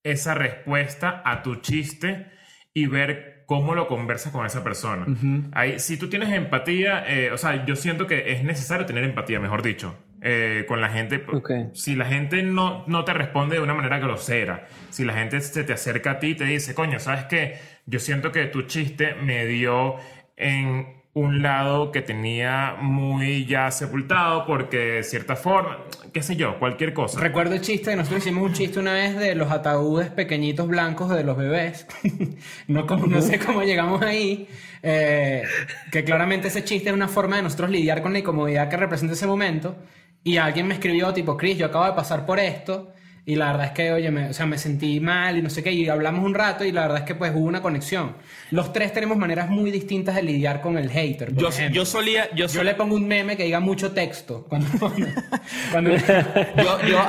[0.03, 2.27] esa respuesta a tu chiste
[2.75, 5.05] y ver cómo lo conversas con esa persona.
[5.07, 5.49] Uh -huh.
[5.53, 9.39] Ahí, si tú tienes empatía, eh, o sea, yo siento que es necesario tener empatía,
[9.39, 9.97] mejor dicho.
[10.23, 11.25] Eh, con la gente.
[11.33, 11.71] Okay.
[11.73, 15.65] Si la gente no, no te responde de una manera grosera, si la gente se
[15.65, 17.59] te acerca a ti y te dice, coño, ¿sabes qué?
[17.87, 19.97] Yo siento que tu chiste me dio
[20.37, 25.79] en un lado que tenía muy ya sepultado porque de cierta forma,
[26.13, 27.19] qué sé yo, cualquier cosa.
[27.19, 31.25] Recuerdo el chiste, nosotros hicimos un chiste una vez de los ataúdes pequeñitos blancos de
[31.25, 31.87] los bebés.
[32.69, 34.49] no, como, no sé cómo llegamos ahí.
[34.83, 35.43] Eh,
[35.91, 39.15] que claramente ese chiste es una forma de nosotros lidiar con la incomodidad que representa
[39.15, 39.77] ese momento.
[40.25, 42.93] Y alguien me escribió tipo, Chris, yo acabo de pasar por esto.
[43.27, 45.63] Y la verdad es que, oye, me, o sea, me sentí mal y no sé
[45.63, 48.17] qué, y hablamos un rato y la verdad es que pues hubo una conexión.
[48.51, 51.35] Los tres tenemos maneras muy distintas de lidiar con el hater.
[51.37, 52.35] Yo, solía.
[52.35, 54.47] Yo, le pongo un meme que diga mucho texto.
[54.49, 54.69] Cuando,
[55.71, 55.91] cuando-
[56.57, 57.05] yo, yo,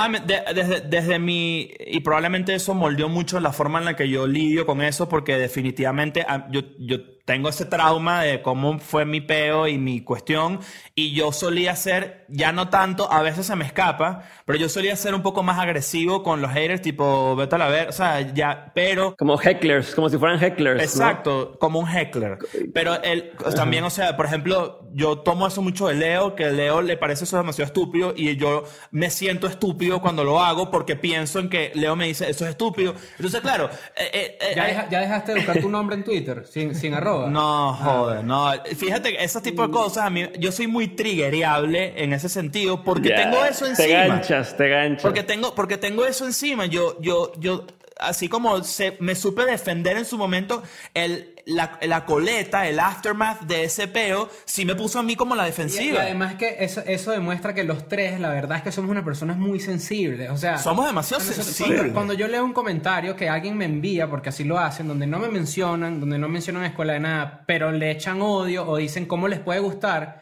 [0.53, 1.71] desde, desde mi.
[1.87, 5.37] Y probablemente eso moldeó mucho la forma en la que yo lidio con eso, porque
[5.37, 6.97] definitivamente yo
[7.31, 10.59] tengo ese trauma de cómo fue mi peo y mi cuestión.
[10.95, 14.97] Y yo solía ser, ya no tanto, a veces se me escapa, pero yo solía
[14.97, 18.19] ser un poco más agresivo con los haters, tipo, vete a la ver, o sea,
[18.33, 19.15] ya, pero.
[19.17, 20.75] Como hecklers, como si fueran hecklers.
[20.79, 20.83] ¿no?
[20.83, 22.37] Exacto, como un heckler.
[22.73, 26.49] Pero él también, o sea, por ejemplo, yo tomo eso mucho de Leo, que a
[26.49, 30.97] Leo le parece eso demasiado estúpido y yo me siento estúpido cuando lo hago porque
[30.97, 32.93] pienso en que Leo me dice eso es estúpido.
[33.15, 36.03] Entonces, claro, eh, eh, eh, ¿Ya, eh, deja- ya dejaste de buscar tu nombre en
[36.03, 37.20] Twitter sin, sin arroba?
[37.29, 38.51] No, joder, no.
[38.75, 42.83] Fíjate que ese tipo de cosas, a mí, yo soy muy triggereable en ese sentido
[42.83, 44.07] porque tengo eso Te encima.
[44.07, 45.01] ganchas, te ganchas.
[45.03, 46.65] Porque tengo, porque tengo eso encima.
[46.65, 47.65] Yo, yo, yo,
[48.01, 50.63] así como se, me supe defender en su momento,
[50.93, 55.35] el, la, la coleta, el aftermath de ese peo, sí me puso a mí como
[55.35, 56.01] la Y, y defensiva.
[56.01, 59.37] además que eso, eso demuestra que los tres, la verdad es que somos unas personas
[59.37, 60.29] muy sensibles.
[60.29, 61.77] O sea, Somos demasiado sensibles.
[61.77, 65.07] Cuando, cuando yo leo un comentario que alguien me envía, porque así lo hacen, donde
[65.07, 69.05] no me mencionan, donde no mencionan escuela de nada, pero le echan odio o dicen
[69.05, 70.21] cómo les puede gustar,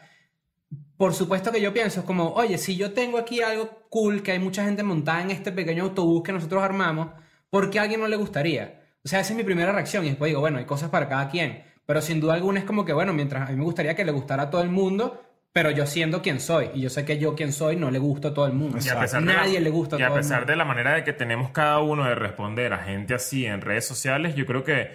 [0.96, 4.32] por supuesto que yo pienso, es como, oye, si yo tengo aquí algo cool, que
[4.32, 7.08] hay mucha gente montada en este pequeño autobús que nosotros armamos,
[7.50, 8.80] ¿por qué a alguien no le gustaría?
[9.04, 11.28] O sea, esa es mi primera reacción y después digo, bueno, hay cosas para cada
[11.28, 14.04] quien, pero sin duda alguna es como que, bueno, mientras a mí me gustaría que
[14.04, 15.22] le gustara a todo el mundo,
[15.52, 18.28] pero yo siendo quien soy, y yo sé que yo quien soy no le gusto
[18.28, 18.78] a todo el mundo.
[18.84, 20.52] Y a pesar de la- Nadie le gusta a y a todo el pesar mundo.
[20.52, 23.86] de la manera de que tenemos cada uno de responder a gente así en redes
[23.86, 24.90] sociales, yo creo que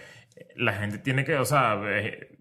[0.56, 2.38] la gente tiene que, o sea, eh,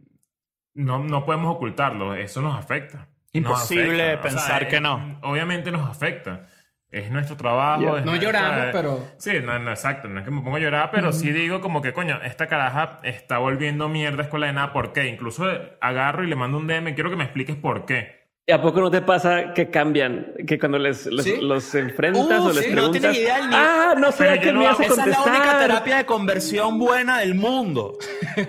[0.75, 3.09] no, no podemos ocultarlo, eso nos afecta.
[3.33, 4.29] Nos Imposible afecta.
[4.29, 5.19] O sea, pensar que eh, no.
[5.23, 6.47] Obviamente nos afecta.
[6.95, 7.97] Es nuestro trabajo.
[7.99, 10.09] Es No nuestra- lloramos, pero- Sí, no, no, exacto.
[10.09, 12.99] No es que me pongo a llorar, pero sí digo como que, coño, esta caraja
[13.03, 14.73] está volviendo mierda escuela de nada.
[14.73, 15.07] ¿Por qué?
[15.09, 15.45] Incluso
[15.81, 16.95] agarro y le mando un DM.
[16.95, 18.24] Quiero que me expliques por qué.
[18.47, 20.35] ¿Y a poco no te pasa que cambian?
[20.47, 21.37] Que cuando les, les- ¿Sí?
[21.41, 23.01] los enfrentas Uh, o les sí, no preguntas.
[23.01, 23.55] tienes idea nivel.
[23.55, 24.75] ah, no sé a qué lo me hago.
[24.83, 27.97] hace Esa es la única terapia de conversión buena del mundo.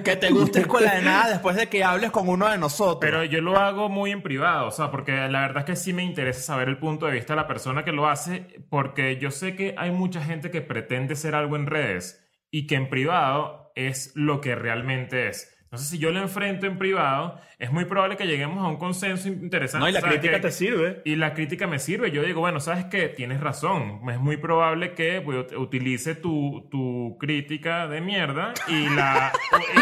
[0.03, 2.97] Que te guste escuela de nada después de que hables con uno de nosotros.
[2.99, 5.93] Pero yo lo hago muy en privado, o sea, porque la verdad es que sí
[5.93, 9.31] me interesa saber el punto de vista de la persona que lo hace, porque yo
[9.31, 13.71] sé que hay mucha gente que pretende ser algo en redes y que en privado
[13.75, 15.54] es lo que realmente es.
[15.75, 19.27] Entonces, si yo lo enfrento en privado, es muy probable que lleguemos a un consenso
[19.27, 19.83] interesante.
[19.83, 21.01] no, y la crítica que- te sirve.
[21.05, 22.11] y la crítica me sirve.
[22.11, 24.01] Yo digo, bueno, sabes que tienes razón.
[24.09, 29.31] Es muy probable que pues, ut- utilice tu, tu crítica de mierda y la,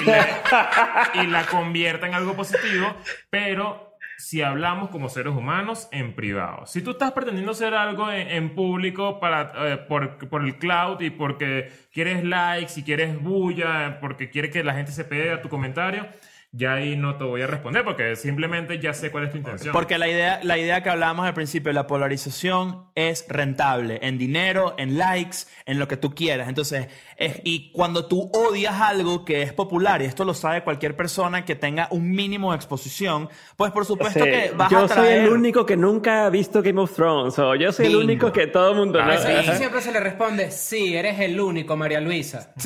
[0.01, 2.95] y, la, y la convierta en algo positivo,
[3.29, 3.92] pero
[4.23, 6.65] si hablamos como seres humanos en privado.
[6.65, 11.01] Si tú estás pretendiendo ser algo en, en público para, eh, por, por el cloud
[11.01, 15.41] y porque quieres likes y quieres bulla, porque quieres que la gente se pegue a
[15.41, 16.07] tu comentario,
[16.55, 19.73] ya ahí no te voy a responder porque simplemente ya sé cuál es tu intención.
[19.73, 24.75] Porque la idea, la idea que hablábamos al principio, la polarización es rentable en dinero,
[24.77, 26.47] en likes, en lo que tú quieras.
[26.47, 30.95] Entonces, es- y cuando tú odias algo que es popular, y esto lo sabe cualquier
[30.95, 34.87] persona que tenga un mínimo de exposición, pues por supuesto Sí, que vas yo a
[34.87, 35.21] soy traer...
[35.23, 37.37] el único que nunca ha visto Game of Thrones.
[37.39, 38.03] O yo soy el Bingo.
[38.05, 38.99] único que todo el mundo.
[39.01, 39.17] Ah, ¿no?
[39.17, 42.53] sí, Y siempre se le responde, sí, eres el único, María Luisa.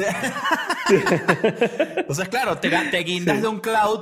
[0.87, 0.95] Sí.
[1.97, 3.59] Entonces, claro, te, te guindas de un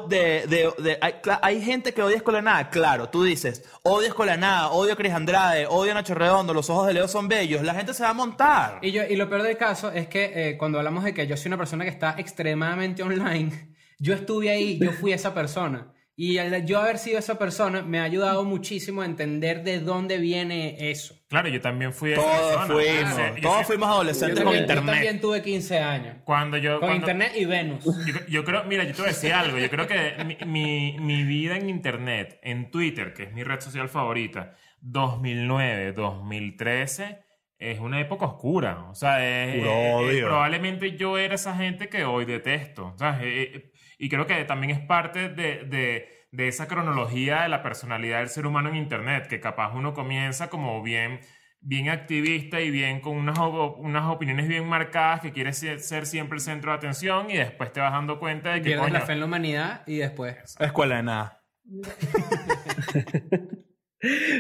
[0.10, 0.46] de...
[0.48, 3.10] de- de- hay, hay gente que odia Escuela Nada, claro.
[3.10, 6.88] Tú dices, odio Escuela Nada, odio a Cris Andrade, odio a Nacho Redondo, los ojos
[6.88, 7.62] de Leo son bellos.
[7.64, 8.80] La gente se va a montar.
[8.82, 11.36] Y, yo, y lo peor del caso es que eh, cuando hablamos de que yo
[11.38, 15.92] soy una persona que está extremadamente online, yo estuve ahí, yo fui esa persona.
[16.18, 20.18] Y el yo haber sido esa persona me ha ayudado muchísimo a entender de dónde
[20.18, 21.14] viene eso.
[21.28, 22.66] Claro, yo también fui esa Todos persona.
[22.74, 24.86] fuimos, Yo sé- yo todos sé- fuimos adolescentes con yo internet.
[24.94, 26.16] también tuve 15 años.
[26.24, 26.80] Cuando yo...
[26.80, 27.84] Con cuando- internet y Venus.
[27.84, 29.58] Yo, yo creo, mira, yo te voy a decir algo.
[29.58, 33.60] Yo creo que mi, mi, mi vida en internet, en Twitter, que es mi red
[33.60, 37.20] social favorita, 2009, 2013,
[37.60, 38.86] es una época oscura.
[38.90, 40.26] O sea, es- Puro es- es- odio.
[40.28, 42.94] probablemente yo era esa gente que hoy detesto.
[42.98, 43.22] ¿sabes?
[43.24, 47.64] Eh, eh, y creo que también es parte de, de- de esa cronología de la
[47.64, 51.20] personalidad del ser humano en internet, que capaz uno comienza como bien
[51.68, 56.36] bien activista y bien con unas, unas opiniones bien marcadas que quiere ser, ser siempre
[56.36, 59.02] el centro de atención y después te vas dando cuenta de que Pierdes coño, la
[59.06, 60.56] fe en la humanidad y después.
[60.60, 61.42] Escuela de Nada.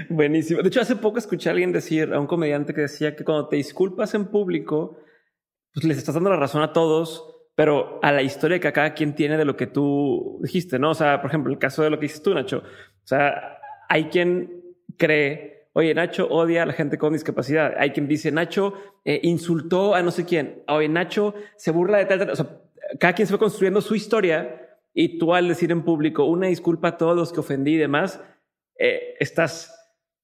[0.09, 0.61] Buenísimo.
[0.61, 3.47] De hecho, hace poco escuché a alguien decir, a un comediante que decía que cuando
[3.47, 4.99] te disculpas en público,
[5.73, 9.15] pues les estás dando la razón a todos, pero a la historia que cada quien
[9.15, 10.91] tiene de lo que tú dijiste, ¿no?
[10.91, 12.57] O sea, por ejemplo, el caso de lo que dices tú, Nacho.
[12.57, 13.59] O sea,
[13.89, 14.63] hay quien
[14.97, 17.73] cree oye, Nacho odia a la gente con discapacidad.
[17.77, 18.73] Hay quien dice, Nacho
[19.03, 20.63] eh, insultó a no sé quién.
[20.67, 22.29] Oye, Nacho se burla de tal, tal.
[22.29, 22.61] O sea,
[22.97, 26.89] cada quien se va construyendo su historia y tú al decir en público una disculpa
[26.89, 28.21] a todos los que ofendí y demás,
[28.79, 29.77] eh, estás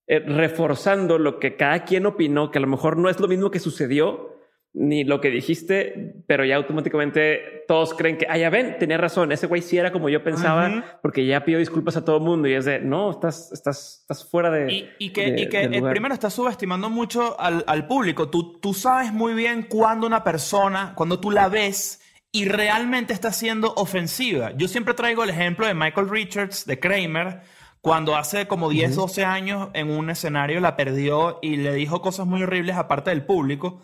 [0.07, 3.51] eh, reforzando lo que cada quien opinó, que a lo mejor no es lo mismo
[3.51, 4.37] que sucedió,
[4.73, 9.31] ni lo que dijiste, pero ya automáticamente todos creen que, ah, ya ven, tenía razón,
[9.31, 12.47] ese güey sí era como yo pensaba, porque ya pidió disculpas a todo el mundo
[12.47, 14.71] y es de, no, estás, estás, estás fuera de...
[14.71, 18.29] Y, y que, de- y que eh, primero estás subestimando mucho al, al público.
[18.29, 21.99] Tú, tú sabes muy bien cuando una persona, cuando tú la ves
[22.31, 24.51] y realmente está siendo ofensiva.
[24.55, 27.41] Yo siempre traigo el ejemplo de Michael Richards, de Kramer,
[27.81, 32.25] cuando hace como 10, 12 años en un escenario la perdió y le dijo cosas
[32.27, 33.81] muy horribles aparte del público.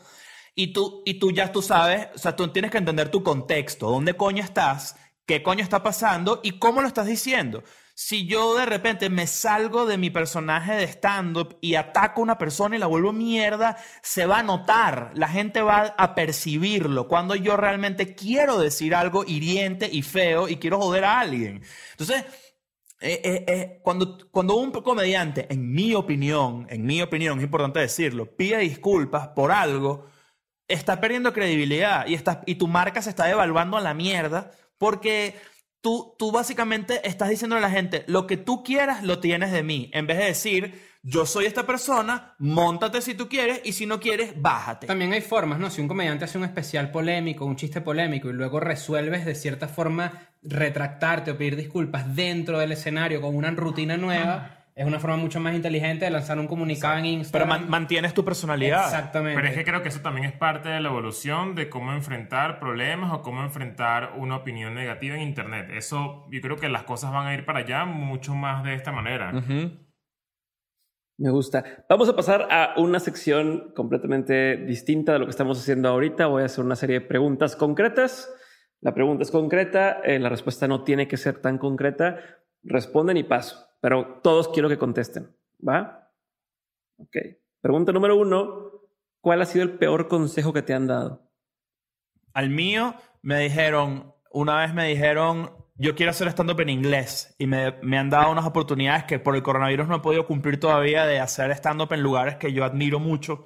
[0.60, 3.92] Y tú, y tú ya tú sabes, o sea, tú tienes que entender tu contexto,
[3.92, 4.96] dónde coño estás,
[5.28, 7.64] qué coño está pasando y cómo lo estás diciendo.
[7.94, 12.38] Si yo de repente me salgo de mi personaje de stand-up y ataco a una
[12.40, 17.36] persona y la vuelvo mierda, se va a notar, la gente va a percibirlo cuando
[17.36, 21.62] yo realmente quiero decir algo hiriente y feo y quiero joder a alguien.
[21.92, 22.26] Entonces,
[23.00, 27.80] eh, eh, eh, cuando, cuando un comediante, en mi opinión, en mi opinión, es importante
[27.80, 30.08] decirlo, pide disculpas por algo,
[30.68, 35.36] está perdiendo credibilidad y, y tu marca se está devaluando a la mierda porque
[35.82, 39.64] tú, tú básicamente estás diciendo a la gente, lo que tú quieras lo tienes de
[39.64, 43.86] mí, en vez de decir, yo soy esta persona, montate si tú quieres y si
[43.86, 44.88] no quieres, bájate.
[44.88, 45.70] También hay formas, ¿no?
[45.70, 49.70] Si un comediante hace un especial polémico, un chiste polémico y luego resuelves de cierta
[49.70, 55.18] forma retractarte o pedir disculpas dentro del escenario con una rutina nueva, es una forma
[55.18, 57.50] mucho más inteligente de lanzar un comunicado en Pero Instagram.
[57.50, 58.86] man- mantienes tu personalidad.
[58.86, 59.36] Exactamente.
[59.36, 62.60] Pero es que creo que eso también es parte de la evolución de cómo enfrentar
[62.60, 65.70] problemas o cómo enfrentar una opinión negativa en Internet.
[65.74, 68.92] Eso, yo creo que las cosas van a ir para allá mucho más de esta
[68.92, 69.32] manera.
[71.20, 71.64] Me gusta.
[71.90, 76.28] Vamos a pasar a una sección completamente distinta de lo que estamos haciendo ahorita.
[76.28, 78.32] Voy a hacer una serie de preguntas concretas.
[78.82, 82.20] La pregunta es concreta, eh, la respuesta no tiene que ser tan concreta.
[82.62, 85.36] Responden y paso, pero todos quiero que contesten.
[85.68, 86.12] ¿Va?
[86.98, 87.18] Ok.
[87.62, 88.72] Pregunta número uno.
[89.22, 91.32] ¿Cuál ha sido el peor consejo que te han dado?
[92.34, 97.48] Al mío me dijeron, una vez me dijeron, yo quiero hacer stand-up en inglés y
[97.48, 101.06] me, me han dado unas oportunidades que por el coronavirus no he podido cumplir todavía
[101.06, 103.46] de hacer stand-up en lugares que yo admiro mucho.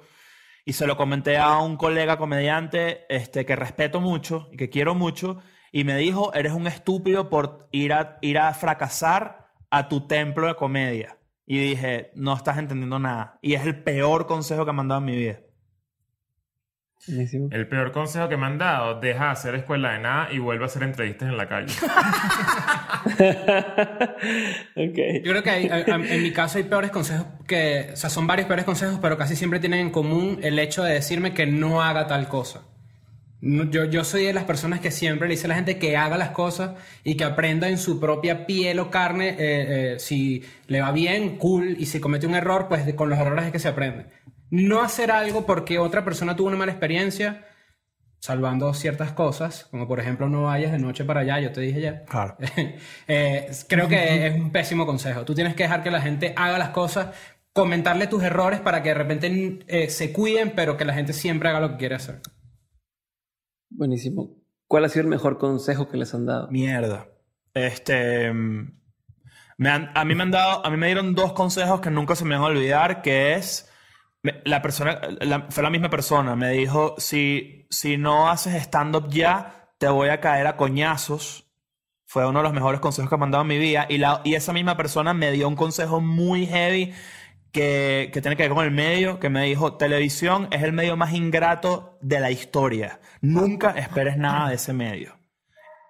[0.64, 4.94] Y se lo comenté a un colega comediante este, que respeto mucho y que quiero
[4.94, 5.42] mucho
[5.72, 9.41] y me dijo, eres un estúpido por ir a, ir a fracasar
[9.72, 11.18] a tu templo de comedia.
[11.46, 13.38] Y dije, no estás entendiendo nada.
[13.42, 15.40] Y es el peor consejo que me han dado en mi vida.
[17.08, 17.48] Buenísimo.
[17.50, 20.62] El peor consejo que me han dado, deja de hacer escuela de nada y vuelve
[20.62, 21.74] a hacer entrevistas en la calle.
[24.76, 24.92] Yo
[25.32, 28.46] creo que hay- hay- en mi caso hay peores consejos que, o sea, son varios
[28.46, 32.06] peores consejos, pero casi siempre tienen en común el hecho de decirme que no haga
[32.06, 32.62] tal cosa.
[33.44, 36.16] Yo, yo soy de las personas que siempre le dice a la gente que haga
[36.16, 39.30] las cosas y que aprenda en su propia piel o carne.
[39.30, 41.74] eh, eh, si le va bien, cool.
[41.78, 44.06] Y si comete un error, pues de- con los errores es que se aprende.
[44.50, 47.44] No hacer algo porque otra persona tuvo una mala experiencia,
[48.20, 51.80] salvando ciertas cosas, como por ejemplo no vayas de noche para allá, yo te dije
[51.80, 52.04] ya.
[52.04, 52.36] Claro.
[53.08, 55.24] Eh, creo que es un pésimo consejo.
[55.24, 57.08] Tú tienes que dejar que la gente haga las cosas,
[57.52, 61.60] comentarle tus errores para que de repente se cuiden, pero que la gente siempre haga
[61.60, 62.20] lo que quiere hacer.
[63.76, 64.30] Buenísimo.
[64.66, 66.48] ¿Cuál ha sido el mejor consejo que les han dado?
[66.50, 67.08] Mierda.
[67.54, 68.32] Este.
[68.32, 68.78] mm,
[69.58, 70.64] me han- a mí me han dado.
[70.64, 73.02] A mí me dieron dos consejos que nunca se me van a olvidar.
[73.02, 73.68] Que es.
[74.44, 75.00] La persona.
[75.50, 76.36] fue la misma persona.
[76.36, 81.48] Me dijo: si, si no haces stand-up ya, te voy a caer a coñazos.
[82.06, 83.86] Fue uno de los mejores consejos que me han dado en mi vida.
[83.88, 86.92] Y, la, y esa misma persona me dio un consejo muy heavy
[87.52, 90.96] que, que tiene que ver con el medio, que me dijo, televisión es el medio
[90.96, 93.00] más ingrato de la historia.
[93.20, 95.16] Nunca esperes nada de ese medio.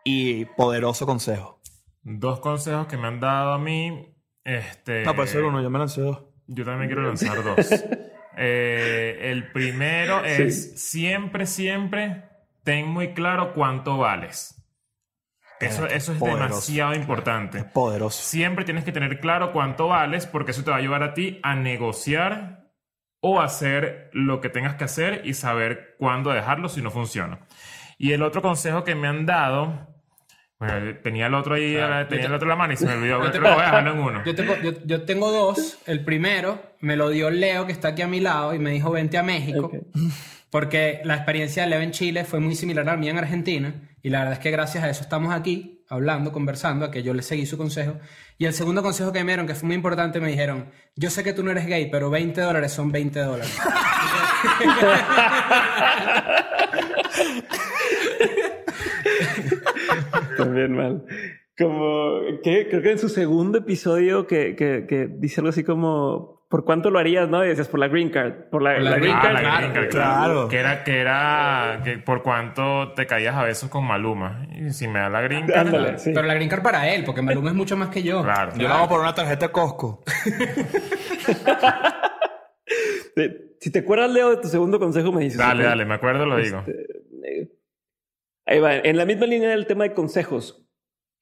[0.04, 1.60] Y poderoso consejo.
[2.02, 4.12] Dos consejos que me han dado a mí.
[4.44, 6.24] Este, No, puede ser uno, yo me lancé dos.
[6.48, 7.56] Yo también quiero lanzar dos.
[8.34, 12.24] Eh, el primero es siempre, siempre
[12.64, 14.61] ten muy claro cuánto vales.
[15.66, 16.42] Eso, eso es Poderoso.
[16.44, 17.64] demasiado importante.
[17.64, 18.22] Poderoso.
[18.22, 21.38] Siempre tienes que tener claro cuánto vales porque eso te va a ayudar a ti
[21.42, 22.70] a negociar
[23.20, 27.38] o hacer lo que tengas que hacer y saber cuándo dejarlo si no funciona.
[27.98, 29.88] Y el otro consejo que me han dado,
[30.58, 32.86] bueno, tenía el otro ahí, Claro, tenía te- el otro en la mano y se
[32.86, 34.24] me olvidó, Yo te- lo voy a dejarlo en uno.
[34.24, 35.78] Yo tengo, yo, yo tengo dos.
[35.86, 38.90] El primero me lo dio Leo, que está aquí a mi lado, y me dijo,
[38.90, 39.66] vente a México.
[39.66, 39.74] Ok.
[40.52, 43.72] Porque la experiencia de Leo en Chile fue muy similar a la mía en Argentina.
[44.02, 47.14] Y la verdad es que gracias a eso estamos aquí, hablando, conversando, a que yo
[47.14, 47.94] le seguí su consejo.
[48.36, 51.24] Y el segundo consejo que me dieron, que fue muy importante, me dijeron, yo sé
[51.24, 53.58] que tú no eres gay, pero 20 dólares son 20 dólares.
[60.36, 61.02] También mal.
[61.56, 66.90] Como creo que en su segundo episodio que, que dice algo así como ¿por cuánto
[66.90, 67.30] lo harías?
[67.30, 69.32] No, y decías por la green card, por la, Por la la green Ah, card.
[69.32, 70.48] la claro, green card, claro.
[70.48, 74.46] Que era, que era que por cuánto te caías a besos con Maluma.
[74.54, 75.66] Y si me da la green card.
[75.68, 76.12] Ándale, sí.
[76.14, 78.22] Pero la green card para él, porque Maluma es mucho más que yo.
[78.22, 78.52] Claro.
[78.54, 80.04] Yo lo hago por una tarjeta Costco.
[83.60, 85.38] Si te acuerdas, Leo, de tu segundo consejo, me dices.
[85.38, 86.64] Dale, dale, me acuerdo, lo digo.
[86.66, 87.48] Eh,
[88.46, 88.74] Ahí va.
[88.76, 90.66] En la misma línea del tema de consejos,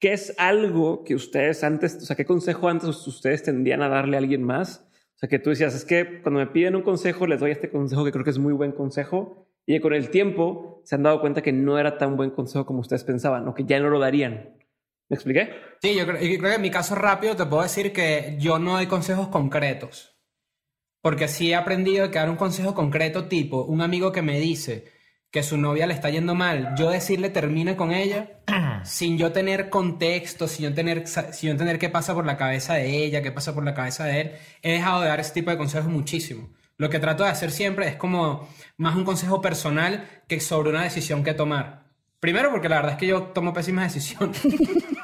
[0.01, 4.17] ¿qué es algo que ustedes antes, o sea, qué consejo antes ustedes tendían a darle
[4.17, 4.90] a alguien más?
[5.21, 8.05] Sea, que tú decías, es que cuando me piden un consejo, les doy este consejo
[8.05, 11.43] que creo que es muy buen consejo, y con el tiempo se han dado cuenta
[11.43, 14.57] que no era tan buen consejo como ustedes pensaban, o que ya no lo darían.
[15.11, 15.51] ¿Me expliqué?
[15.83, 18.59] Sí, yo creo, yo creo que en mi caso rápido te puedo decir que yo
[18.59, 20.17] no doy consejos concretos.
[21.03, 24.87] Porque sí he aprendido que dar un consejo concreto tipo, un amigo que me dice
[25.31, 28.41] que su novia le está yendo mal, yo decirle termine con ella
[28.85, 32.75] sin yo tener contexto, sin yo tener, sin yo tener qué pasa por la cabeza
[32.75, 34.33] de ella, qué pasa por la cabeza de él,
[34.63, 36.51] he dejado de dar ese tipo de consejos muchísimo.
[36.77, 40.83] Lo que trato de hacer siempre es como más un consejo personal que sobre una
[40.83, 41.85] decisión que tomar.
[42.19, 44.41] Primero porque la verdad es que yo tomo pésimas decisiones.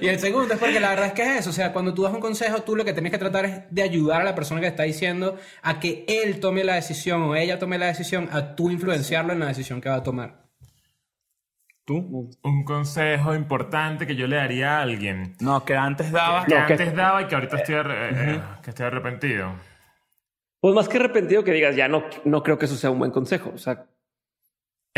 [0.00, 1.50] y el segundo es porque la verdad es que es eso.
[1.50, 3.82] O sea, cuando tú das un consejo, tú lo que tienes que tratar es de
[3.82, 7.58] ayudar a la persona que está diciendo a que él tome la decisión o ella
[7.58, 10.46] tome la decisión, a tú influenciarlo en la decisión que va a tomar.
[11.84, 12.30] ¿Tú?
[12.42, 15.36] Un consejo importante que yo le daría a alguien.
[15.40, 16.44] No, que antes daba.
[16.44, 19.52] Que No, que- antes daba y que ahorita estoy, eh, que estoy arrepentido.
[20.60, 23.10] Pues más que arrepentido que digas, ya no, no creo que eso sea un buen
[23.10, 23.52] consejo.
[23.54, 23.86] O sea,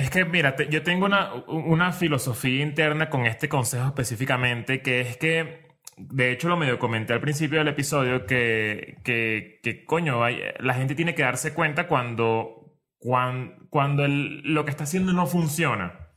[0.00, 5.00] Es que, mira, te- yo tengo una, una filosofía interna con este consejo específicamente, que
[5.02, 5.68] es que,
[5.98, 10.20] de hecho, lo medio comenté al principio del episodio, que, que, coño,
[10.58, 15.26] la gente tiene que darse cuenta cuando, cuan- cuando, el- lo que está haciendo no
[15.26, 16.08] funciona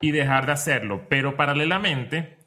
[0.00, 1.06] y dejar de hacerlo.
[1.08, 2.38] Pero paralelamente,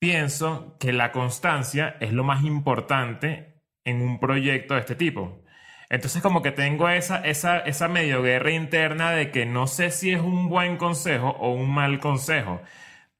[0.00, 5.43] pienso que la constancia es lo más importante en un proyecto de este tipo.
[5.90, 10.12] Entonces como que tengo esa, esa, esa medio guerra interna de que no sé si
[10.12, 12.60] es un buen consejo o un mal consejo,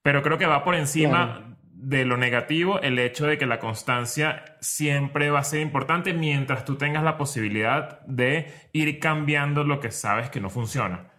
[0.03, 4.57] pero creo que va por encima de lo negativo el hecho de que la constancia
[4.61, 9.91] siempre va a ser importante mientras tú tengas la posibilidad de ir cambiando lo que
[9.91, 11.14] sabes que no funciona.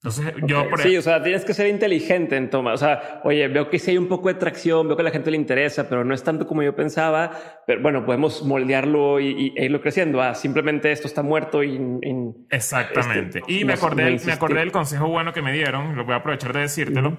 [0.00, 2.72] Entonces yo por sí, o sea, tienes que ser inteligente en toma.
[2.72, 5.10] O sea, oye, veo que sí hay un poco de tracción, veo que a la
[5.10, 7.32] gente le interesa, pero no es tanto como yo pensaba.
[7.66, 10.22] Pero bueno, podemos moldearlo y, y- e irlo creciendo.
[10.22, 13.40] Ah, simplemente esto está muerto y, y- Exactamente.
[13.40, 16.14] Este, y me acordé, no me acordé del consejo bueno que me dieron, lo voy
[16.14, 17.16] a aprovechar de decírtelo,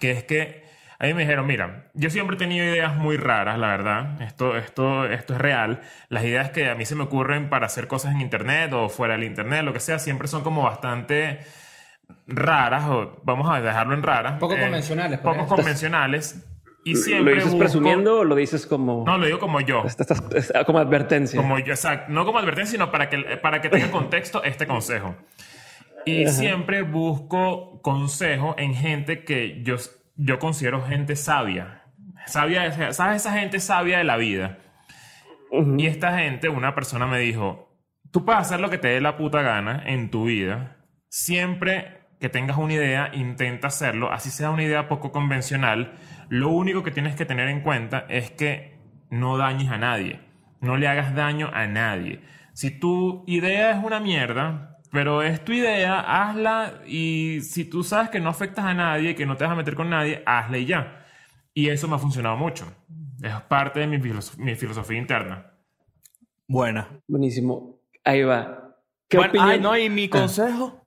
[0.00, 0.62] que es que
[0.98, 4.56] a mí me dijeron, mira, yo siempre he tenido ideas muy raras, la verdad, esto,
[4.56, 5.80] esto, esto es real.
[6.08, 9.14] Las ideas que a mí se me ocurren para hacer cosas en Internet o fuera
[9.14, 11.40] del Internet, lo que sea, siempre son como bastante
[12.26, 14.38] raras, o vamos a dejarlo en raras.
[14.38, 15.56] Poco convencionales, por Poco ejemplo.
[15.56, 16.48] convencionales.
[16.84, 19.84] Y ¿Lo siempre dices busco- presumiendo o lo dices como, No, lo digo como yo.
[19.86, 21.40] estás- estás- como advertencia?
[21.40, 22.12] Como yo, exacto.
[22.12, 25.14] No como advertencia, sino para que, para que tenga contexto este consejo.
[26.04, 29.76] Y siempre busco consejo en gente que yo,
[30.16, 31.84] yo considero gente sabia.
[32.26, 33.22] Sabia, ¿sabes?
[33.22, 34.58] Esa gente sabia de la vida.
[35.78, 37.78] Y esta gente, una persona me dijo,
[38.10, 40.78] tú puedes hacer lo que te dé la puta gana en tu vida.
[41.08, 44.12] Siempre que tengas una idea, intenta hacerlo.
[44.12, 45.92] Así sea una idea poco convencional.
[46.28, 48.78] Lo único que tienes que tener en cuenta es que
[49.10, 50.20] no dañes a nadie.
[50.60, 52.20] No le hagas daño a nadie.
[52.52, 58.08] Si tu idea es una mierda, pero es tu idea, hazla y si tú sabes
[58.10, 60.66] que no afectas a nadie, que no te vas a meter con nadie, hazla y
[60.66, 61.04] ya.
[61.54, 62.72] Y eso me ha funcionado mucho.
[63.20, 65.46] Es parte de mi, filosof- mi filosofía interna.
[66.46, 66.88] Buena.
[67.08, 67.80] Buenísimo.
[68.04, 68.76] Ahí va.
[69.08, 69.50] ¿Qué Bueno, opinión?
[69.50, 70.81] ay, no, y mi consejo.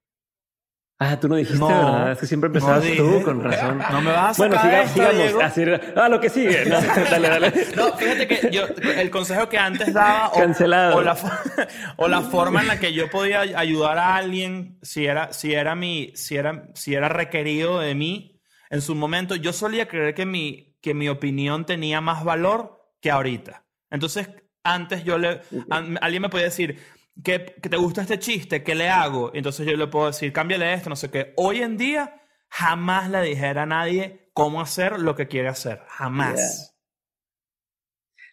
[0.98, 1.68] Ah, tú no dijiste, No.
[1.68, 2.12] ¿verdad?
[2.14, 3.80] Es que siempre empezabas No tú, con razón.
[3.92, 5.44] No me vas a Bueno, sacar siga- esto, sigamos.
[5.44, 5.82] Así era.
[5.98, 6.66] Ah, lo que sigue.
[6.66, 6.80] No,
[7.12, 7.54] dale, dale.
[7.76, 8.64] No, fíjate que yo,
[8.96, 10.96] el consejo que antes daba o, Cancelado.
[10.96, 11.18] o la,
[11.98, 15.76] o la forma en la que yo podía ayudar a alguien si era, si era
[15.76, 18.40] mi, si era, si era requerido de mí
[18.70, 23.12] en su momento, yo solía creer que mi, que mi opinión tenía más valor que
[23.12, 23.66] ahorita.
[23.92, 24.30] Entonces,
[24.64, 26.80] antes yo le, a- alguien me podía decir,
[27.24, 29.32] que, que te gusta este chiste, ¿qué le hago?
[29.34, 31.34] Entonces yo le puedo decir, cámbiale esto, no sé qué.
[31.38, 35.82] Hoy en día, jamás le dijera a nadie cómo hacer lo que quiere hacer.
[35.88, 36.78] Jamás.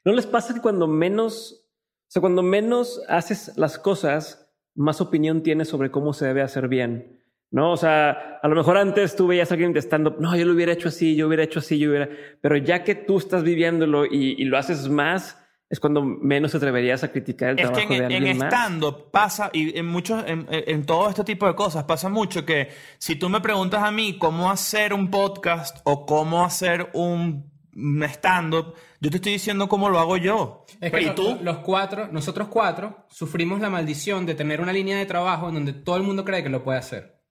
[0.04, 5.42] ¿No les pasa que cuando menos, o sea, cuando menos haces las cosas, más opinión
[5.42, 7.20] tienes sobre cómo se debe hacer bien?
[7.52, 7.72] ¿no?
[7.72, 10.54] O sea, a lo mejor antes tú veías a alguien de stand-up, no, yo lo
[10.54, 12.08] hubiera hecho así, yo hubiera hecho así, yo hubiera,
[12.40, 15.41] pero ya que tú estás viviéndolo y lo haces más,
[15.72, 18.38] es cuando menos te atreverías a criticar el Es trabajo que en, de en alguien
[18.38, 18.48] más.
[18.52, 22.68] stand-up pasa, y en muchos, en, en todo este tipo de cosas, pasa mucho que
[22.98, 28.02] si tú me preguntas a mí cómo hacer un podcast o cómo hacer un un
[28.02, 30.66] stand-up, yo te estoy diciendo cómo lo hago yo.
[30.78, 31.38] Es que ¿Y lo- tú?
[31.40, 35.72] los cuatro, nosotros cuatro, sufrimos la maldición de tener una línea de trabajo en donde
[35.72, 37.22] todo el mundo cree que lo puede hacer.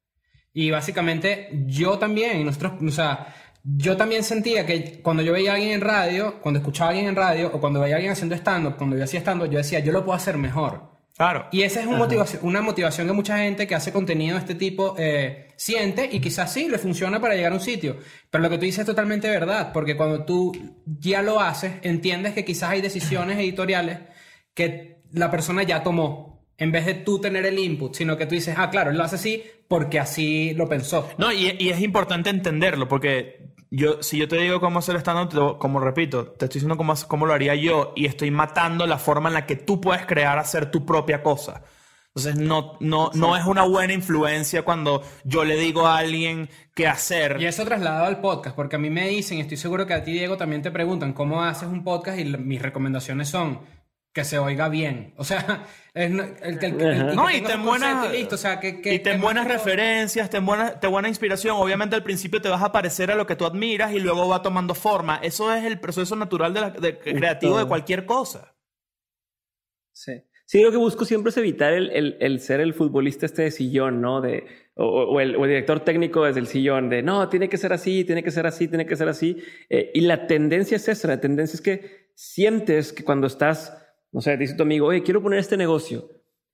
[0.52, 5.56] Y básicamente yo también, nosotros, o sea, yo también sentía que cuando yo veía a
[5.56, 8.36] alguien en radio, cuando escuchaba a alguien en radio, o cuando veía a alguien haciendo
[8.36, 10.92] stand-up, cuando yo hacía stand-up, yo decía, yo lo puedo hacer mejor.
[11.16, 11.48] Claro.
[11.52, 14.56] Y esa es un motivación, una motivación que mucha gente que hace contenido de este
[14.56, 17.98] tipo eh, siente y quizás sí le funciona para llegar a un sitio.
[18.30, 20.52] Pero lo que tú dices es totalmente verdad, porque cuando tú
[20.86, 24.00] ya lo haces, entiendes que quizás hay decisiones editoriales
[24.56, 26.31] que la persona ya tomó,
[26.62, 29.04] en vez de tú tener el input, sino que tú dices, ah, claro, él lo
[29.04, 31.10] hace así porque así lo pensó.
[31.18, 35.58] No, y, y es importante entenderlo, porque yo, si yo te digo cómo hacer stand-up,
[35.58, 39.30] como repito, te estoy diciendo cómo, cómo lo haría yo, y estoy matando la forma
[39.30, 41.64] en la que tú puedes crear, hacer tu propia cosa.
[42.14, 46.86] Entonces, no, no, no es una buena influencia cuando yo le digo a alguien qué
[46.86, 47.38] hacer.
[47.40, 50.04] Y eso trasladado al podcast, porque a mí me dicen, y estoy seguro que a
[50.04, 53.62] ti, Diego, también te preguntan cómo haces un podcast y mis recomendaciones son
[54.14, 55.14] que se oiga bien.
[55.18, 55.64] O sea,
[55.94, 58.36] el, el- el- No, y ten buenas, y listo.
[58.36, 61.56] O sea, que, que- y ten que buenas todo- referencias, ten buena, ten buena inspiración.
[61.58, 64.42] Obviamente al principio te vas a parecer a lo que tú admiras y luego va
[64.42, 65.18] tomando forma.
[65.22, 68.56] Eso es el proceso natural de la- de- creativo de cualquier cosa.
[69.94, 70.14] Sí.
[70.46, 73.52] Sí, lo que busco siempre es evitar el, el- el ser el futbolista este de
[73.52, 74.20] sillón, ¿no?
[74.20, 74.46] De,
[74.76, 77.72] o, o el, o el director técnico desde el sillón, de no, tiene que ser
[77.72, 79.38] así, tiene que ser así, tiene que ser así.
[79.70, 83.78] Eh, y la tendencia es esa, la tendencia es que sientes que cuando estás,
[84.12, 86.10] no sé, dice tu amigo, oye, quiero poner este negocio,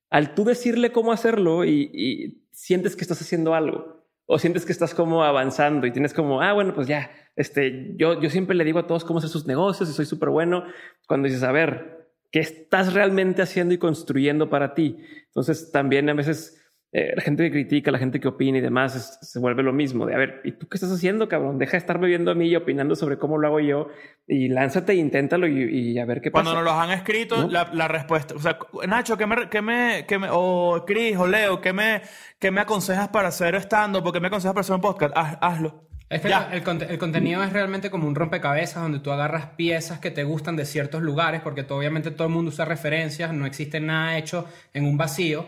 [0.09, 3.97] al tú decirle cómo hacerlo y, y sientes que estás haciendo algo.
[4.29, 8.19] O sientes que estás como avanzando y tienes como, ah, bueno, pues ya, este, yo,
[8.19, 10.65] yo siempre le digo a todos cómo hacer sus negocios y soy súper bueno.
[11.07, 14.97] Cuando dices, a ver, ¿qué estás realmente haciendo y construyendo para ti?
[15.27, 16.61] Entonces también a veces
[16.99, 19.71] eh, la gente que critica, la gente que opina y demás es- se vuelve lo
[19.73, 21.59] mismo de, a ver, ¿y tú qué estás haciendo, cabrón?
[21.59, 23.87] Deja de estarme viendo a mí y opinando sobre cómo lo hago yo
[24.27, 25.63] y lánzate e inténtalo y,
[25.93, 26.63] y a ver qué Cuando pasa.
[26.63, 27.49] nos los han escrito, ¿No?
[27.49, 28.57] la, la respuesta, o sea,
[28.87, 32.01] Nacho, ¿qué me, qué me, qué me- o Chris, o Leo, ¿qué me,
[32.39, 34.05] qué me aconsejas para hacer stand-up?
[34.05, 35.13] ¿O qué me aconsejas para hacer un podcast?
[35.15, 35.83] Haz- hazlo.
[36.09, 36.49] Es que Ya.
[36.53, 40.23] el, conte- el contenido es realmente como un rompecabezas donde tú agarras piezas que te
[40.23, 44.17] gustan de ciertos lugares, porque tú, obviamente todo el mundo usa referencias, no existe nada
[44.17, 45.45] hecho en un vacío,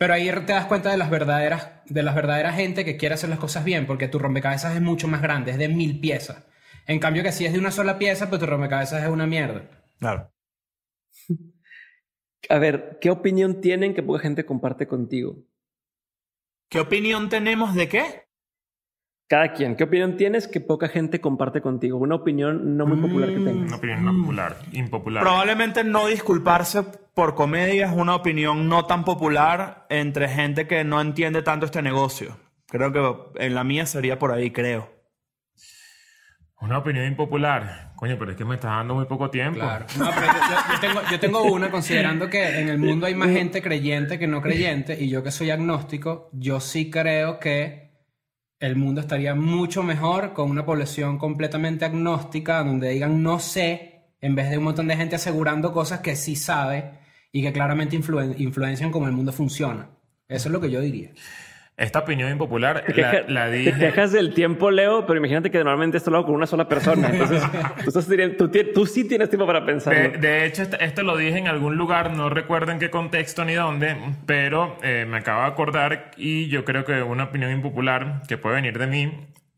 [0.00, 3.28] pero ahí te das cuenta de las verdaderas, de las verdaderas gente que quiere hacer
[3.28, 6.42] las cosas bien, porque tu rompecabezas es mucho más grande, es de mil piezas.
[6.86, 9.68] En cambio que si es de una sola pieza, pues tu rompecabezas es una mierda.
[9.98, 10.32] Claro.
[12.48, 15.36] A ver, ¿qué opinión tienen que poca gente comparte contigo?
[16.70, 18.22] ¿Qué opinión tenemos de qué?
[19.28, 21.98] Cada quien, ¿qué opinión tienes que poca gente comparte contigo?
[21.98, 23.72] Una opinión no muy popular que Una tengas.
[23.74, 25.22] opinión no popular, impopular.
[25.22, 26.84] Probablemente no disculparse
[27.14, 31.82] por comedia es una opinión no tan popular entre gente que no entiende tanto este
[31.82, 32.36] negocio.
[32.68, 34.90] Creo que en la mía sería por ahí, creo.
[36.60, 37.92] Una opinión impopular.
[37.96, 39.58] Coño, pero es que me estás dando muy poco tiempo.
[39.60, 39.86] Claro.
[39.98, 43.14] No, pero yo, yo- yo tengo, yo tengo una, considerando que en el mundo hay
[43.14, 47.90] más gente creyente que no creyente, y yo que soy agnóstico, yo sí creo que
[48.58, 54.34] el mundo estaría mucho mejor con una población completamente agnóstica, donde digan no sé, en
[54.34, 56.90] vez de un montón de gente asegurando cosas que sí sabe
[57.32, 59.88] y que claramente influen- influencian cómo el mundo funciona.
[60.28, 61.10] Eso es lo que yo diría.
[61.76, 63.78] Esta opinión impopular Te, la, queja- la te dije.
[63.78, 67.08] quejas del tiempo, Leo, pero imagínate que normalmente esto lo hago con una sola persona.
[67.08, 67.42] Entonces,
[68.36, 70.18] tú, tú tú sí tienes tiempo para De, pensarlo.
[70.18, 73.96] de hecho, esto lo dije en algún lugar, no recuerdo en qué contexto ni dónde,
[74.26, 78.56] pero eh, me acabo de acordar y yo creo que una opinión impopular que puede
[78.56, 79.12] venir de mí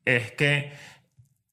[0.05, 0.71] es que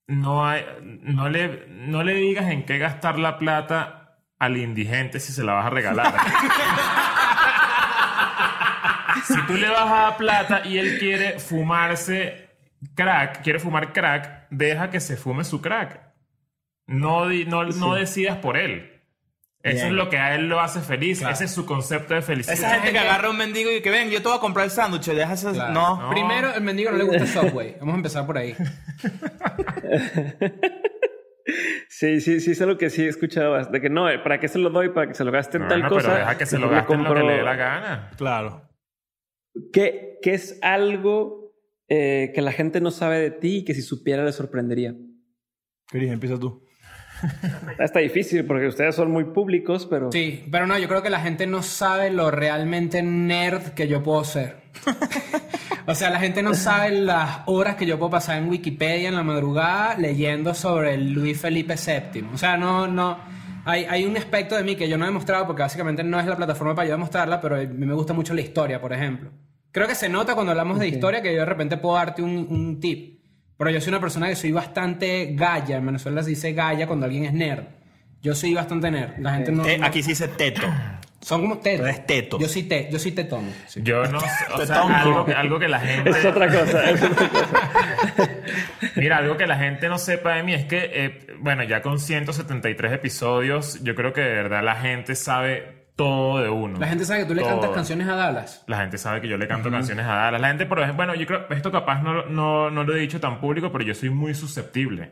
[0.09, 5.31] no, hay, no, le, no le digas en qué gastar la plata al indigente si
[5.31, 6.13] se la vas a regalar.
[9.23, 12.49] si tú le vas a dar plata y él quiere fumarse
[12.95, 16.01] crack, quiere fumar crack, deja que se fume su crack.
[16.87, 18.98] No, no, no decidas por él.
[19.61, 19.87] Eso Bien.
[19.87, 21.19] es lo que a él lo hace feliz.
[21.19, 21.33] Claro.
[21.33, 22.53] Ese es su concepto de felicidad.
[22.55, 24.65] Esa gente que agarra a un mendigo y que ven, yo te voy a comprar
[24.65, 25.09] el sándwich.
[25.11, 25.73] Claro.
[25.73, 26.01] No.
[26.01, 26.09] No.
[26.11, 27.75] Primero, el mendigo no le gusta Subway.
[27.79, 28.55] Vamos a empezar por ahí.
[31.87, 33.57] Sí, sí, sí, es algo que sí he escuchado.
[33.65, 34.89] De que no, ¿para qué se lo doy?
[34.89, 36.07] Para que se lo gaste en tal Bueno, cosa.
[36.09, 38.11] pero deja que se lo Mejor gaste en lo que le dé la gana.
[38.17, 38.69] Claro.
[39.73, 41.51] ¿Qué, qué es algo
[41.87, 44.93] eh, que la gente no sabe de ti y que si supiera le sorprendería?
[45.87, 46.63] Cris, empieza tú.
[47.79, 50.11] Está difícil porque ustedes son muy públicos, pero...
[50.11, 54.03] Sí, pero no, yo creo que la gente no sabe lo realmente nerd que yo
[54.03, 54.57] puedo ser.
[55.89, 59.15] O sea, la gente no sabe las horas que yo puedo pasar en Wikipedia en
[59.15, 62.27] la madrugada leyendo sobre Luis Felipe VII.
[62.31, 63.17] O sea, no, no.
[63.65, 66.27] Hay, hay un aspecto de mí que yo no he demostrado porque básicamente no es
[66.27, 69.31] la plataforma para yo demostrarla, pero a mí me gusta mucho la historia, por ejemplo.
[69.71, 72.45] Creo que se nota cuando hablamos de historia que yo de repente puedo darte un,
[72.47, 73.18] un tip.
[73.59, 75.75] Pero yo soy una persona que soy bastante galla.
[75.77, 77.65] En Venezuela se dice galla cuando alguien es nerd.
[78.23, 79.17] Yo soy bastante nerd.
[79.19, 79.65] La gente no.
[79.65, 80.61] Eh, no- aquí sí dice teto.
[81.19, 81.85] Son como tetos.
[81.85, 82.39] Eres teto.
[82.39, 83.51] Yo soy, te, yo soy tetón.
[83.67, 83.81] sí.
[83.83, 86.11] Yo no sé, o sea, algo, algo que la gente...
[86.11, 86.89] Es otra cosa.
[86.89, 87.49] es otra cosa.
[88.95, 91.99] Mira, algo que la gente no sepa de mí es que, eh, bueno, ya con
[91.99, 96.79] 173 episodios, yo creo que de verdad la gente sabe todo de uno.
[96.79, 97.51] La gente sabe que tú le Todo.
[97.51, 98.63] cantas canciones a Dallas.
[98.67, 100.39] La gente sabe que yo le canto canciones a Dallas.
[100.39, 103.19] La gente, por ejemplo, bueno, yo creo, esto capaz no, no, no lo he dicho
[103.19, 105.11] tan público, pero yo soy muy susceptible.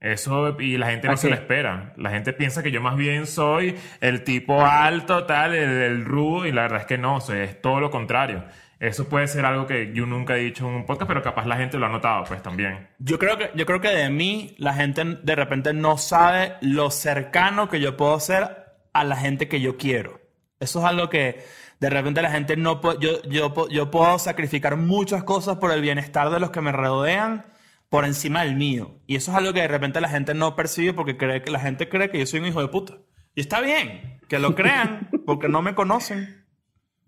[0.00, 1.92] Eso, y la gente no ¿Ah, se lo espera.
[1.96, 6.46] La gente piensa que yo más bien soy el tipo alto, tal, el, el rudo,
[6.46, 8.42] y la verdad es que no, soy, es todo lo contrario.
[8.80, 11.56] Eso puede ser algo que yo nunca he dicho en un podcast, pero capaz la
[11.56, 12.88] gente lo ha notado, pues también.
[12.98, 16.90] Yo creo que, yo creo que de mí la gente de repente no sabe lo
[16.90, 20.23] cercano que yo puedo ser a la gente que yo quiero.
[20.64, 21.44] Eso es algo que
[21.80, 25.80] de repente la gente no puede, yo, yo, yo puedo sacrificar muchas cosas por el
[25.80, 27.46] bienestar de los que me rodean
[27.88, 29.00] por encima del mío.
[29.06, 31.60] Y eso es algo que de repente la gente no percibe porque cree que la
[31.60, 32.98] gente cree que yo soy un hijo de puta.
[33.34, 36.44] Y está bien, que lo crean, porque no me conocen.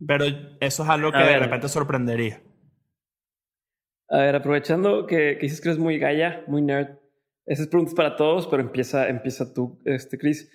[0.07, 0.27] Pero
[0.61, 2.43] eso es algo que de repente sorprendería.
[4.09, 6.99] A ver, aprovechando que, que dices que eres muy galla, muy nerd,
[7.47, 10.51] esas preguntas para todos, pero empieza, empieza tú, este, Chris.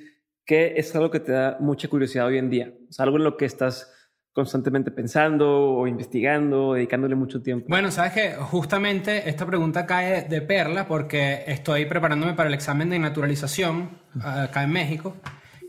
[0.51, 2.73] ¿Qué es algo que te da mucha curiosidad hoy en día?
[2.89, 3.89] Sea, algo en lo que estás
[4.33, 7.67] constantemente pensando o investigando, o dedicándole mucho tiempo.
[7.69, 12.89] Bueno, sabes que justamente esta pregunta cae de perla porque estoy preparándome para el examen
[12.89, 15.15] de naturalización acá en México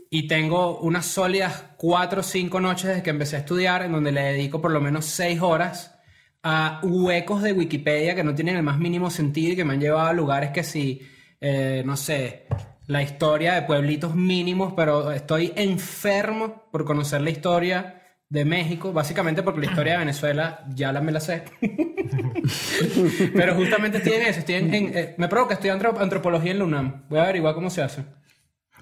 [0.09, 4.11] y tengo unas sólidas cuatro o cinco noches desde que empecé a estudiar en donde
[4.11, 5.97] le dedico por lo menos seis horas
[6.43, 9.79] a huecos de Wikipedia que no tienen el más mínimo sentido y que me han
[9.79, 11.01] llevado a lugares que si,
[11.39, 12.47] eh, no sé,
[12.87, 19.43] la historia de pueblitos mínimos, pero estoy enfermo por conocer la historia de México, básicamente
[19.43, 21.43] porque la historia de Venezuela ya la me la sé.
[23.35, 27.03] pero justamente estoy en eso, estoy en, eh, me provoca, estoy antropología en la UNAM.
[27.09, 28.03] Voy a averiguar cómo se hace.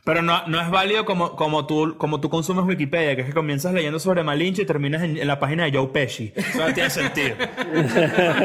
[0.03, 3.34] Pero no, no es válido como, como, tú, como tú consumes Wikipedia, que es que
[3.34, 6.34] comienzas leyendo sobre Malinche y terminas en, en la página de Joe Pesci.
[6.36, 7.36] Eso no tiene sentido.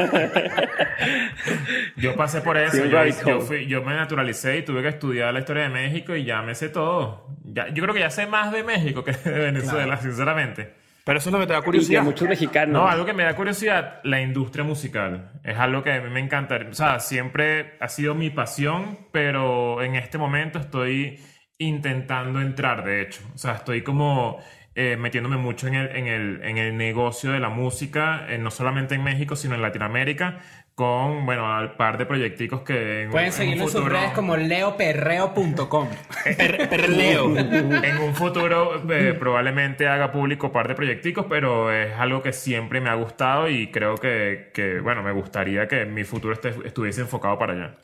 [1.95, 2.85] Yo pasé por eso.
[2.85, 6.41] Yo, fui- yo me naturalicé y tuve que estudiar la historia de México y ya
[6.41, 7.27] me sé todo.
[7.43, 10.73] Ya, yo creo que ya sé más de México que de Venezuela, sinceramente.
[11.05, 12.03] Pero eso es lo que te da y curiosidad.
[12.03, 12.73] muchos mexicanos.
[12.73, 15.31] No, algo que me da curiosidad, la industria musical.
[15.43, 16.59] Es algo que a mí me encanta.
[16.69, 21.19] O sea, siempre ha sido mi pasión, pero en este momento estoy
[21.59, 23.21] intentando entrar, de hecho.
[23.33, 24.39] O sea, estoy como
[24.75, 28.51] eh, metiéndome mucho en el, en, el, en el negocio de la música, eh, no
[28.51, 30.39] solamente en México, sino en Latinoamérica,
[30.75, 33.03] con, bueno, al par de proyecticos que...
[33.03, 35.87] En, Pueden seguirlo en sus redes como leoperreo.com.
[36.37, 37.35] Per- perleo.
[37.35, 42.31] en un futuro eh, probablemente haga público un par de proyecticos, pero es algo que
[42.31, 46.53] siempre me ha gustado y creo que, que, bueno, me gustaría que mi futuro este-
[46.65, 47.77] estuviese enfocado para allá.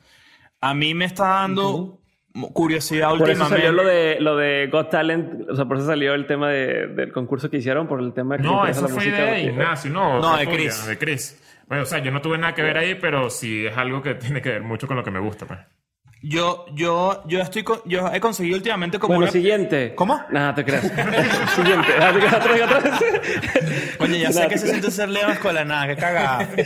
[0.60, 2.00] A mí me está dando
[2.52, 3.56] curiosidad por eso últimamente.
[3.66, 6.88] salió lo de, lo de Got Talent, o sea, por eso salió el tema de-
[6.88, 9.42] del concurso que hicieron, por el tema de que No, eso fue música, de.
[9.42, 10.20] Ignacio, no.
[10.20, 10.86] No, de Chris.
[10.86, 11.40] De Chris.
[11.68, 14.14] Bueno, o sea, yo no tuve nada que ver ahí, pero sí es algo que
[14.14, 15.60] tiene que ver mucho con lo que me gusta, pues.
[16.26, 19.32] Yo, yo, yo estoy con- yo he conseguido últimamente como Bueno, una...
[19.32, 19.94] siguiente.
[19.94, 20.22] ¿Cómo?
[20.30, 20.82] Nada, te creas.
[21.54, 21.88] siguiente.
[22.00, 22.34] Ah, te creas,
[22.64, 23.96] otra vez.
[24.00, 26.48] Oye, ya sé que se siente ser Leo en escuela, nada, qué cagada.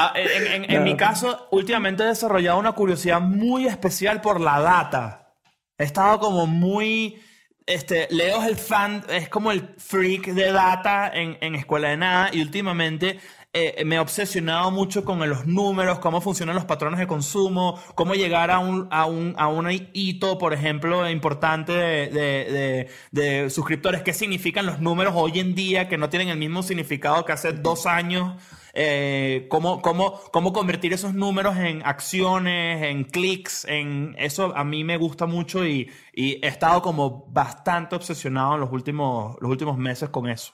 [0.00, 4.58] Ah, en en- en mi caso, últimamente he desarrollado una curiosidad muy especial por la
[4.60, 5.34] data.
[5.78, 7.22] He estado como muy...
[7.66, 11.98] Este, Leo es el fan, es como el freak de data en, en escuela de
[11.98, 13.20] nada y últimamente
[13.52, 18.14] eh, me he obsesionado mucho con los números, cómo funcionan los patrones de consumo, cómo
[18.14, 24.02] llegar a un, a un, a un hito, por ejemplo, importante de, de- suscriptores.
[24.02, 27.52] ¿Qué significan los números hoy en día que no tienen el mismo significado que hace
[27.52, 28.34] dos años?
[28.74, 34.84] Eh, cómo, cómo, cómo convertir esos números en acciones, en clics, en eso a mí
[34.84, 39.78] me gusta mucho y, y he estado como bastante obsesionado en los últimos, los últimos
[39.78, 40.52] meses con eso.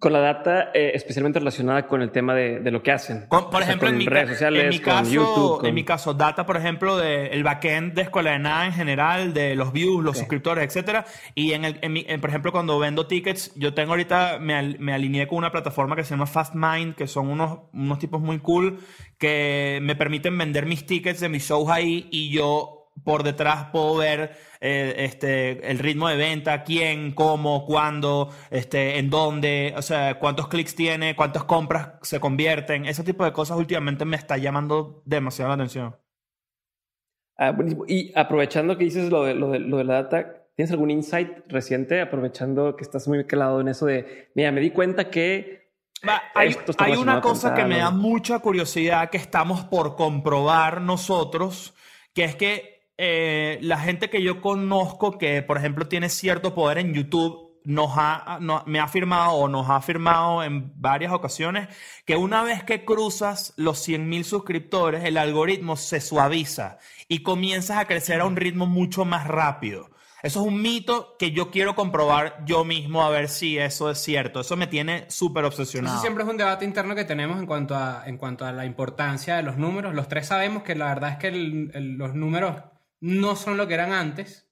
[0.00, 3.26] Con la data eh, especialmente relacionada con el tema de, de lo que hacen.
[3.28, 5.56] Con- por O sea, ejemplo, con en, mi, redes sociales, en mi con caso, YouTube.
[5.58, 9.34] con- en mi caso, data, por ejemplo, del backend de Escuela de Nada en general,
[9.34, 10.20] de los views, los Ok.
[10.20, 11.04] suscriptores, etcétera.
[11.34, 14.54] Y en el, en mi- en, por ejemplo, cuando vendo tickets, yo tengo ahorita, me,
[14.54, 18.22] al- me alineé con una plataforma que se llama Fastmind, que son unos, unos tipos
[18.22, 18.78] muy cool,
[19.18, 23.96] que me permiten vender mis tickets de mis shows ahí y yo por detrás puedo
[23.96, 30.18] ver eh, este, el ritmo de venta, quién, cómo, cuándo, este, en dónde, o sea,
[30.18, 32.84] cuántos clics tiene, cuántas compras se convierten.
[32.84, 35.96] Ese tipo de cosas últimamente me está llamando demasiado la atención.
[37.38, 37.84] Ah, buenísimo.
[37.88, 41.30] Y aprovechando que dices lo de, lo, de, lo de la data, ¿tienes algún insight
[41.48, 42.02] reciente?
[42.02, 45.60] Aprovechando que estás muy calado en eso de, mira, me di cuenta que
[46.06, 51.74] Va, hay, hay una cosa que me da mucha curiosidad que estamos por comprobar nosotros,
[52.14, 56.76] que es que eh, la gente que yo conozco que, por ejemplo, tiene cierto poder
[56.78, 61.68] en YouTube, nos ha, no- me ha afirmado o nos ha afirmado en varias ocasiones
[62.04, 66.76] que una vez que cruzas los 100.000 suscriptores, el algoritmo se suaviza
[67.08, 69.90] y comienzas a crecer a un ritmo mucho más rápido.
[70.22, 73.96] Eso es un mito que yo quiero comprobar yo mismo a ver si eso es
[73.98, 74.40] cierto.
[74.40, 75.94] Eso me tiene súper obsesionado.
[75.96, 78.66] Eso siempre es un debate interno que tenemos en cuanto a, en cuanto a la
[78.66, 79.94] importancia de los números.
[79.94, 82.56] Los tres sabemos que la verdad es que los números
[83.00, 84.49] no son lo que eran antes,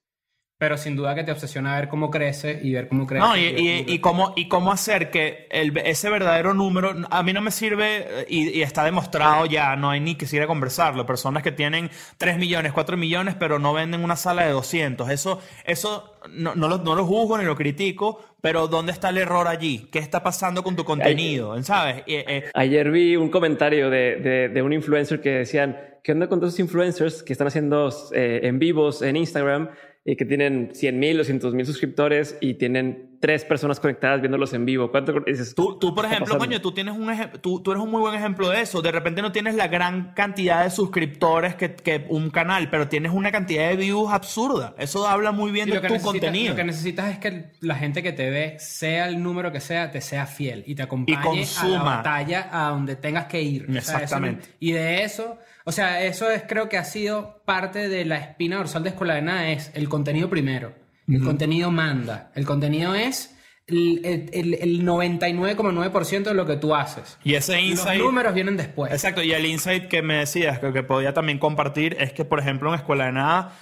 [0.59, 3.25] pero sin duda que te obsesiona ver cómo crece y ver cómo crece.
[3.25, 7.23] No, y, y- cómo y cómo, y cómo hacer que el- ese verdadero número, a
[7.23, 10.49] mí no me sirve, eh, y, y está demostrado ya, no hay ni que siquiera
[10.49, 15.09] conversarlo, personas que tienen 3 millones, 4 millones, pero no venden una sala de 200,
[15.11, 19.19] eso, eso no, no, lo, no lo juzgo ni lo critico, pero ¿dónde está el
[19.19, 19.89] error allí?
[19.93, 21.61] ¿Qué está pasando con tu contenido?
[21.63, 21.99] ¿Sabes?
[22.09, 26.29] Eh, eh, Ayer vi un comentario de, de- de un influencer que decían, ¿qué onda
[26.29, 29.71] con todos esos influencers que están haciendo eh, en vivos en Instagram
[30.09, 34.65] y que tienen 100 mil, 200 mil suscriptores y tienen tres personas conectadas viéndolos en
[34.65, 34.91] vivo?
[34.91, 37.73] ¿Cuánto y dices, Tú, tú, por ¿qué está ejemplo, coño, tú tienes un tú, tú
[37.73, 38.81] eres un muy buen ejemplo de eso.
[38.81, 43.13] De repente no tienes la gran cantidad de suscriptores que, que un canal, pero tienes
[43.13, 44.75] una cantidad de views absurda.
[44.79, 46.53] Eso habla muy bien Y de tu contenido.
[46.53, 49.91] lo que necesitas es que la gente que te ve, sea el número que sea,
[49.91, 53.65] te sea fiel y te acompañe a la batalla a donde tengas que ir.
[53.65, 54.49] O sea, eso Exactamente.
[54.59, 55.39] y de eso,
[55.69, 59.15] o sea, eso es creo que ha sido parte de la espina dorsal de Escuela
[59.15, 60.73] de Nada, es el contenido primero.
[61.07, 62.31] El contenido manda.
[62.35, 63.35] El contenido es
[63.67, 67.19] el, el- el- el 99,9% de lo que tú haces.
[67.25, 67.99] Y ese insight.
[67.99, 68.93] Los números vienen después.
[68.93, 72.41] Exacto, y el insight que me decías, que, que podía también compartir, es que, por
[72.41, 73.53] ejemplo, en Escuela de Nada,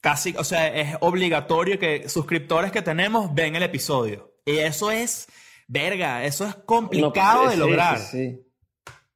[0.00, 4.32] casi, o sea, es obligatorio que suscriptores que tenemos ven el episodio.
[4.44, 5.28] Y eso es,
[5.68, 7.98] verga, eso es complicado No, de sí, lograr.
[7.98, 8.40] sí, sí.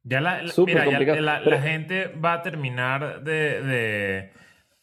[0.09, 3.61] Ya la, la- Súper mira, ya complicado, la, pero- la gente va a terminar de,
[3.63, 4.33] de-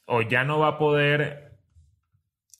[0.05, 1.53] o ya no va a poder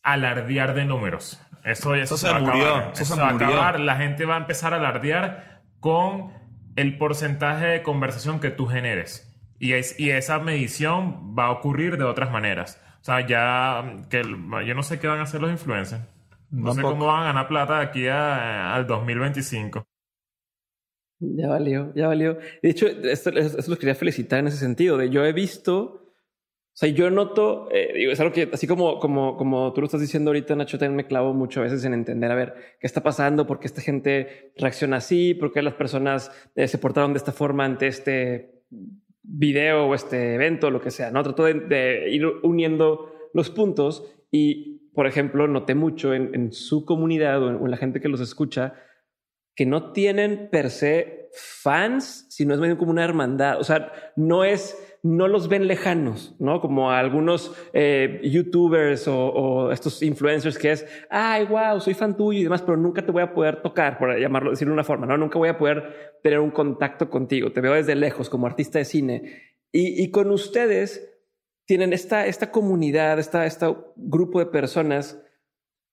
[0.02, 1.40] alardear de números.
[1.64, 2.92] Eso, eso, Eso se, se va a murió, acabar.
[2.94, 3.48] eso Eso se va murió.
[3.48, 3.80] acabar.
[3.80, 6.32] La gente va a empezar a alardear con
[6.76, 9.30] el porcentaje de conversación que tú generes.
[9.60, 12.82] Y, es, y esa medición va a ocurrir de otras maneras.
[13.02, 16.02] O sea, ya que yo no sé qué van a hacer los influencers.
[16.50, 19.86] No sé cómo van a ganar plata de aquí a- al 2025.
[21.36, 22.38] Ya valió, ya valió.
[22.62, 24.98] De hecho, esto, esto los quería felicitar en ese sentido.
[24.98, 26.04] De yo he visto,
[26.74, 29.86] o sea, yo noto, eh, digo, es algo que así como, como, como tú lo
[29.86, 32.88] estás diciendo ahorita, Nacho, también me clavo mucho a veces en entender, a ver, qué
[32.88, 37.14] está pasando, por qué esta gente reacciona así, por qué las personas eh, se portaron
[37.14, 38.64] de esta forma ante este
[39.22, 41.24] video o este evento, lo que sea, ¿no?
[41.24, 46.86] Trato de, de ir uniendo los puntos y, por ejemplo, noté mucho en, en su
[46.86, 48.74] comunidad o en, o en la gente que los escucha,
[49.56, 53.60] que no tienen per se fans, sino es medio como una hermandad.
[53.60, 56.62] O sea, no es, no los ven lejanos, ¿no?
[56.62, 62.16] Como a algunos eh, youtubers o, o estos influencers que es, ay, wow, soy fan
[62.16, 64.84] tuyo y demás, pero nunca te voy a poder tocar, por llamarlo, decirlo de una
[64.84, 65.18] forma, ¿no?
[65.18, 67.52] Nunca voy a poder tener un contacto contigo.
[67.52, 69.42] Te veo desde lejos como artista de cine.
[69.72, 71.10] Y, y con ustedes
[71.66, 73.66] tienen esta, esta comunidad, esta, este
[73.96, 75.20] grupo de personas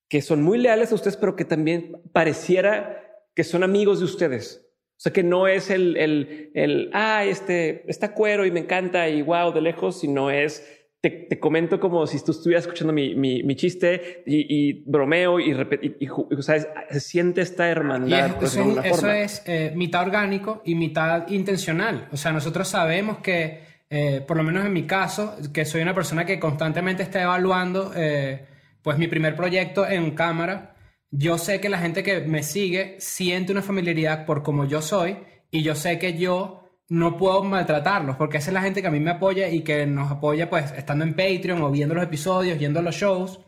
[0.08, 4.66] que son muy leales a ustedes, pero que también pareciera que son amigos de ustedes.
[4.96, 9.08] O sea, que no es el, el, el ah, este, está cuero y me encanta
[9.08, 10.62] y wow, de lejos, sino es,
[11.00, 15.40] te, te comento como si tú estuvieras escuchando mi, mi, mi chiste y, y bromeo
[15.40, 18.26] y, y, y o sea, es- se siente esta Y hermandad.
[18.26, 19.18] es- por eso, es, eso forma.
[19.20, 22.08] es, eh, mitad orgánico y mitad intencional.
[22.12, 25.94] O sea, nosotros sabemos que, eh, por lo menos en mi caso, que soy una
[25.94, 28.44] persona que constantemente está evaluando eh,
[28.82, 30.76] pues mi primer proyecto en cámara.
[31.10, 35.16] Yo sé que la gente que me sigue siente una familiaridad por como yo soy
[35.50, 38.92] y yo sé que yo no puedo maltratarlos porque esa es la gente que a
[38.92, 42.58] mí me apoya y que nos apoya pues estando en Patreon o viendo los episodios,
[42.58, 43.40] yendo a los shows.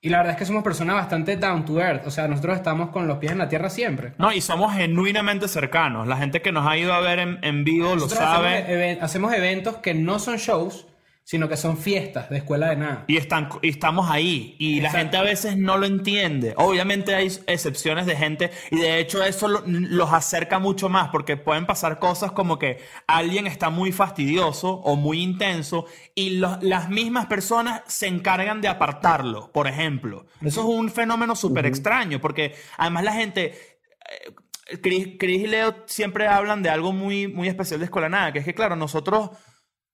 [0.00, 2.06] Y la verdad es que somos personas bastante down to earth.
[2.06, 4.12] O sea, nosotros estamos con los pies en la tierra siempre.
[4.18, 6.06] No, y somos genuinamente cercanos.
[6.06, 8.48] La gente que nos ha ido a ver en, en vivo lo Nosotros sabe.
[8.58, 10.86] Hacemos, even- hacemos eventos que no son shows,
[11.26, 13.04] sino que son fiestas de escuela de nada.
[13.08, 14.56] Y, están, y estamos ahí.
[14.58, 16.52] Y la gente a veces no lo entiende.
[16.58, 18.50] Obviamente hay excepciones de gente.
[18.70, 21.08] Y de hecho eso lo- los acerca mucho más.
[21.08, 25.86] Porque pueden pasar cosas como que alguien está muy fastidioso o muy intenso.
[26.14, 30.26] Y los- las mismas personas se encargan de apartarlo, por ejemplo.
[30.42, 32.20] Eso es un fenómeno súper extraño.
[32.20, 33.44] Porque además la gente...
[33.46, 34.34] eh,
[34.82, 38.32] Chris, Chris y Leo siempre hablan de algo muy, muy especial de Escuela Nada.
[38.32, 39.30] Que es que, claro, nosotros...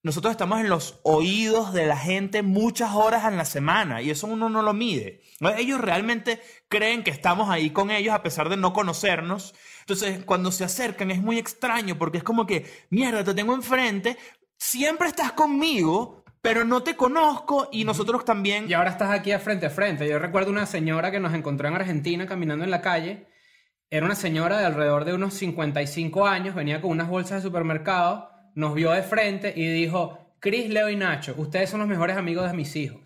[0.02, 4.26] Nosotros estamos en los oídos de la gente muchas horas en la semana y eso
[4.26, 5.20] uno no lo mide.
[5.58, 9.54] Ellos realmente creen que estamos ahí con ellos a pesar de no conocernos.
[9.80, 14.16] Entonces, cuando se acercan es muy extraño porque es como que, mierda, te tengo enfrente,
[14.56, 18.70] siempre estás conmigo, pero no te conozco y nosotros también...
[18.70, 20.08] Y ahora estás aquí a frente a frente.
[20.08, 23.26] Yo recuerdo una señora que nos encontró en Argentina caminando en la calle.
[23.90, 28.30] Era una señora de alrededor de unos 55 años, venía con unas bolsas de supermercado,
[28.60, 32.48] nos vio de frente y dijo, Chris, Leo y Nacho, ustedes son los mejores amigos
[32.50, 33.00] de mis hijos.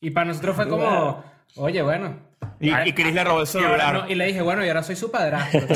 [0.00, 1.22] Y para nosotros fue como,
[1.56, 2.16] oye, bueno.
[2.58, 3.94] Y, y Chris le robó el Y, ahora celular.
[3.94, 5.60] no- y le dije, bueno, y ahora soy su padrastro.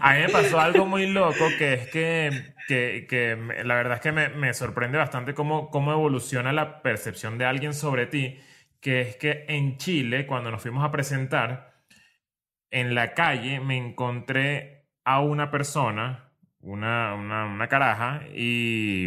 [0.00, 4.00] A mí me pasó algo muy loco que es que, que, que la verdad es
[4.00, 8.38] que me, me sorprende bastante cómo, cómo evoluciona la percepción de alguien sobre ti,
[8.80, 11.74] que es que en Chile, cuando nos fuimos a presentar,
[12.70, 14.75] en la calle me encontré
[15.06, 19.06] a una persona, una, una, una caraja, y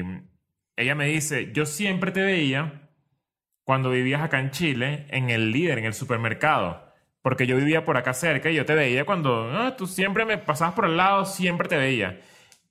[0.78, 2.90] ella me dice, yo siempre te veía
[3.66, 6.88] cuando vivías acá en Chile, en el líder, en el supermercado.
[7.22, 10.38] Porque yo vivía por acá cerca y yo te veía cuando ah, tú siempre me
[10.38, 12.22] pasabas por el lado, siempre te veía.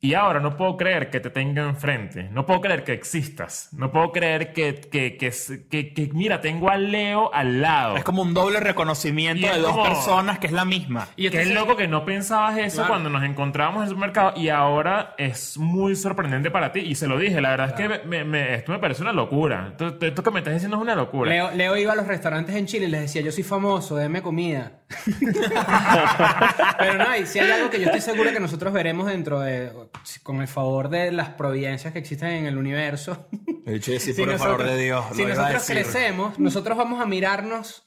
[0.00, 2.28] Y ahora no puedo creer que te tenga enfrente.
[2.30, 3.68] No puedo creer que existas.
[3.72, 5.32] No puedo creer que, que, que,
[5.68, 7.96] que- que- mira, tengo a Leo al lado.
[7.96, 11.08] Es como un doble reconocimiento Y es de dos como- personas que es la misma.
[11.16, 12.90] Y Qué entonces- loco que no pensabas eso Claro.
[12.90, 16.78] cuando nos encontrábamos en el supermercado y ahora es muy sorprendente para ti.
[16.78, 19.70] Y se lo dije, la verdad es que me- me- esto me parece una locura.
[19.72, 21.28] Esto, esto que me estás diciendo es una locura.
[21.28, 24.22] Leo, Leo iba a los restaurantes en Chile y les decía, yo soy famoso, denme
[24.22, 24.74] comida.
[26.78, 29.70] Pero no, y si hay algo que yo estoy seguro que nosotros veremos dentro de,
[30.22, 33.26] con el favor de las providencias que existen en el universo.
[33.80, 34.70] sí, si nosotros,
[35.14, 37.84] si nosotros crecemos, nosotros vamos a mirarnos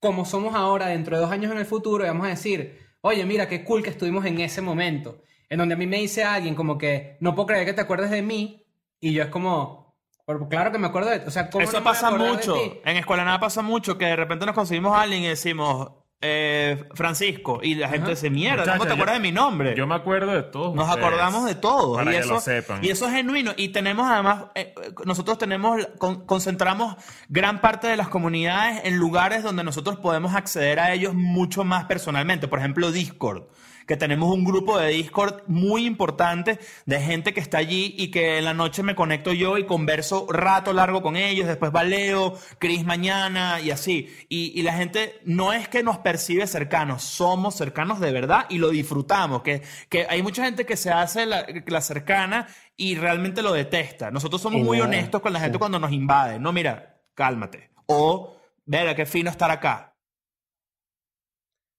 [0.00, 3.24] como somos ahora dentro de dos años en el futuro y vamos a decir, oye,
[3.24, 5.22] mira, qué cool que estuvimos en ese momento.
[5.48, 8.10] En donde a mí me dice alguien como que, no puedo creer que te acuerdes
[8.10, 8.66] de mí.
[9.00, 9.96] Y yo es como,
[10.26, 11.24] "Pero claro que me acuerdo de ti.
[11.28, 12.56] O sea, ¿cómo Eso no me pasa de mucho.
[12.84, 15.90] En Escuela de Nada pasa mucho que de repente nos conseguimos a alguien y decimos
[16.22, 19.74] eh, Francisco y la gente dice mierda, ¿cómo Muchacha, te acuerdas yo- de mi nombre?
[19.76, 20.74] Yo me acuerdo de todos.
[20.74, 21.04] Nos ustedes.
[21.06, 21.94] acordamos de todo.
[21.96, 22.84] Para y, que eso, lo sepan.
[22.84, 23.52] y eso es genuino.
[23.56, 24.74] Y tenemos además, eh,
[25.04, 26.96] nosotros tenemos, con- concentramos
[27.28, 31.84] gran parte de las comunidades en lugares donde nosotros podemos acceder a ellos mucho más
[31.84, 32.48] personalmente.
[32.48, 33.42] Por ejemplo, Discord.
[33.86, 38.38] Que tenemos un grupo de Discord muy importante de gente que está allí y que
[38.38, 41.46] en la noche me conecto yo y converso rato largo con ellos.
[41.46, 44.08] Después va Leo, Chris mañana y así.
[44.28, 48.58] Y, y la gente no es que nos percibe cercanos, somos cercanos de verdad y
[48.58, 49.42] lo disfrutamos.
[49.42, 54.10] Que, que hay mucha gente que se hace la, la cercana y realmente lo detesta.
[54.10, 55.58] Nosotros somos muy honestos con la gente sí.
[55.58, 56.38] cuando nos invade.
[56.38, 57.70] No, mira, cálmate.
[57.86, 59.95] O, verá, qué fino estar acá.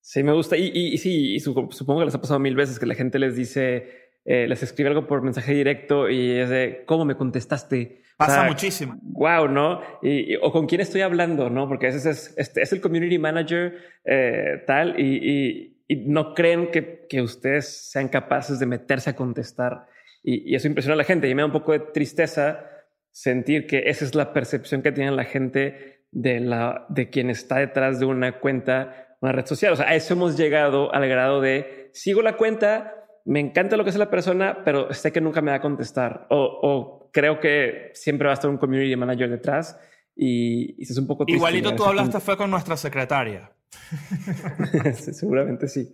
[0.10, 0.56] Sí, me gusta.
[0.56, 2.96] Y, y- y sí, y su- supongo que les ha pasado mil veces que la
[2.96, 3.90] gente les dice,
[4.24, 8.04] eh, les escribe algo por mensaje directo y es de, ¿cómo me contestaste?
[8.14, 8.98] O Pasa sea, muchísimo.
[9.02, 9.82] Wow, ¿no?
[10.02, 11.68] Y, y- o con quién estoy hablando, ¿no?
[11.68, 13.76] Porque a veces es, este, es el community manager
[14.06, 15.74] eh, tal y,
[16.06, 19.88] no creen que, que ustedes sean capaces de meterse a contestar.
[20.24, 21.28] Y, y eso impresiona a la gente.
[21.28, 22.66] Y me da un poco de tristeza
[23.12, 27.58] sentir que esa es la percepción que tiene la gente de, la, de quien está
[27.60, 29.74] detrás de una cuenta, una red social.
[29.74, 33.84] O sea, a eso hemos llegado al grado de sigo la cuenta, me encanta lo
[33.84, 36.28] que hace la persona, pero sé que nunca me va a contestar.
[36.30, 39.80] O, o creo que siempre va a estar un community manager detrás.
[40.16, 42.26] Y, y eso es un poco triste Igualito tú hablaste punto.
[42.26, 43.52] fue con nuestra secretaria.
[44.96, 45.92] Sí, seguramente sí.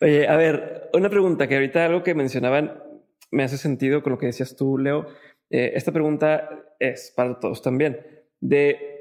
[0.00, 2.82] Oye, a ver, una pregunta que ahorita algo que mencionaban
[3.30, 5.06] me hace sentido con lo que decías tú, Leo.
[5.50, 8.00] Eh, esta pregunta es para todos también.
[8.40, 8.93] De,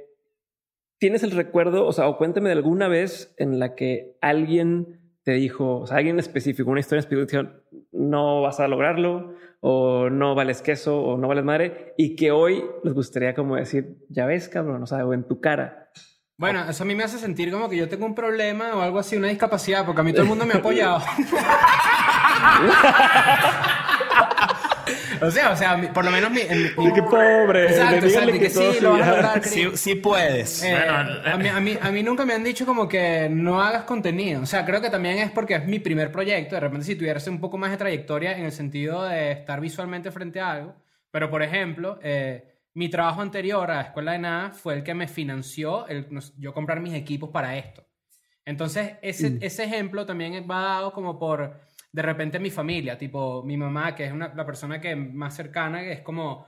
[1.03, 5.33] ¿tienes el recuerdo, o sea, o cuéntame de alguna vez en la que alguien te
[5.33, 7.57] dijo, o sea, alguien específico, una historia específica,
[7.91, 12.63] no vas a lograrlo, o no vales queso, o no vales madre, y que hoy
[12.85, 15.89] les gustaría como decir, ya ves, cabrón, o sea, o en tu cara.
[16.37, 18.97] Bueno, eso a mí me hace sentir como que yo tengo un problema o algo
[18.97, 20.99] así, una discapacidad, porque a mí todo el mundo me ha apoyado.
[25.21, 26.41] O sea, o sea, mi- por lo menos mi...
[26.41, 27.65] mi- Y qué pobre.
[27.67, 30.63] Exacto, exacto, que todo sí, lo vas a lograr, Sí, sí puedes.
[30.63, 33.61] Eh, Bueno, a, mí, a, mí, a mí nunca me han dicho como que no
[33.61, 34.41] hagas contenido.
[34.41, 36.55] O sea, creo que también es porque es mi primer proyecto.
[36.55, 40.11] De repente, si tuvieras un poco más de trayectoria en el sentido de estar visualmente
[40.11, 40.75] frente a algo.
[41.11, 45.07] Pero, por ejemplo, eh, mi trabajo anterior a Escuela de Nada fue el que me
[45.07, 46.07] financió el,
[46.37, 47.85] yo comprar mis equipos para esto.
[48.45, 51.61] Entonces, ese, ese ejemplo también va dado como por,
[51.93, 52.97] de repente, mi familia.
[52.97, 56.45] Tipo, mi mamá, que es una, la persona que más cercana, que es como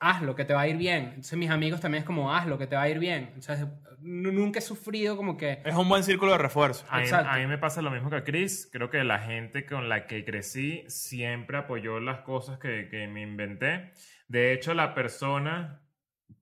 [0.00, 1.04] hazlo, que te va a ir bien.
[1.08, 3.30] Entonces mis amigos también es como, hazlo, que te va a ir bien.
[3.34, 3.66] Entonces
[4.00, 5.60] nu- nunca he sufrido como que...
[5.64, 6.84] Es un buen círculo de refuerzo.
[6.88, 7.30] A mí, Exacto.
[7.30, 8.68] a mí me pasa lo mismo que a Chris.
[8.72, 13.22] Creo que la gente con la que crecí siempre apoyó las cosas que, que me
[13.22, 13.90] inventé.
[14.28, 15.80] De hecho, la persona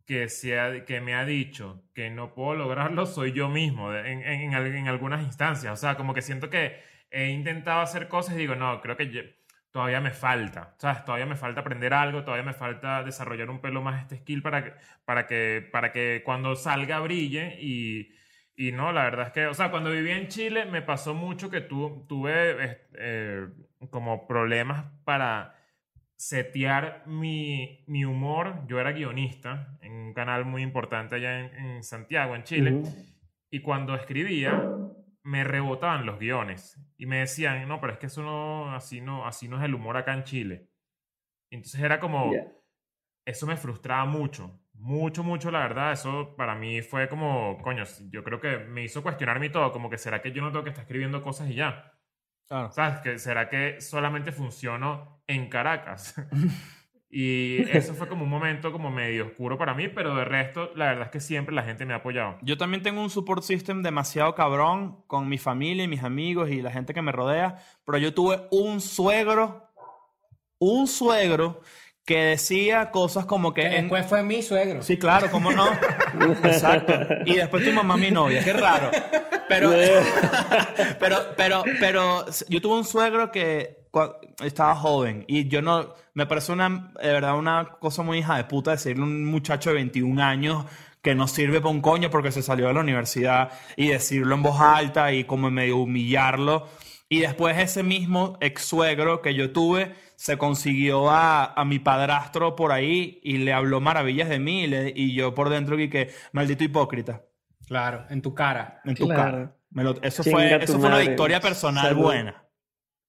[0.06, 4.22] que, se ha- que me ha dicho que no puedo lograrlo soy yo mismo en,
[4.22, 5.72] en- en algunas instancias.
[5.72, 6.78] O sea, como que siento que
[7.10, 9.22] he intentado hacer cosas y digo, no, creo que yo-
[9.70, 10.74] todavía me falta.
[10.78, 11.04] ¿Sabes?
[11.04, 14.64] Todavía me falta aprender algo, todavía me falta desarrollar un pelo más este skill para
[14.64, 14.72] que,
[15.04, 18.12] para que, para que cuando salga brille y...
[18.58, 21.50] Y no, la verdad es que, o sea, cuando viví en Chile me pasó mucho
[21.50, 23.48] que tu, tuve eh,
[23.90, 25.54] como problemas para
[26.16, 28.66] setear mi, mi humor.
[28.66, 32.70] Yo era guionista en un canal muy importante allá en, en Santiago, en Chile.
[32.72, 32.94] Ujú.
[33.50, 34.64] Y cuando escribía,
[35.26, 36.80] me rebotaban los guiones.
[36.96, 39.74] Y me decían, no, pero es que eso no, así no, así no es el
[39.74, 40.70] humor acá en Chile.
[41.50, 42.32] Entonces era como,
[43.24, 44.60] eso me frustraba mucho.
[44.74, 45.92] Mucho, mucho, la verdad.
[45.92, 49.72] Eso para mí fue como, coño, yo creo que me hizo cuestionarme y todo.
[49.72, 51.92] Como que, ¿será que yo no tengo que estar escribiendo cosas y ya?
[52.46, 52.70] Claro.
[52.70, 53.00] ¿Sabes?
[53.00, 56.14] Que ¿Será que solamente funciono en Caracas?
[57.10, 60.86] y eso fue como un momento como medio oscuro para mí, pero de resto, la
[60.86, 62.36] verdad es que siempre la gente me ha apoyado.
[62.42, 66.62] Yo también tengo un support system demasiado cabrón con mi familia y mis amigos y
[66.62, 69.70] la gente que me rodea, pero yo tuve un suegro,
[70.58, 71.60] un suegro
[72.04, 73.62] que decía cosas como que...
[73.62, 74.80] que en- después fue mi suegro.
[74.82, 75.66] Sí, claro, ¿cómo no?
[76.44, 76.92] Exacto.
[77.24, 78.90] Y después tu mamá mi novia, qué raro.
[79.46, 79.70] Pero,
[80.98, 83.86] pero, pero, pero yo tuve un suegro que
[84.44, 88.44] estaba joven y yo no, me parece una, de verdad, una cosa muy hija de
[88.44, 90.64] puta decirle a un muchacho de 21 años
[91.02, 94.42] que no sirve para un coño porque se salió de la universidad y decirlo en
[94.42, 96.68] voz alta y como medio humillarlo.
[97.08, 102.56] Y después ese mismo ex suegro que yo tuve se consiguió a, a mi padrastro
[102.56, 105.88] por ahí y le habló maravillas de mí y, le- y yo por dentro vi
[105.88, 107.22] que maldito hipócrita
[107.66, 108.80] Claro, en tu cara.
[108.84, 109.22] en tu Claro.
[109.22, 109.56] cara.
[109.70, 112.02] Me lo- eso Chinga fue, eso fue una victoria personal Salud.
[112.02, 112.42] buena.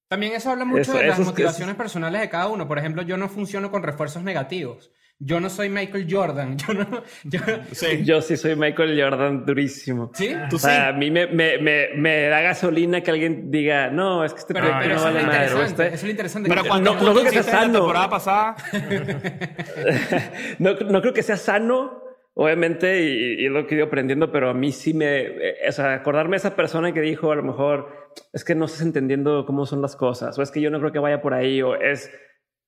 [0.09, 2.67] También eso habla mucho Eso- de las motivaciones personales de cada uno.
[2.67, 4.91] Por ejemplo, yo no funciono con refuerzos negativos.
[5.19, 6.57] Yo no soy Michael Jordan.
[6.67, 7.03] Yo no...
[7.23, 7.39] Yo,
[7.71, 8.03] Sí.
[8.05, 10.11] Yo sí soy Michael Jordan durísimo.
[10.13, 10.31] ¿Sí?
[10.49, 10.81] Tú O sea, sí.
[10.89, 14.53] a mí me, me, me, me da gasolina que alguien diga, no, es que este
[14.53, 15.45] Pero, pero no vale madre.
[15.65, 16.49] este- Eso es lo interesante.
[16.49, 17.73] Pero cuando no- tú no creo lo que sea en la sano.
[17.73, 18.55] temporada pasada,
[20.59, 22.01] no, no creo que sea sano,
[22.37, 25.95] obviamente, y, lo que he ido aprendiendo, pero a mí sí me, eh, o sea,
[25.95, 29.65] acordarme de esa persona que dijo a lo mejor, es que no estás entendiendo cómo
[29.65, 32.11] son las cosas, o es que yo no creo que vaya por ahí, o es,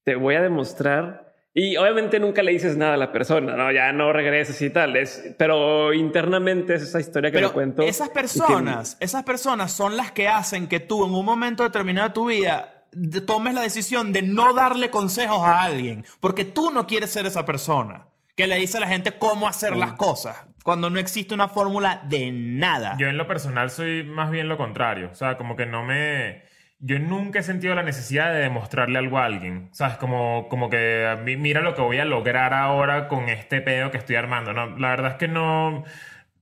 [0.04, 1.36] te voy a demostrar.
[1.54, 4.96] Y obviamente nunca le dices nada a la persona, no, ya no regreses y tal,
[4.96, 7.84] es, pero internamente es esa historia que pero cuento.
[7.84, 12.08] esas que- personas, esas personas son las que hacen que tú en un momento determinado
[12.10, 12.86] de tu vida
[13.28, 17.46] tomes la decisión de no darle consejos a alguien, porque tú no quieres ser esa
[17.46, 18.09] persona
[18.40, 22.04] que le dice a la gente cómo hacer las cosas, cuando no existe una fórmula
[22.06, 22.96] de nada.
[22.98, 25.10] Yo en lo personal soy más bien lo contrario.
[25.12, 26.44] O sea, como que no me...
[26.80, 29.68] Yo nunca he sentido la necesidad de demostrarle algo a alguien.
[29.74, 29.98] ¿Sabes?
[29.98, 34.16] Como, como que mira lo que voy a lograr ahora con este pedo que estoy
[34.16, 34.54] armando.
[34.54, 35.84] No, la verdad es que no...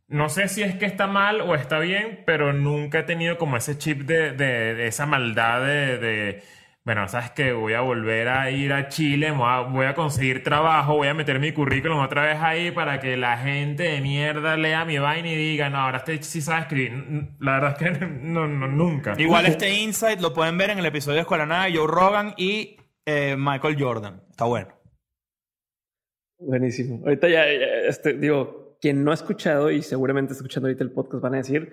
[0.08, 3.58] No sé si es que está mal o está bien, pero nunca he tenido como
[3.58, 6.44] ese chip de, de- de esa maldad de, de,
[6.88, 11.10] bueno, sabes que voy a volver a ir a Chile, voy a, conseguir trabajo, voy
[11.10, 14.98] a meter mi currículum otra vez ahí para que la gente de mierda lea mi
[14.98, 16.94] vaina y diga, no, ahora este sí sabe escribir.
[17.42, 19.16] La verdad es que no, no, nunca.
[19.18, 22.78] Igual este insight lo pueden ver en el episodio de Escuela Nada Joe Rogan y
[23.06, 24.22] eh, Michael Jordan.
[24.30, 24.70] Está bueno.
[26.40, 27.02] Buenísimo.
[27.04, 30.92] Ahorita ya, ya, este, digo, quien no ha escuchado y seguramente está escuchando ahorita el
[30.92, 31.70] podcast van a decir,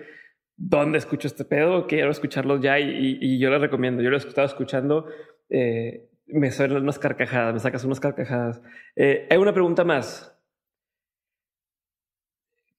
[0.57, 1.87] ¿dónde escucho este pedo?
[1.87, 4.01] Quiero escucharlo ya y, yo les recomiendo.
[4.01, 5.07] Yo lo he estado escuchando,
[5.49, 8.61] eh, me suenan unas carcajadas, me sacas unas carcajadas.
[8.95, 10.31] Eh, hay una pregunta más.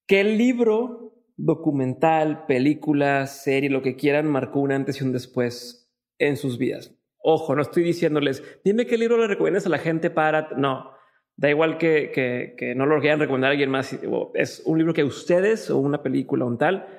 [0.06, 6.36] ¿Qué libro, documental, película, serie, lo que quieran, marcó un antes y un después en
[6.36, 6.96] sus vidas?
[7.18, 10.50] Ojo, no estoy diciéndoles, dime qué libro le recomiendas a la gente para...
[10.56, 10.96] No,
[11.38, 13.94] Da igual que, que, que no lo quieran recomendar a alguien más.
[14.32, 16.95] Es un libro que ustedes o una película o un tal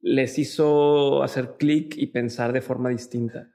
[0.00, 3.48] les hizo hacer clic y pensar de forma distinta.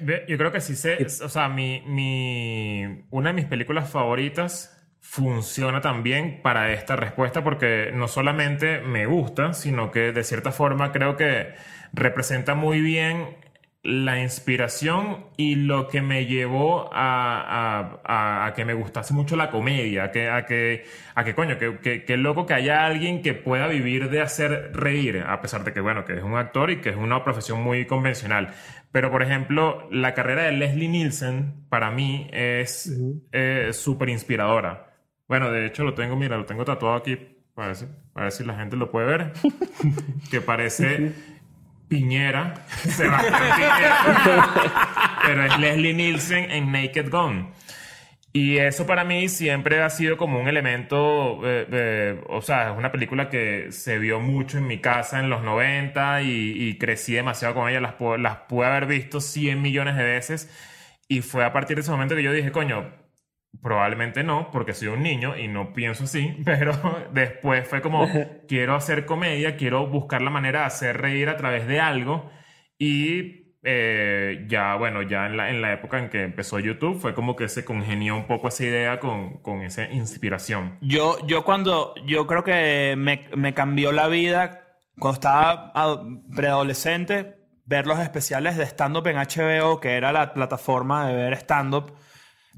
[0.00, 4.74] ve- Yo creo que sí sé, o sea, mi, mi, una de mis películas favoritas
[5.00, 10.90] funciona también para esta respuesta porque no solamente me gusta, sino que de cierta forma
[10.92, 11.54] creo que
[11.92, 13.36] representa muy bien
[13.84, 19.36] la inspiración y lo que me llevó a, a- a- a que me gustase mucho
[19.36, 20.84] la comedia, a que, a que,
[21.14, 24.72] a que coño, que, que, que loco que haya alguien que pueda vivir de hacer
[24.74, 27.62] reír, a pesar de que, bueno, que es un actor y que es una profesión
[27.62, 28.48] muy convencional.
[28.90, 32.92] Pero, por ejemplo, la carrera de Leslie Nielsen para mí es
[33.32, 34.94] eh, súper inspiradora.
[35.28, 37.16] Bueno, de hecho lo tengo, mira, lo tengo tatuado aquí,
[37.54, 39.32] para ver si, para ver si la gente lo puede ver,
[40.30, 41.12] que parece
[41.88, 47.50] Piñera, Sebastián Piñera, pero es Leslie Nielsen en Naked Gun.
[48.32, 52.78] Y eso para mí siempre ha sido como un elemento, eh, eh, o sea, es
[52.78, 57.54] una película que se vio mucho en mi casa en los 90 y, crecí demasiado
[57.54, 60.50] con ella, las, las pude haber visto 100 millones de veces.
[61.08, 62.92] Y fue a partir de ese momento que yo dije, coño,
[63.62, 66.72] probablemente no, porque soy un niño y no pienso así, pero
[67.12, 68.06] después fue como,
[68.48, 72.30] quiero hacer comedia, quiero buscar la manera de hacer reír a través de algo
[72.78, 77.12] y eh, ya, bueno, ya en la, en la época en que empezó YouTube fue
[77.14, 80.78] como que se congenió un poco esa idea con, con esa inspiración.
[80.80, 84.64] Yo, yo cuando, yo creo que me, me cambió la vida
[84.98, 91.06] cuando estaba ado- preadolescente, ver los especiales de stand-up en HBO, que era la plataforma
[91.08, 91.92] de ver stand-up.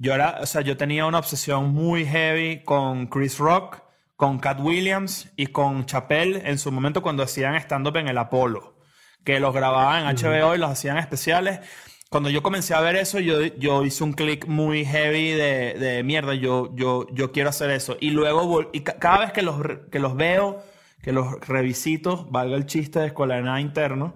[0.02, 3.82] Yo era, o sea, yo tenía una obsesión muy heavy con Chris Rock,
[4.16, 8.78] con Cat Williams y con Chappelle en su momento cuando hacían stand-up en el Apolo,
[9.24, 11.60] que los grababan en HBO y los hacían especiales.
[12.08, 16.02] Cuando yo comencé a ver eso, yo, yo hice un clic muy heavy de, de
[16.02, 17.96] mierda, yo, yo, yo quiero hacer eso.
[18.00, 19.60] Y luego, y ca- cada vez que los,
[19.92, 20.62] que los veo,
[21.02, 24.14] que los revisito, valga el chiste de escuela de nada interno,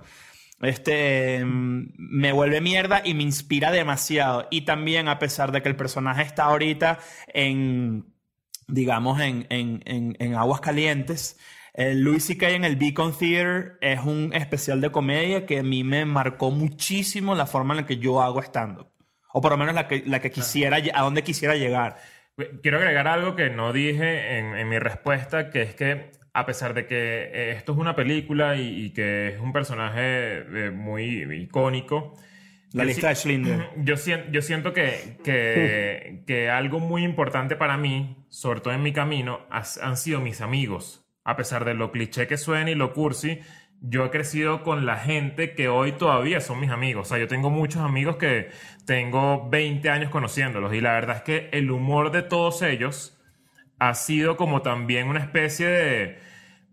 [0.65, 4.49] este, mm, me vuelve mierda y me inspira demasiado.
[4.51, 8.07] Y también, a pesar de que el personaje está ahorita en,
[8.69, 11.39] digamos, en, en, en, en aguas calientes,
[11.75, 12.51] el Louis C.K.
[12.51, 17.35] en el Beacon Theater es un especial de comedia que a mí me marcó muchísimo
[17.35, 18.89] la forma en la que yo hago stand-up.
[19.33, 21.97] O por lo menos la que, la que quisiera, a donde quisiera llegar.
[22.63, 26.75] Quiero agregar algo que no dije en, en mi respuesta, que es que a pesar
[26.75, 26.97] de que
[27.33, 32.15] eh, esto es una película y, y que es un personaje eh, muy icónico,
[32.73, 33.71] La yo lista de Schindler.
[33.77, 38.83] Yo, sien- yo siento que, que, que algo muy importante para mí, sobre todo en
[38.83, 41.01] mi camino, has- han sido mis amigos.
[41.25, 43.39] A pesar de lo cliché que suena y lo cursi,
[43.81, 47.07] yo he crecido con la gente que hoy todavía son mis amigos.
[47.07, 48.49] O sea, yo tengo muchos amigos que
[48.87, 53.14] tengo 20 años conociéndolos y la verdad es que el humor de todos ellos
[53.79, 56.19] ha sido como también una especie de...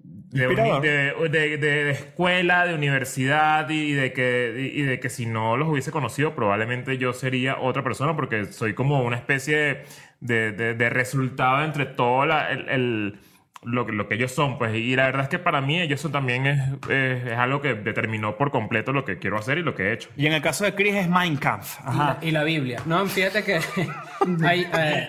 [0.03, 0.48] De,
[0.80, 5.57] de, de- de- de escuela, de universidad y de, que, y de que si no
[5.57, 9.84] los hubiese conocido probablemente yo sería otra persona porque soy como una especie
[10.22, 10.52] de,
[10.90, 13.19] resultado entre todo la- el, el-
[13.63, 14.57] lo, que- lo que ellos son.
[14.57, 16.59] Pues, y la verdad es que para mí ellos son también es,
[16.89, 19.93] es- es algo que determinó por completo lo que quiero hacer y lo que he
[19.93, 20.09] hecho.
[20.17, 21.77] Y en el caso de Chris es Mein Kampf.
[21.79, 22.17] Y Ajá.
[22.21, 22.81] la, y la Biblia.
[22.85, 23.59] No, fíjate que
[24.45, 25.07] hay, eh,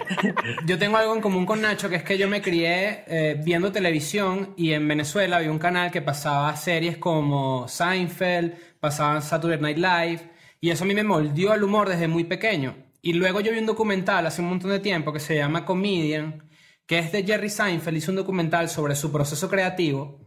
[0.67, 3.73] yo tengo algo en común con Nacho, que es que yo me crié eh, viendo
[3.73, 9.79] televisión y en Venezuela había un canal que pasaba series como Seinfeld, pasaban Saturday Night
[9.79, 10.31] Live,
[10.61, 12.75] y eso a mí me moldeó el humor desde muy pequeño.
[13.01, 16.43] Y luego yo vi un documental hace un montón de tiempo que se llama Comedian,
[16.87, 20.21] que es de Jerry Seinfeld, hizo un documental sobre su proceso creativo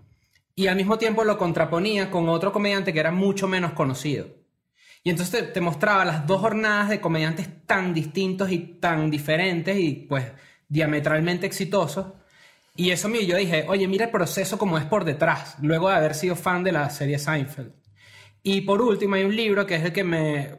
[0.56, 4.27] y al mismo tiempo lo contraponía con otro comediante que era mucho menos conocido.
[5.03, 10.07] Y entonces te, mostraba las dos jornadas de comediantes tan distintos y tan diferentes y
[10.10, 10.26] pues
[10.68, 12.07] diametralmente exitosos.
[12.76, 15.95] Y eso mío, yo dije, oye, mira el proceso como es por detrás, luego de
[15.95, 17.72] haber sido fan de la serie Seinfeld.
[18.41, 20.56] Y por último hay un libro que es el que me,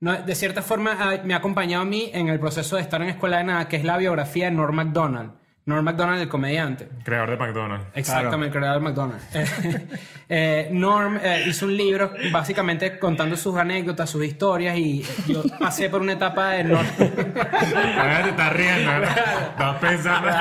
[0.00, 3.00] no, de cierta forma ha- me ha acompañado a mí en el proceso de estar
[3.02, 5.32] en Escuela de Nada, que es la biografía de Norm MacDonald.
[5.66, 6.88] Norm MacDonald, el comediante.
[7.04, 7.86] Creador de McDonald's.
[7.94, 9.24] Exactamente, el creador de McDonald's.
[10.26, 15.90] Eh, Norm eh, hizo un libro básicamente contando sus anécdotas, sus historias y yo pasé
[15.90, 16.86] por una etapa de Norm.
[16.98, 19.16] Ahora te estás riendo, ¿verdad?
[19.50, 20.28] Estás pensando.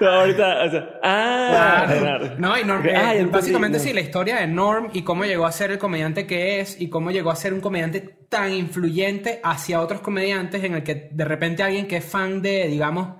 [0.00, 2.34] No, ahorita, o sea, ah, Claro.
[2.38, 3.84] No, y Norm, eh, ah, entendí, básicamente no.
[3.84, 6.90] sí, la historia de Norm y cómo llegó a ser el comediante que es y
[6.90, 11.24] cómo llegó a ser un comediante tan influyente hacia otros comediantes en el que de
[11.24, 13.16] repente alguien que es fan de, digamos,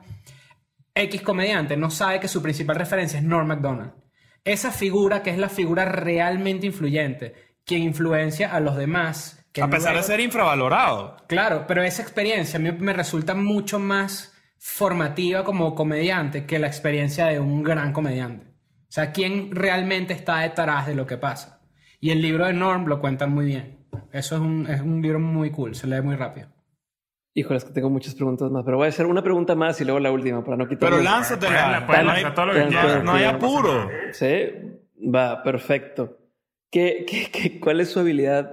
[0.95, 3.93] X comediante no sabe que su principal referencia es Norm MacDonald.
[4.45, 7.35] Esa figura que es la figura realmente influyente,
[7.65, 9.45] quien influencia a los demás.
[9.53, 11.17] que A pesar de ser infravalorado.
[11.27, 16.67] Claro, pero esa experiencia a mí me resulta mucho más formativa como comediante que la
[16.67, 18.47] experiencia de un gran comediante.
[18.89, 21.61] O sea, ¿quién realmente está detrás de lo que pasa?
[22.01, 23.76] Y el libro de Norm lo cuentan muy bien.
[24.17, 26.49] Eso es un, es un libro muy cool, se lee muy rápido.
[27.35, 29.85] Híjole, es que tengo muchas preguntas más, pero voy a hacer una pregunta más y
[29.85, 30.89] luego la última para no quitar.
[30.91, 31.85] Pero lánzatela.
[31.87, 32.87] puedes No hay- lanzar todo lo que Pueden- quieras.
[32.87, 33.91] pueden- No hay apuro.
[34.13, 34.27] Sí,
[35.15, 36.19] va, perfecto.
[36.71, 38.51] ¿Qué, qué, qué- cuál es su habilidad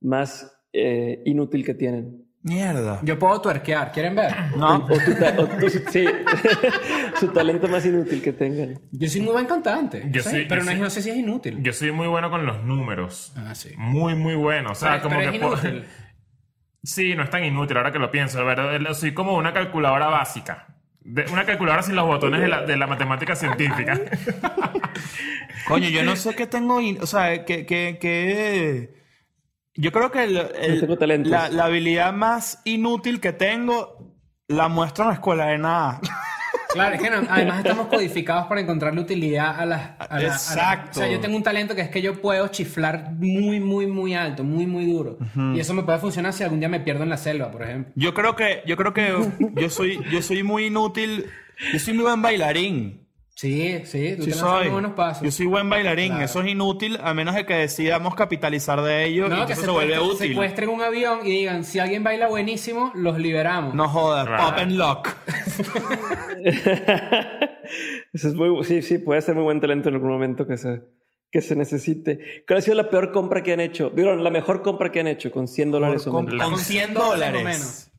[0.00, 2.29] más eh, inútil que tienen?
[2.42, 3.00] Mierda.
[3.02, 4.34] Yo puedo tuerquear, ¿quieren ver?
[4.56, 4.76] No.
[4.76, 6.06] O tu ta- o tu- sí,
[7.20, 8.80] su talento más inútil que tengan.
[8.92, 10.04] Yo soy muy buen cantante.
[10.10, 11.62] Yo sí, pero yo no, no sé si es inútil.
[11.62, 13.34] Yo soy muy bueno con los números.
[13.36, 13.74] Ah, sí.
[13.76, 14.70] Muy, muy bueno.
[14.70, 15.84] O sea, Pero- como pero que es puedo- inútil.
[16.82, 18.38] Sí, no es tan inútil ahora que lo pienso.
[18.38, 20.78] De verdad, soy como una calculadora básica.
[21.02, 24.00] De- una calculadora sin los botones de la, de la matemática científica.
[25.68, 26.80] Coño, yo no sé qué tengo.
[26.80, 27.66] in- O sea, que.
[27.66, 28.99] que, que-
[29.76, 31.30] Yo creo que el- el- No tengo talentos.
[31.30, 34.14] la, la habilidad más inútil que tengo
[34.48, 36.00] la muestro en la escuela de nada.
[36.72, 39.80] Claro, es que no- además estamos codificados para encontrarle utilidad a las...
[39.98, 40.90] a la- a la- Exacto.
[41.00, 44.14] o sea, yo tengo un talento que es que yo puedo chiflar muy, muy, muy
[44.14, 45.18] alto, muy, muy duro.
[45.52, 47.92] Y eso me puede funcionar si algún día me pierdo en la selva, por ejemplo.
[47.96, 49.12] Yo creo que, yo creo que
[49.56, 51.26] yo soy, yo soy muy inútil.
[51.72, 52.99] Yo soy muy buen bailarín.
[53.40, 54.68] Sí, sí, tú Sí soy.
[54.68, 55.22] buenos pasos.
[55.22, 56.08] Yo soy buen bailarín.
[56.08, 56.24] Claro.
[56.26, 59.62] Eso es inútil a menos de que decidamos capitalizar de ello y No, que se
[59.62, 60.28] se vuelve útil.
[60.28, 63.74] secuestren un avión y digan, si alguien baila buenísimo, los liberamos.
[63.74, 64.44] No jodas, Claro.
[64.44, 65.08] pop and lock.
[68.12, 70.82] Eso es muy, sí, sí, puede ser muy buen talento en algún momento que se,
[71.30, 72.44] que se necesite.
[72.46, 73.90] ¿Cuál ha sido la peor compra que han hecho?
[73.90, 74.22] ¿Vieron?
[74.24, 76.42] La mejor compra que han hecho con 100 dólares o menos.
[76.46, 77.42] con 100 dólares.
[77.44, 77.90] menos.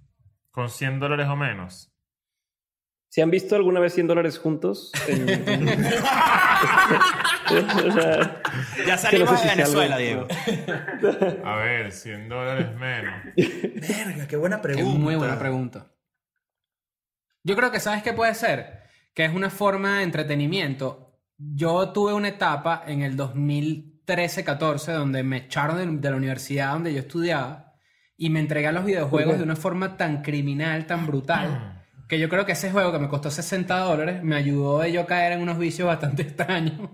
[0.52, 1.91] Con 100 dólares o menos.
[3.14, 4.90] ¿Se han visto alguna vez 100 dólares juntos?
[5.08, 5.68] En- en-
[7.52, 8.42] O sea,
[8.88, 11.44] Ya salimos no sé de si Venezuela, algo- Diego.
[11.46, 13.14] A ver, 100 dólares menos.
[13.36, 15.00] Verga, qué buena Es pregunta.
[15.00, 15.92] muy buena pregunta.
[17.44, 18.84] Yo creo que sabes qué puede ser,
[19.14, 21.20] que es una forma de entretenimiento.
[21.38, 27.00] Yo tuve una etapa en el 2013-14 donde me echaron de, la universidad donde yo
[27.00, 27.74] estudiaba
[28.16, 31.81] y me entregué a los videojuegos de una forma tan criminal, tan brutal,
[32.12, 35.06] que yo creo que ese juego que me costó 60 dólares me ayudó de yo
[35.08, 36.90] caer en unos vicios bastante extraños.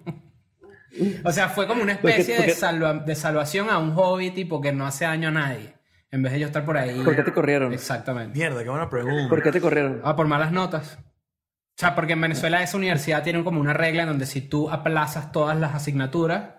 [1.23, 4.61] o sea, fue como una Porque- especie de, salva- de salvación a un hobby tipo
[4.61, 5.73] que no hace daño a nadie.
[6.11, 7.01] En vez de yo estar por ahí.
[7.03, 7.73] ¿Por qué te corrieron?
[7.73, 8.37] Exactamente.
[8.37, 9.27] Mierda, qué buena pregunta.
[9.27, 10.01] ¿Por qué te corrieron?
[10.03, 10.99] Ah, por malas notas.
[10.99, 14.69] O sea, porque en Venezuela esa universidad tiene como una regla en donde si tú
[14.69, 16.51] aplazas todas las asignaturas,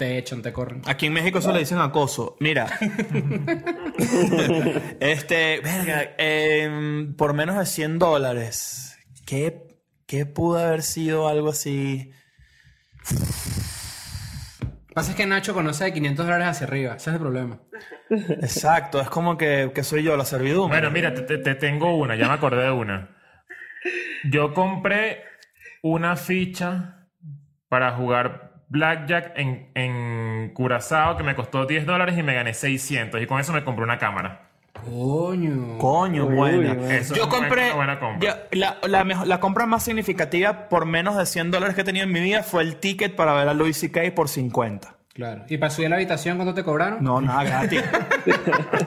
[0.00, 0.80] te echan, te corren.
[0.86, 2.34] Aquí en México eso le dicen acoso.
[2.40, 2.66] Mira.
[4.98, 8.96] este, verga, em, por menos de 100 dólares.
[9.26, 9.66] ¿Qué,
[10.06, 12.12] ¿Qué pudo haber sido algo así?
[14.94, 16.94] Pasa es que Nacho conoce de 500 dólares hacia arriba.
[16.94, 17.60] Ese es el problema.
[18.08, 20.78] Exacto, es como que, que soy yo, la servidumbre.
[20.80, 23.18] Bueno, mira, te- te tengo una, ya me acordé de una.
[24.24, 25.24] Yo compré
[25.82, 27.06] una ficha
[27.68, 33.20] para jugar Blackjack en, en Curazao que me costó 10 dólares y me gané 600.
[33.20, 34.46] Y con eso me compré una cámara.
[34.84, 35.76] Coño.
[35.78, 36.74] Coño, Uy, buena.
[36.74, 36.90] bueno.
[36.90, 37.72] Eso Yo es una compré.
[37.74, 38.28] buena compra.
[38.28, 41.84] yo- la, la mejo- la compra más significativa por menos de 100 dólares que he
[41.84, 44.00] tenido en mi vida fue el ticket para ver a Louis C.K.
[44.14, 44.96] por 50.
[45.12, 45.44] Claro.
[45.48, 47.02] ¿Y para subir a la habitación cuánto te cobraron?
[47.02, 47.82] No, nada, gratis.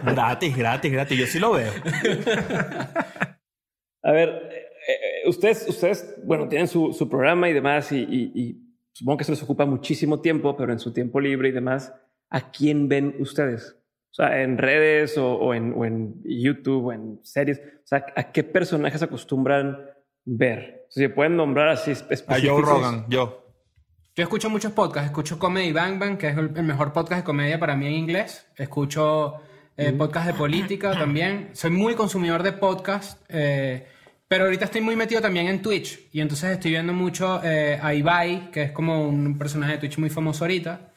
[0.03, 1.19] gratis, gratis, gratis.
[1.19, 1.71] Yo sí lo veo.
[4.05, 8.31] A ver, eh, eh, ustedes, ustedes, bueno, tienen su, su programa y demás, y, y-
[8.33, 8.62] y
[8.93, 11.93] supongo que se les ocupa muchísimo tiempo, pero en su tiempo libre y demás,
[12.29, 13.75] ¿a quién ven ustedes?
[14.11, 17.59] O sea, en redes o, o en, o en YouTube o en series.
[17.59, 19.85] O sea, ¿a qué personajes acostumbran
[20.23, 20.85] ver?
[20.89, 22.41] Si se pueden nombrar así A específicos.
[22.47, 23.43] Joe Rogan, yo.
[24.15, 25.09] Yo escucho muchos podcasts.
[25.09, 28.45] Escucho Comedy Bang Bang, que es el, mejor podcast de comedia para mí en inglés.
[28.55, 29.41] Escucho
[29.75, 31.49] eh, podcast de política también.
[31.53, 33.19] Soy muy consumidor de podcast.
[33.29, 33.87] eh,
[34.33, 36.07] pero ahorita estoy muy metido también en Twitch.
[36.11, 39.99] Y entonces estoy viendo mucho eh, a Ibai, que es como un personaje de Twitch
[39.99, 40.91] muy famoso ahorita.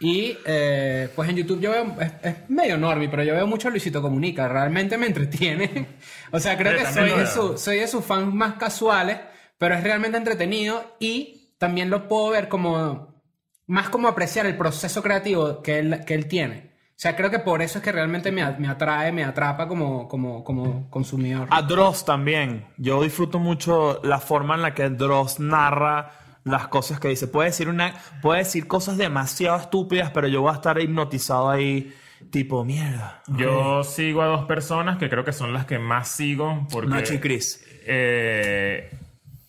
[0.00, 3.68] Y eh, pues en YouTube yo veo, es, es medio normie, pero yo veo mucho
[3.68, 5.98] a Luisito Comunica, realmente me entretiene.
[6.32, 9.20] o sea, creo Yo que soy de, su, soy de sus fans más casuales,
[9.56, 13.22] pero es realmente entretenido y también lo puedo ver como,
[13.68, 16.69] más como apreciar el proceso creativo que él, que él tiene.
[17.00, 20.06] O sea, creo que por eso es que realmente me, me atrae, me atrapa como,
[20.06, 21.48] como, como consumidor.
[21.50, 22.66] A Dross también.
[22.76, 26.12] Yo disfruto mucho la forma en la que Dross narra
[26.44, 27.26] las cosas que dice.
[27.26, 31.90] Puede decir, una, puede decir cosas demasiado estúpidas, pero yo voy a estar hipnotizado ahí,
[32.30, 33.22] tipo, mierda.
[33.28, 36.66] Yo sigo a dos personas que creo que son las que más sigo.
[36.70, 37.64] Porque, Nacho y Chris.
[37.86, 38.90] eh,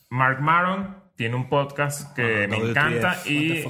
[0.10, 2.70] Mark Maron tiene un podcast que Ah, me WTF.
[2.70, 3.66] encanta y.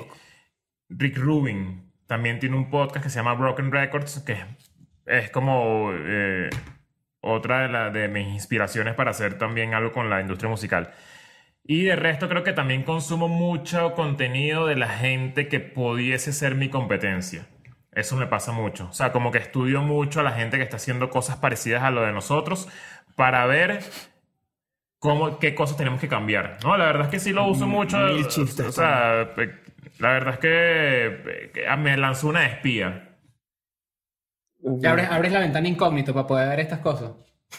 [0.88, 4.36] Rick Rubin también tiene un podcast que se llama Broken Records que
[5.06, 6.50] es como eh,
[7.22, 10.92] otra de, la- de mis inspiraciones para hacer también algo con la industria musical.
[11.64, 16.56] Y de resto creo que también consumo mucho contenido de la gente que pudiese ser
[16.56, 17.48] mi competencia.
[17.94, 18.88] Eso me pasa mucho.
[18.90, 21.92] O sea, como que estudio mucho a la gente que está haciendo cosas parecidas a
[21.92, 22.68] lo de nosotros
[23.16, 23.80] para ver
[25.00, 26.58] cómo, qué cosas tenemos que cambiar.
[26.64, 27.98] No, la verdad es que sí lo uso mucho.
[27.98, 28.66] Mil chistes.
[28.68, 29.61] O sea, pe-
[30.02, 33.18] la verdad es que, que me lanzó una espía.
[34.64, 37.12] Ya abres, abres la ventana incógnito para poder ver estas cosas.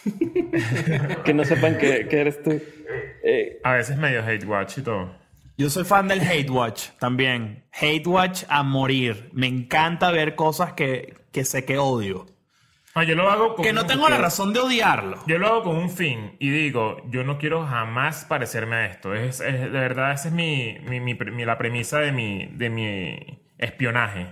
[1.25, 2.51] Que no sepan que, que eres tú.
[3.25, 5.15] Eh, A veces medio hate watch y todo.
[5.57, 7.65] Yo soy fan del hate watch también.
[7.73, 9.31] Hate watch a morir.
[9.33, 12.27] Me encanta ver cosas que, que sé que odio.
[12.95, 15.19] Ah, yo lo hago con Que no tengo la razón de odiarlo.
[15.27, 19.15] Yo lo hago con un fin y digo, yo no quiero jamás parecerme a esto.
[19.15, 22.69] Es, es- de verdad, esa es mi, mi- mi mi- la premisa de mi, de
[22.71, 23.19] mi
[23.59, 24.27] espionaje.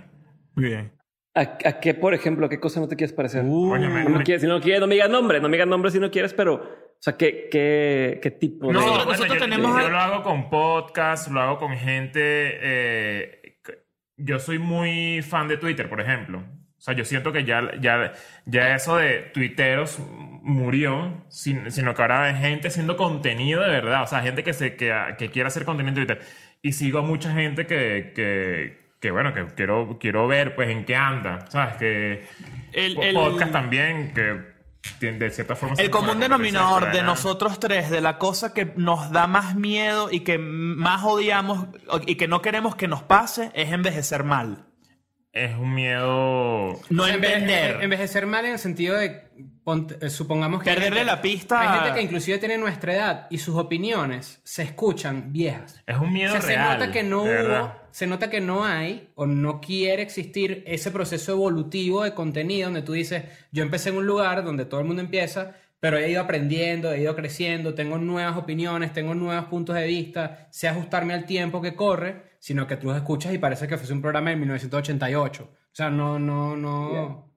[0.57, 0.93] Muy bien.
[1.35, 3.43] ¿a, a qué, por ejemplo, qué cosa no te quieres parecer?
[3.43, 5.69] Coño, me- No me- quieres, si no quieres, no me digas nombre, no me digas
[5.69, 6.63] nombre si no quieres, pero, o
[6.99, 8.73] sea, ¿qué, qué, qué tipo de...?
[8.75, 12.21] No, Nosotros- bueno, nosotros yo, tenemos- yo lo hago con podcast, lo hago con gente.
[12.61, 13.37] eh,
[14.19, 16.45] yo soy muy fan de Twitter, por ejemplo.
[16.81, 18.15] O sea, yo siento que ya, ya,
[18.47, 19.99] ya eso de tuiteros
[20.43, 24.03] murió, sin- sino que ahora hay gente haciendo contenido de verdad.
[24.05, 26.27] O sea, gente que, se, que, que quiere hacer contenido en Twitter.
[26.63, 30.87] Y sigo a mucha gente que, que, que, bueno, que quiero, quiero ver, pues, en
[30.87, 31.45] qué anda.
[31.51, 31.77] ¿Sabes?
[31.77, 32.27] Que
[32.73, 34.59] El- el- podcast también, que
[35.03, 35.75] de cierta forma...
[35.79, 40.21] El común denominador de nosotros tres, de la cosa que nos da más miedo y
[40.21, 41.67] que más odiamos
[42.07, 44.65] y que no queremos que nos pase, es envejecer mal.
[45.33, 46.81] Es un miedo...
[46.91, 47.79] No Enve- entender.
[47.83, 49.23] envejecer mal en el sentido de,
[50.01, 50.71] eh, supongamos que...
[50.71, 55.33] Perderle la pista Hay gente que inclusive tiene nuestra edad y sus opiniones se escuchan
[55.33, 55.81] viejas.
[55.87, 56.79] Es un miedo O sea, se real.
[56.81, 61.31] nota que no hubo, se nota que no hay o no quiere existir ese proceso
[61.31, 65.01] evolutivo de contenido donde tú dices, yo empecé en un lugar donde todo el mundo
[65.01, 69.87] empieza, pero he ido aprendiendo, he ido creciendo, tengo nuevas opiniones, tengo nuevos puntos de
[69.87, 73.79] vista, sé ajustarme al tiempo que corre, sino que tú los escuchas y parece que
[73.79, 75.43] fuese un programa en 1988.
[75.45, 77.30] O sea, no, no, no.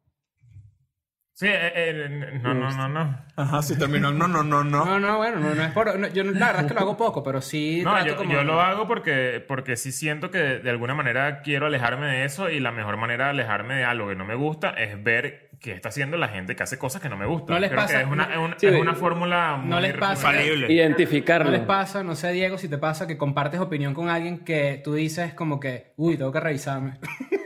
[1.35, 3.17] Sí, eh, eh, no, no, no, no.
[3.35, 4.11] Ajá, sí terminó.
[4.11, 4.85] No, no, no, no.
[4.85, 5.97] No, no, bueno, no, no es por.
[5.97, 7.81] no, yo la verdad es que lo hago poco, pero sí.
[7.83, 11.41] No, trato yo, como- yo lo hago porque, porque sí siento que de alguna manera
[11.41, 14.35] quiero alejarme de eso y la mejor manera de alejarme de algo que no me
[14.35, 17.55] gusta es ver qué está haciendo la gente que hace cosuna que no me gustan.
[17.55, 19.79] No les Creo pasa- que es una, es una, Sí, es una fórmula muy no
[19.79, 20.71] les pasa- Infalible.
[20.71, 21.45] Identificarlo.
[21.49, 24.79] No les pasa, no sé, Diego, si te pasa que compartes opinión con alguien que
[24.83, 26.99] tú dices como que, uy, tengo que revisarme.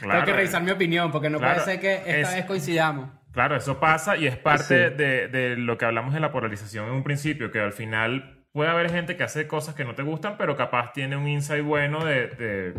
[0.00, 2.44] tengo Claro, que revisar mi opinión porque no Claro, puede ser que esta es- vez
[2.46, 3.10] coincidamos.
[3.32, 4.94] Claro, eso pasa y es parte Sí.
[4.96, 8.70] de, de lo que hablamos de la polarización en un principio, que al final puede
[8.70, 12.04] haber gente que hace cosas que no te gustan, pero capaz tiene un insight bueno
[12.04, 12.26] de...
[12.28, 12.74] de-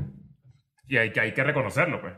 [0.87, 2.13] y hay que, hay que reconocerlo, pues.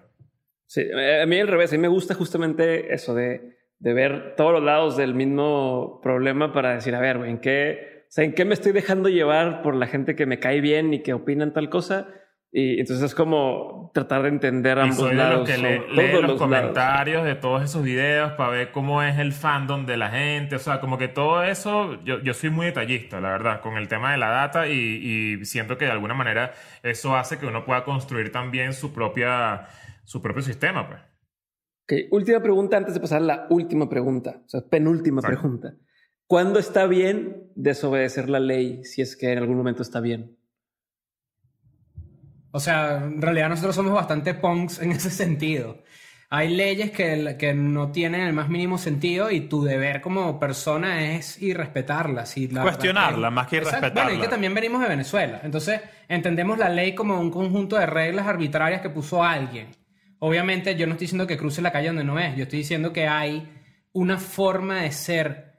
[0.65, 0.87] Sí,
[1.21, 4.63] a mí al revés, a mí me gusta justamente eso de, de ver todos los
[4.63, 8.45] lados del mismo problema para decir, a ver, güey, ¿en qué, o sea, ¿en qué
[8.45, 11.69] me estoy dejando llevar por la gente que me cae bien y que opinan tal
[11.69, 12.07] cosa?
[12.53, 15.45] Y entonces es como tratar de entender Y ambos soy de los lados.
[15.45, 16.37] que o lee, los lados.
[16.37, 20.55] comentarios de todos esos videos para ver cómo es el fandom de la gente.
[20.55, 23.87] O sea, como que todo eso, yo, yo soy muy detallista, la verdad, con el
[23.87, 24.73] tema de la data y,
[25.41, 26.53] y siento que de alguna manera
[26.83, 29.67] eso hace que uno pueda construir también su propia
[30.03, 30.99] su propio sistema, pues.
[31.83, 35.41] Ok, última pregunta antes de pasar a la última pregunta, o sea, penúltima Exacto.
[35.41, 35.75] pregunta.
[36.27, 40.37] ¿Cuándo está bien desobedecer la ley si es que en algún momento está bien?
[42.51, 45.83] O sea, en realidad nosotros somos bastante punks en ese sentido.
[46.33, 51.13] Hay leyes que, que no tienen el más mínimo sentido y tu deber como persona
[51.15, 52.37] es irrespetarlas.
[52.37, 54.03] Y la- Cuestionarla, más que irrespetarla.
[54.03, 55.41] Bueno, y que también venimos de Venezuela.
[55.43, 59.67] Entonces, entendemos la ley como un conjunto de reglas arbitrarias que puso alguien.
[60.19, 62.33] Obviamente, yo no estoy diciendo que cruce la calle donde no es.
[62.37, 63.51] Yo estoy diciendo que hay
[63.91, 65.51] una forma de ser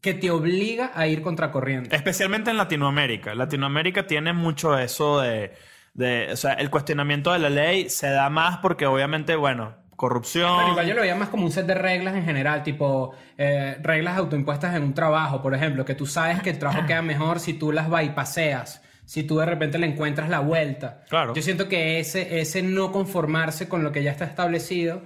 [0.00, 1.96] que te obliga a ir contracorriente.
[1.96, 3.34] Especialmente en Latinoamérica.
[3.34, 5.52] Latinoamérica tiene mucho eso de,
[5.96, 10.56] de- O sea, el cuestionamiento de la ley se da más porque obviamente, bueno, corrupción.
[10.58, 13.78] Pero igual yo lo veía más como un set de reglas en general, tipo eh,
[13.82, 17.40] reglas autoimpuestas en un trabajo, por ejemplo, que tú sabes que el trabajo queda mejor
[17.40, 21.02] si tú las bypaseas, si tú de repente le encuentras la vuelta.
[21.08, 21.32] Claro.
[21.34, 25.02] Yo siento que ese, ese no conformarse con lo que ya está establecido.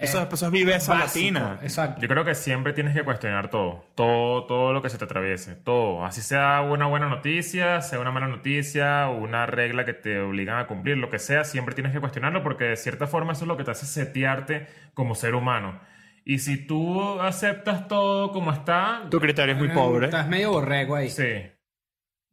[0.00, 1.58] Eso, eh, eso es viveza latina.
[1.62, 2.00] Exacto.
[2.00, 5.54] Yo creo que siempre tienes que cuestionar todo, todo, todo lo que se te atraviese,
[5.56, 6.04] todo.
[6.04, 10.66] Así sea una buena noticia, sea una mala noticia, una regla que te obligan a
[10.66, 13.56] cumplir, lo que sea, siempre tienes que cuestionarlo porque de cierta forma eso es lo
[13.56, 15.80] que te hace setearte como ser humano.
[16.24, 20.06] Y si tú aceptas todo como está, Tu criterio es muy Eh, pobre.
[20.06, 21.08] Estás medio borrego ahí.
[21.10, 21.24] sí.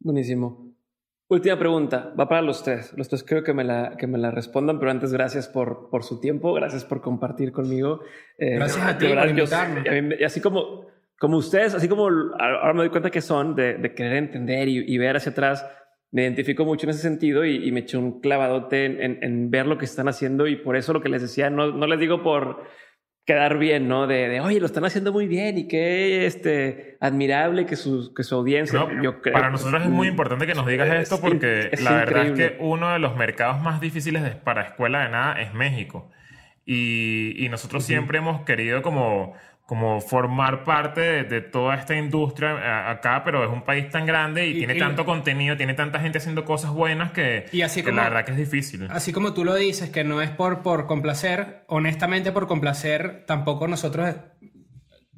[0.00, 0.67] Buenísimo.
[1.30, 2.94] Última pregunta, va para los tres.
[2.96, 6.02] Los tres creo que me la, que me la respondan, pero antes gracias por, por
[6.02, 8.00] su tiempo, gracias por compartir conmigo.
[8.38, 9.88] Eh, Gracias a ti por verdad, yo- invitarme.
[9.98, 10.86] a mí así como,
[11.18, 14.78] como ustedes, así como ahora me doy cuenta que son de, de querer entender y,
[14.90, 15.66] y, ver hacia atrás,
[16.12, 19.50] me identifico mucho en ese sentido y, y me eché un clavadote en, en, en,
[19.50, 22.00] ver lo que están haciendo y por eso lo que les decía, no, no les
[22.00, 22.62] digo por
[23.28, 24.06] quedar bien, ¿no?
[24.06, 28.24] De, de, oye, lo están haciendo muy bien y qué este, admirable que su, que
[28.24, 28.78] su audiencia.
[28.78, 31.82] No, yo creo para nosotros es muy importante que nos digas es, esto porque es
[31.82, 35.42] la verdad es que uno de los mercados más difíciles de, para escuela de nada
[35.42, 36.10] es México.
[36.64, 37.88] Y, y nosotros uh -huh.
[37.88, 39.34] siempre hemos querido como
[39.68, 44.46] como formar parte de, de, toda esta industria acá, pero es un país tan grande
[44.46, 47.82] y, y tiene y tanto contenido, tiene tanta gente haciendo cosas buenas que, y así
[47.82, 48.88] que como, la verdad que es difícil.
[48.90, 53.68] Así como tú lo dices, que no es por, por complacer, honestamente por complacer, tampoco
[53.68, 54.14] nosotros,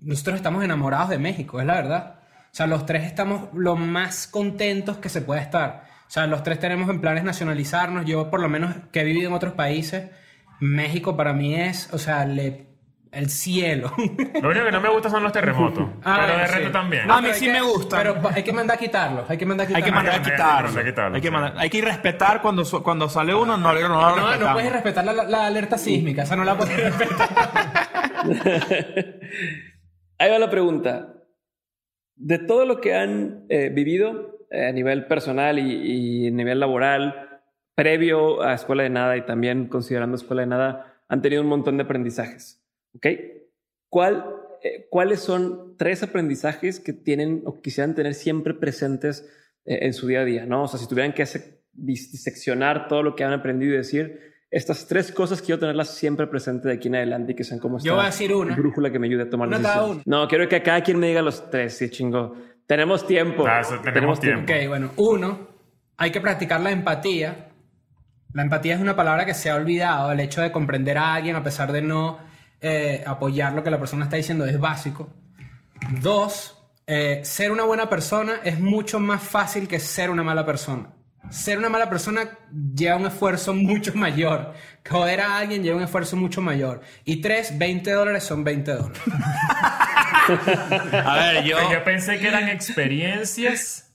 [0.01, 2.20] nosotros estamos enamorados de México, es la verdad.
[2.47, 5.85] O sea, los tres estamos lo más contentos que se puede estar.
[6.09, 8.05] O sea, los tres tenemos en planes nacionalizarnos.
[8.05, 10.10] Yo, por lo menos, que he vivido en otros países,
[10.59, 12.69] México para mí es, o sea, le
[13.12, 13.92] el cielo.
[14.40, 15.88] Lo único que no me gusta son los terremotos.
[16.02, 16.72] Ah, pero de resto sí.
[16.72, 17.06] también.
[17.06, 17.98] No, a mí sí que, me gusta.
[17.98, 19.28] Pero hay que mandar a quitarlos.
[19.28, 19.84] Hay que mandar a quitarlos.
[19.84, 20.76] Hay que mandar a quitarlos.
[20.76, 23.88] Hay que, quitarlo, hay, que mandar, hay que respetar cuando, cuando sale uno, no, no,
[23.88, 26.22] no, no, no puedes respetar la, la, alerta sísmica.
[26.22, 27.28] Esa no la puedes respetar.
[30.18, 31.14] Ahí va la pregunta.
[32.16, 36.60] De todo lo que han eh, vivido eh, a nivel personal y, y a nivel
[36.60, 37.42] laboral,
[37.74, 41.76] previo a Escuela de Nada y también considerando Escuela de Nada, han tenido un montón
[41.76, 42.59] de aprendizajes.
[42.94, 43.06] ¿Ok?
[43.88, 44.24] ¿Cuál,
[44.62, 49.28] eh, ¿Cuáles son tres aprendizajes que tienen o quisieran tener siempre presentes
[49.64, 50.46] eh, en su día a día?
[50.46, 50.64] ¿no?
[50.64, 51.24] O sea, si tuvieran que
[51.72, 56.64] diseccionar todo lo que han aprendido y decir, estas tres cosas quiero tenerlas siempre presentes
[56.64, 58.56] de aquí en adelante y que sean como esta Yo voy a decir una.
[58.56, 60.06] brújula que me ayude a tomar una decisiones.
[60.06, 62.36] No, quiero que cada quien me diga los tres, sí, chingo.
[62.66, 63.46] Tenemos tiempo.
[63.46, 64.46] Ah, eso, tenemos, tenemos tiempo.
[64.46, 64.64] tiempo.
[64.64, 64.90] Ok, bueno.
[64.96, 65.48] Uno,
[65.96, 67.48] hay que practicar la empatía.
[68.32, 70.12] La empatía es una palabra que se ha olvidado.
[70.12, 72.18] El hecho de comprender a alguien a pesar de no
[72.60, 75.08] eh, apoyar lo que la persona está diciendo es básico.
[76.00, 80.90] Dos, eh, ser una buena persona es mucho más fácil que ser una mala persona.
[81.30, 82.28] Ser una mala persona
[82.74, 84.52] lleva un esfuerzo mucho mayor.
[84.88, 86.82] Joder a alguien lleva un esfuerzo mucho mayor.
[87.04, 89.00] Y tres, 20 dólares son 20 dólares.
[91.04, 91.56] a ver, yo...
[91.72, 93.94] yo pensé que eran experiencias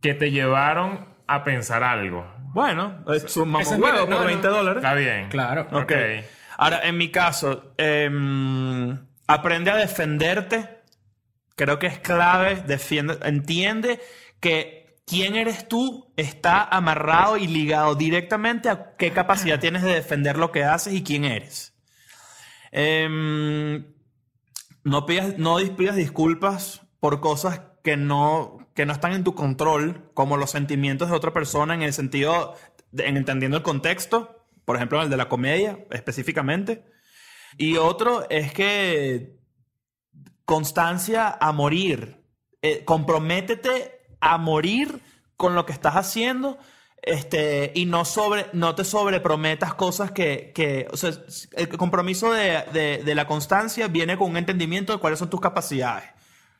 [0.00, 2.26] que te llevaron a pensar algo.
[2.52, 4.82] Bueno, sumamos huevo por no, 20 dólares.
[4.82, 5.28] Está bien.
[5.28, 5.62] Claro.
[5.70, 5.82] Ok.
[5.82, 6.24] okay.
[6.60, 8.10] Ahora, en mi caso, eh,
[9.26, 10.82] aprende a defenderte.
[11.56, 12.56] Creo que es clave.
[12.66, 13.98] Defiende, entiende
[14.40, 20.36] que quién eres tú está amarrado y ligado directamente a qué capacidad tienes de defender
[20.36, 21.72] lo que haces y quién eres.
[22.72, 23.82] Eh,
[24.84, 30.10] no, pidas, no pidas disculpas por cosas que no, que no están en tu control,
[30.12, 32.54] como los sentimientos de otra persona en el sentido,
[32.92, 34.39] de, en entendiendo el contexto
[34.70, 36.84] por ejemplo, el de la comedia específicamente.
[37.58, 39.34] Y otro es que
[40.44, 42.22] constancia a morir.
[42.62, 45.00] Eh, comprométete a morir
[45.36, 46.56] con lo que estás haciendo
[47.02, 50.52] este, y no, sobre, no te sobreprometas cosas que...
[50.54, 51.10] que o sea,
[51.56, 55.40] el compromiso de, de, de la constancia viene con un entendimiento de cuáles son tus
[55.40, 56.08] capacidades.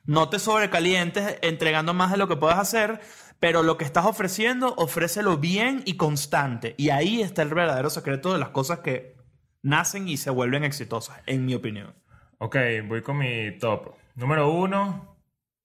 [0.05, 3.01] No te sobrecalientes entregando más de lo que puedas hacer,
[3.41, 6.75] pero lo que estás ofreciendo, ofrécelo bien y constante.
[6.77, 9.17] Y ahí está el verdadero secreto de las cosas que
[9.63, 11.95] nacen y se vuelven exitosas, en mi opinión.
[12.39, 12.57] Ok,
[12.87, 13.95] voy con mi top.
[14.15, 15.17] Número uno.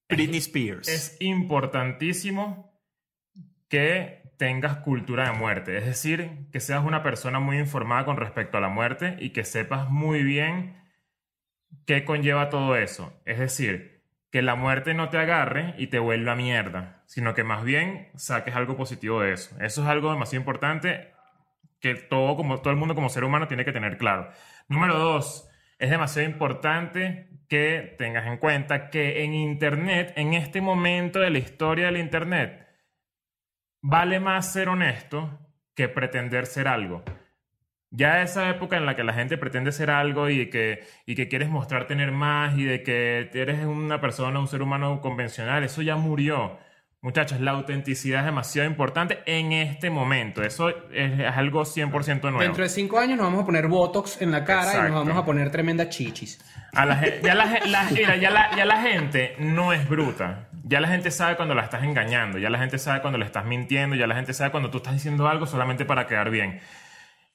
[0.08, 0.88] Britney Spears.
[0.88, 2.80] Es importantísimo
[3.68, 5.78] que tengas cultura de muerte.
[5.78, 9.44] Es decir, que seas una persona muy informada con respecto a la muerte y que
[9.44, 10.82] sepas muy bien
[11.86, 13.14] qué conlleva todo eso.
[13.26, 13.95] Es decir,
[14.36, 18.54] que la muerte no te agarre y te vuelva mierda, sino que más bien saques
[18.54, 19.56] algo positivo de eso.
[19.62, 21.14] Eso es algo demasiado importante
[21.80, 24.30] que todo, como, todo el mundo como ser humano tiene que tener claro.
[24.68, 25.50] Número dos,
[25.80, 31.38] es demasiado importante que tengas en cuenta que en Internet, en este momento de la
[31.38, 32.68] historia del Internet,
[33.82, 35.40] vale más ser honesto
[35.78, 37.06] que pretender ser algo.
[37.96, 41.28] Ya esa época en la que la gente pretende ser algo y que, y que
[41.30, 45.82] quieres mostrar tener más y de que eres una persona, un ser humano convencional, eso
[45.82, 46.58] ya murió.
[47.06, 50.42] Muchachos, la autenticidad es demasiado importante en este momento.
[50.42, 52.40] Eso es, es algo 100% nuevo.
[52.40, 54.88] Dentro de cinco años nos vamos a poner botox en la cara Exacto.
[54.88, 56.42] y nos vamos a poner tremendas chichis.
[56.74, 60.50] A la, ya, la, la, mira, ya, la, ya la gente no es bruta.
[60.64, 62.40] Ya la gente sabe cuando la estás engañando.
[62.40, 63.96] Ya la gente sabe cuando le estás mintiendo.
[63.96, 66.60] Ya la gente sabe cuando tú estás diciendo algo solamente para quedar bien.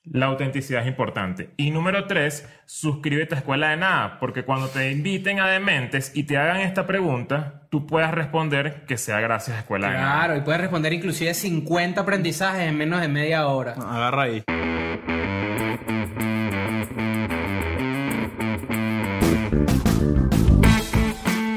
[0.05, 1.51] La autenticidad es importante.
[1.57, 6.25] Y número tres, suscríbete a Escuela de Nada, porque cuando te inviten a Dementes y
[6.25, 10.25] te hagan esta pregunta, tú puedas responder que sea gracias a Escuela claro, de Nada.
[10.25, 13.75] Claro, y puedes responder inclusive 50 aprendizajes en menos de media hora.
[13.75, 14.43] Agarra ahí.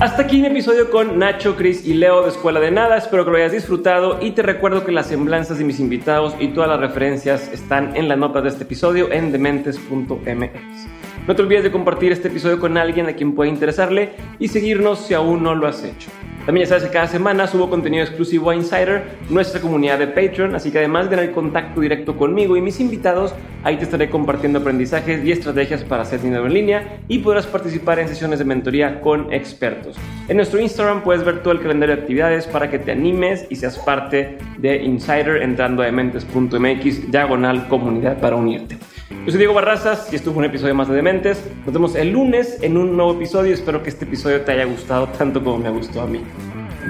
[0.03, 2.97] Hasta aquí mi episodio con Nacho, Chris y Leo de Escuela de Nada.
[2.97, 6.49] Espero que lo hayas disfrutado y te recuerdo que las semblanzas de mis invitados y
[6.49, 11.02] todas las referencias están en la nota de este episodio en dementes.mx.
[11.25, 14.09] No te olvides de compartir este episodio con alguien a quien pueda interesarle
[14.39, 16.09] y seguirnos si aún no lo has hecho.
[16.45, 20.53] También ya sabes que cada semana subo contenido exclusivo a Insider, nuestra comunidad de Patreon,
[20.53, 23.33] así que además de tener contacto directo conmigo y mis invitados,
[23.63, 27.99] ahí te estaré compartiendo aprendizajes y estrategias para hacer dinero en línea y podrás participar
[27.99, 29.95] en sesiones de mentoría con expertos.
[30.27, 33.55] En nuestro Instagram puedes ver todo el calendario de actividades para que te animes y
[33.55, 38.77] seas parte de Insider entrando a dementes.mx diagonal comunidad para unirte.
[39.25, 41.41] Yo soy Diego Barrazas y fue un episodio más de Dementes.
[41.65, 43.53] Nos vemos el lunes en un nuevo episodio.
[43.53, 46.21] Espero que este episodio te haya gustado tanto como me gustó a mí.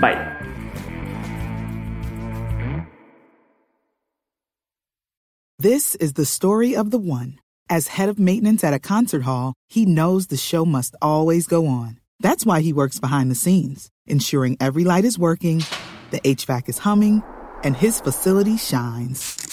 [0.02, 0.18] Bye.
[5.60, 7.38] This is the story of the one.
[7.70, 11.68] As head of maintenance at a concert hall, he knows the show must always go
[11.68, 12.00] on.
[12.20, 15.64] That's why he works behind the scenes, ensuring every light is working,
[16.10, 17.22] the HVAC is humming,
[17.64, 19.53] and his facility shines.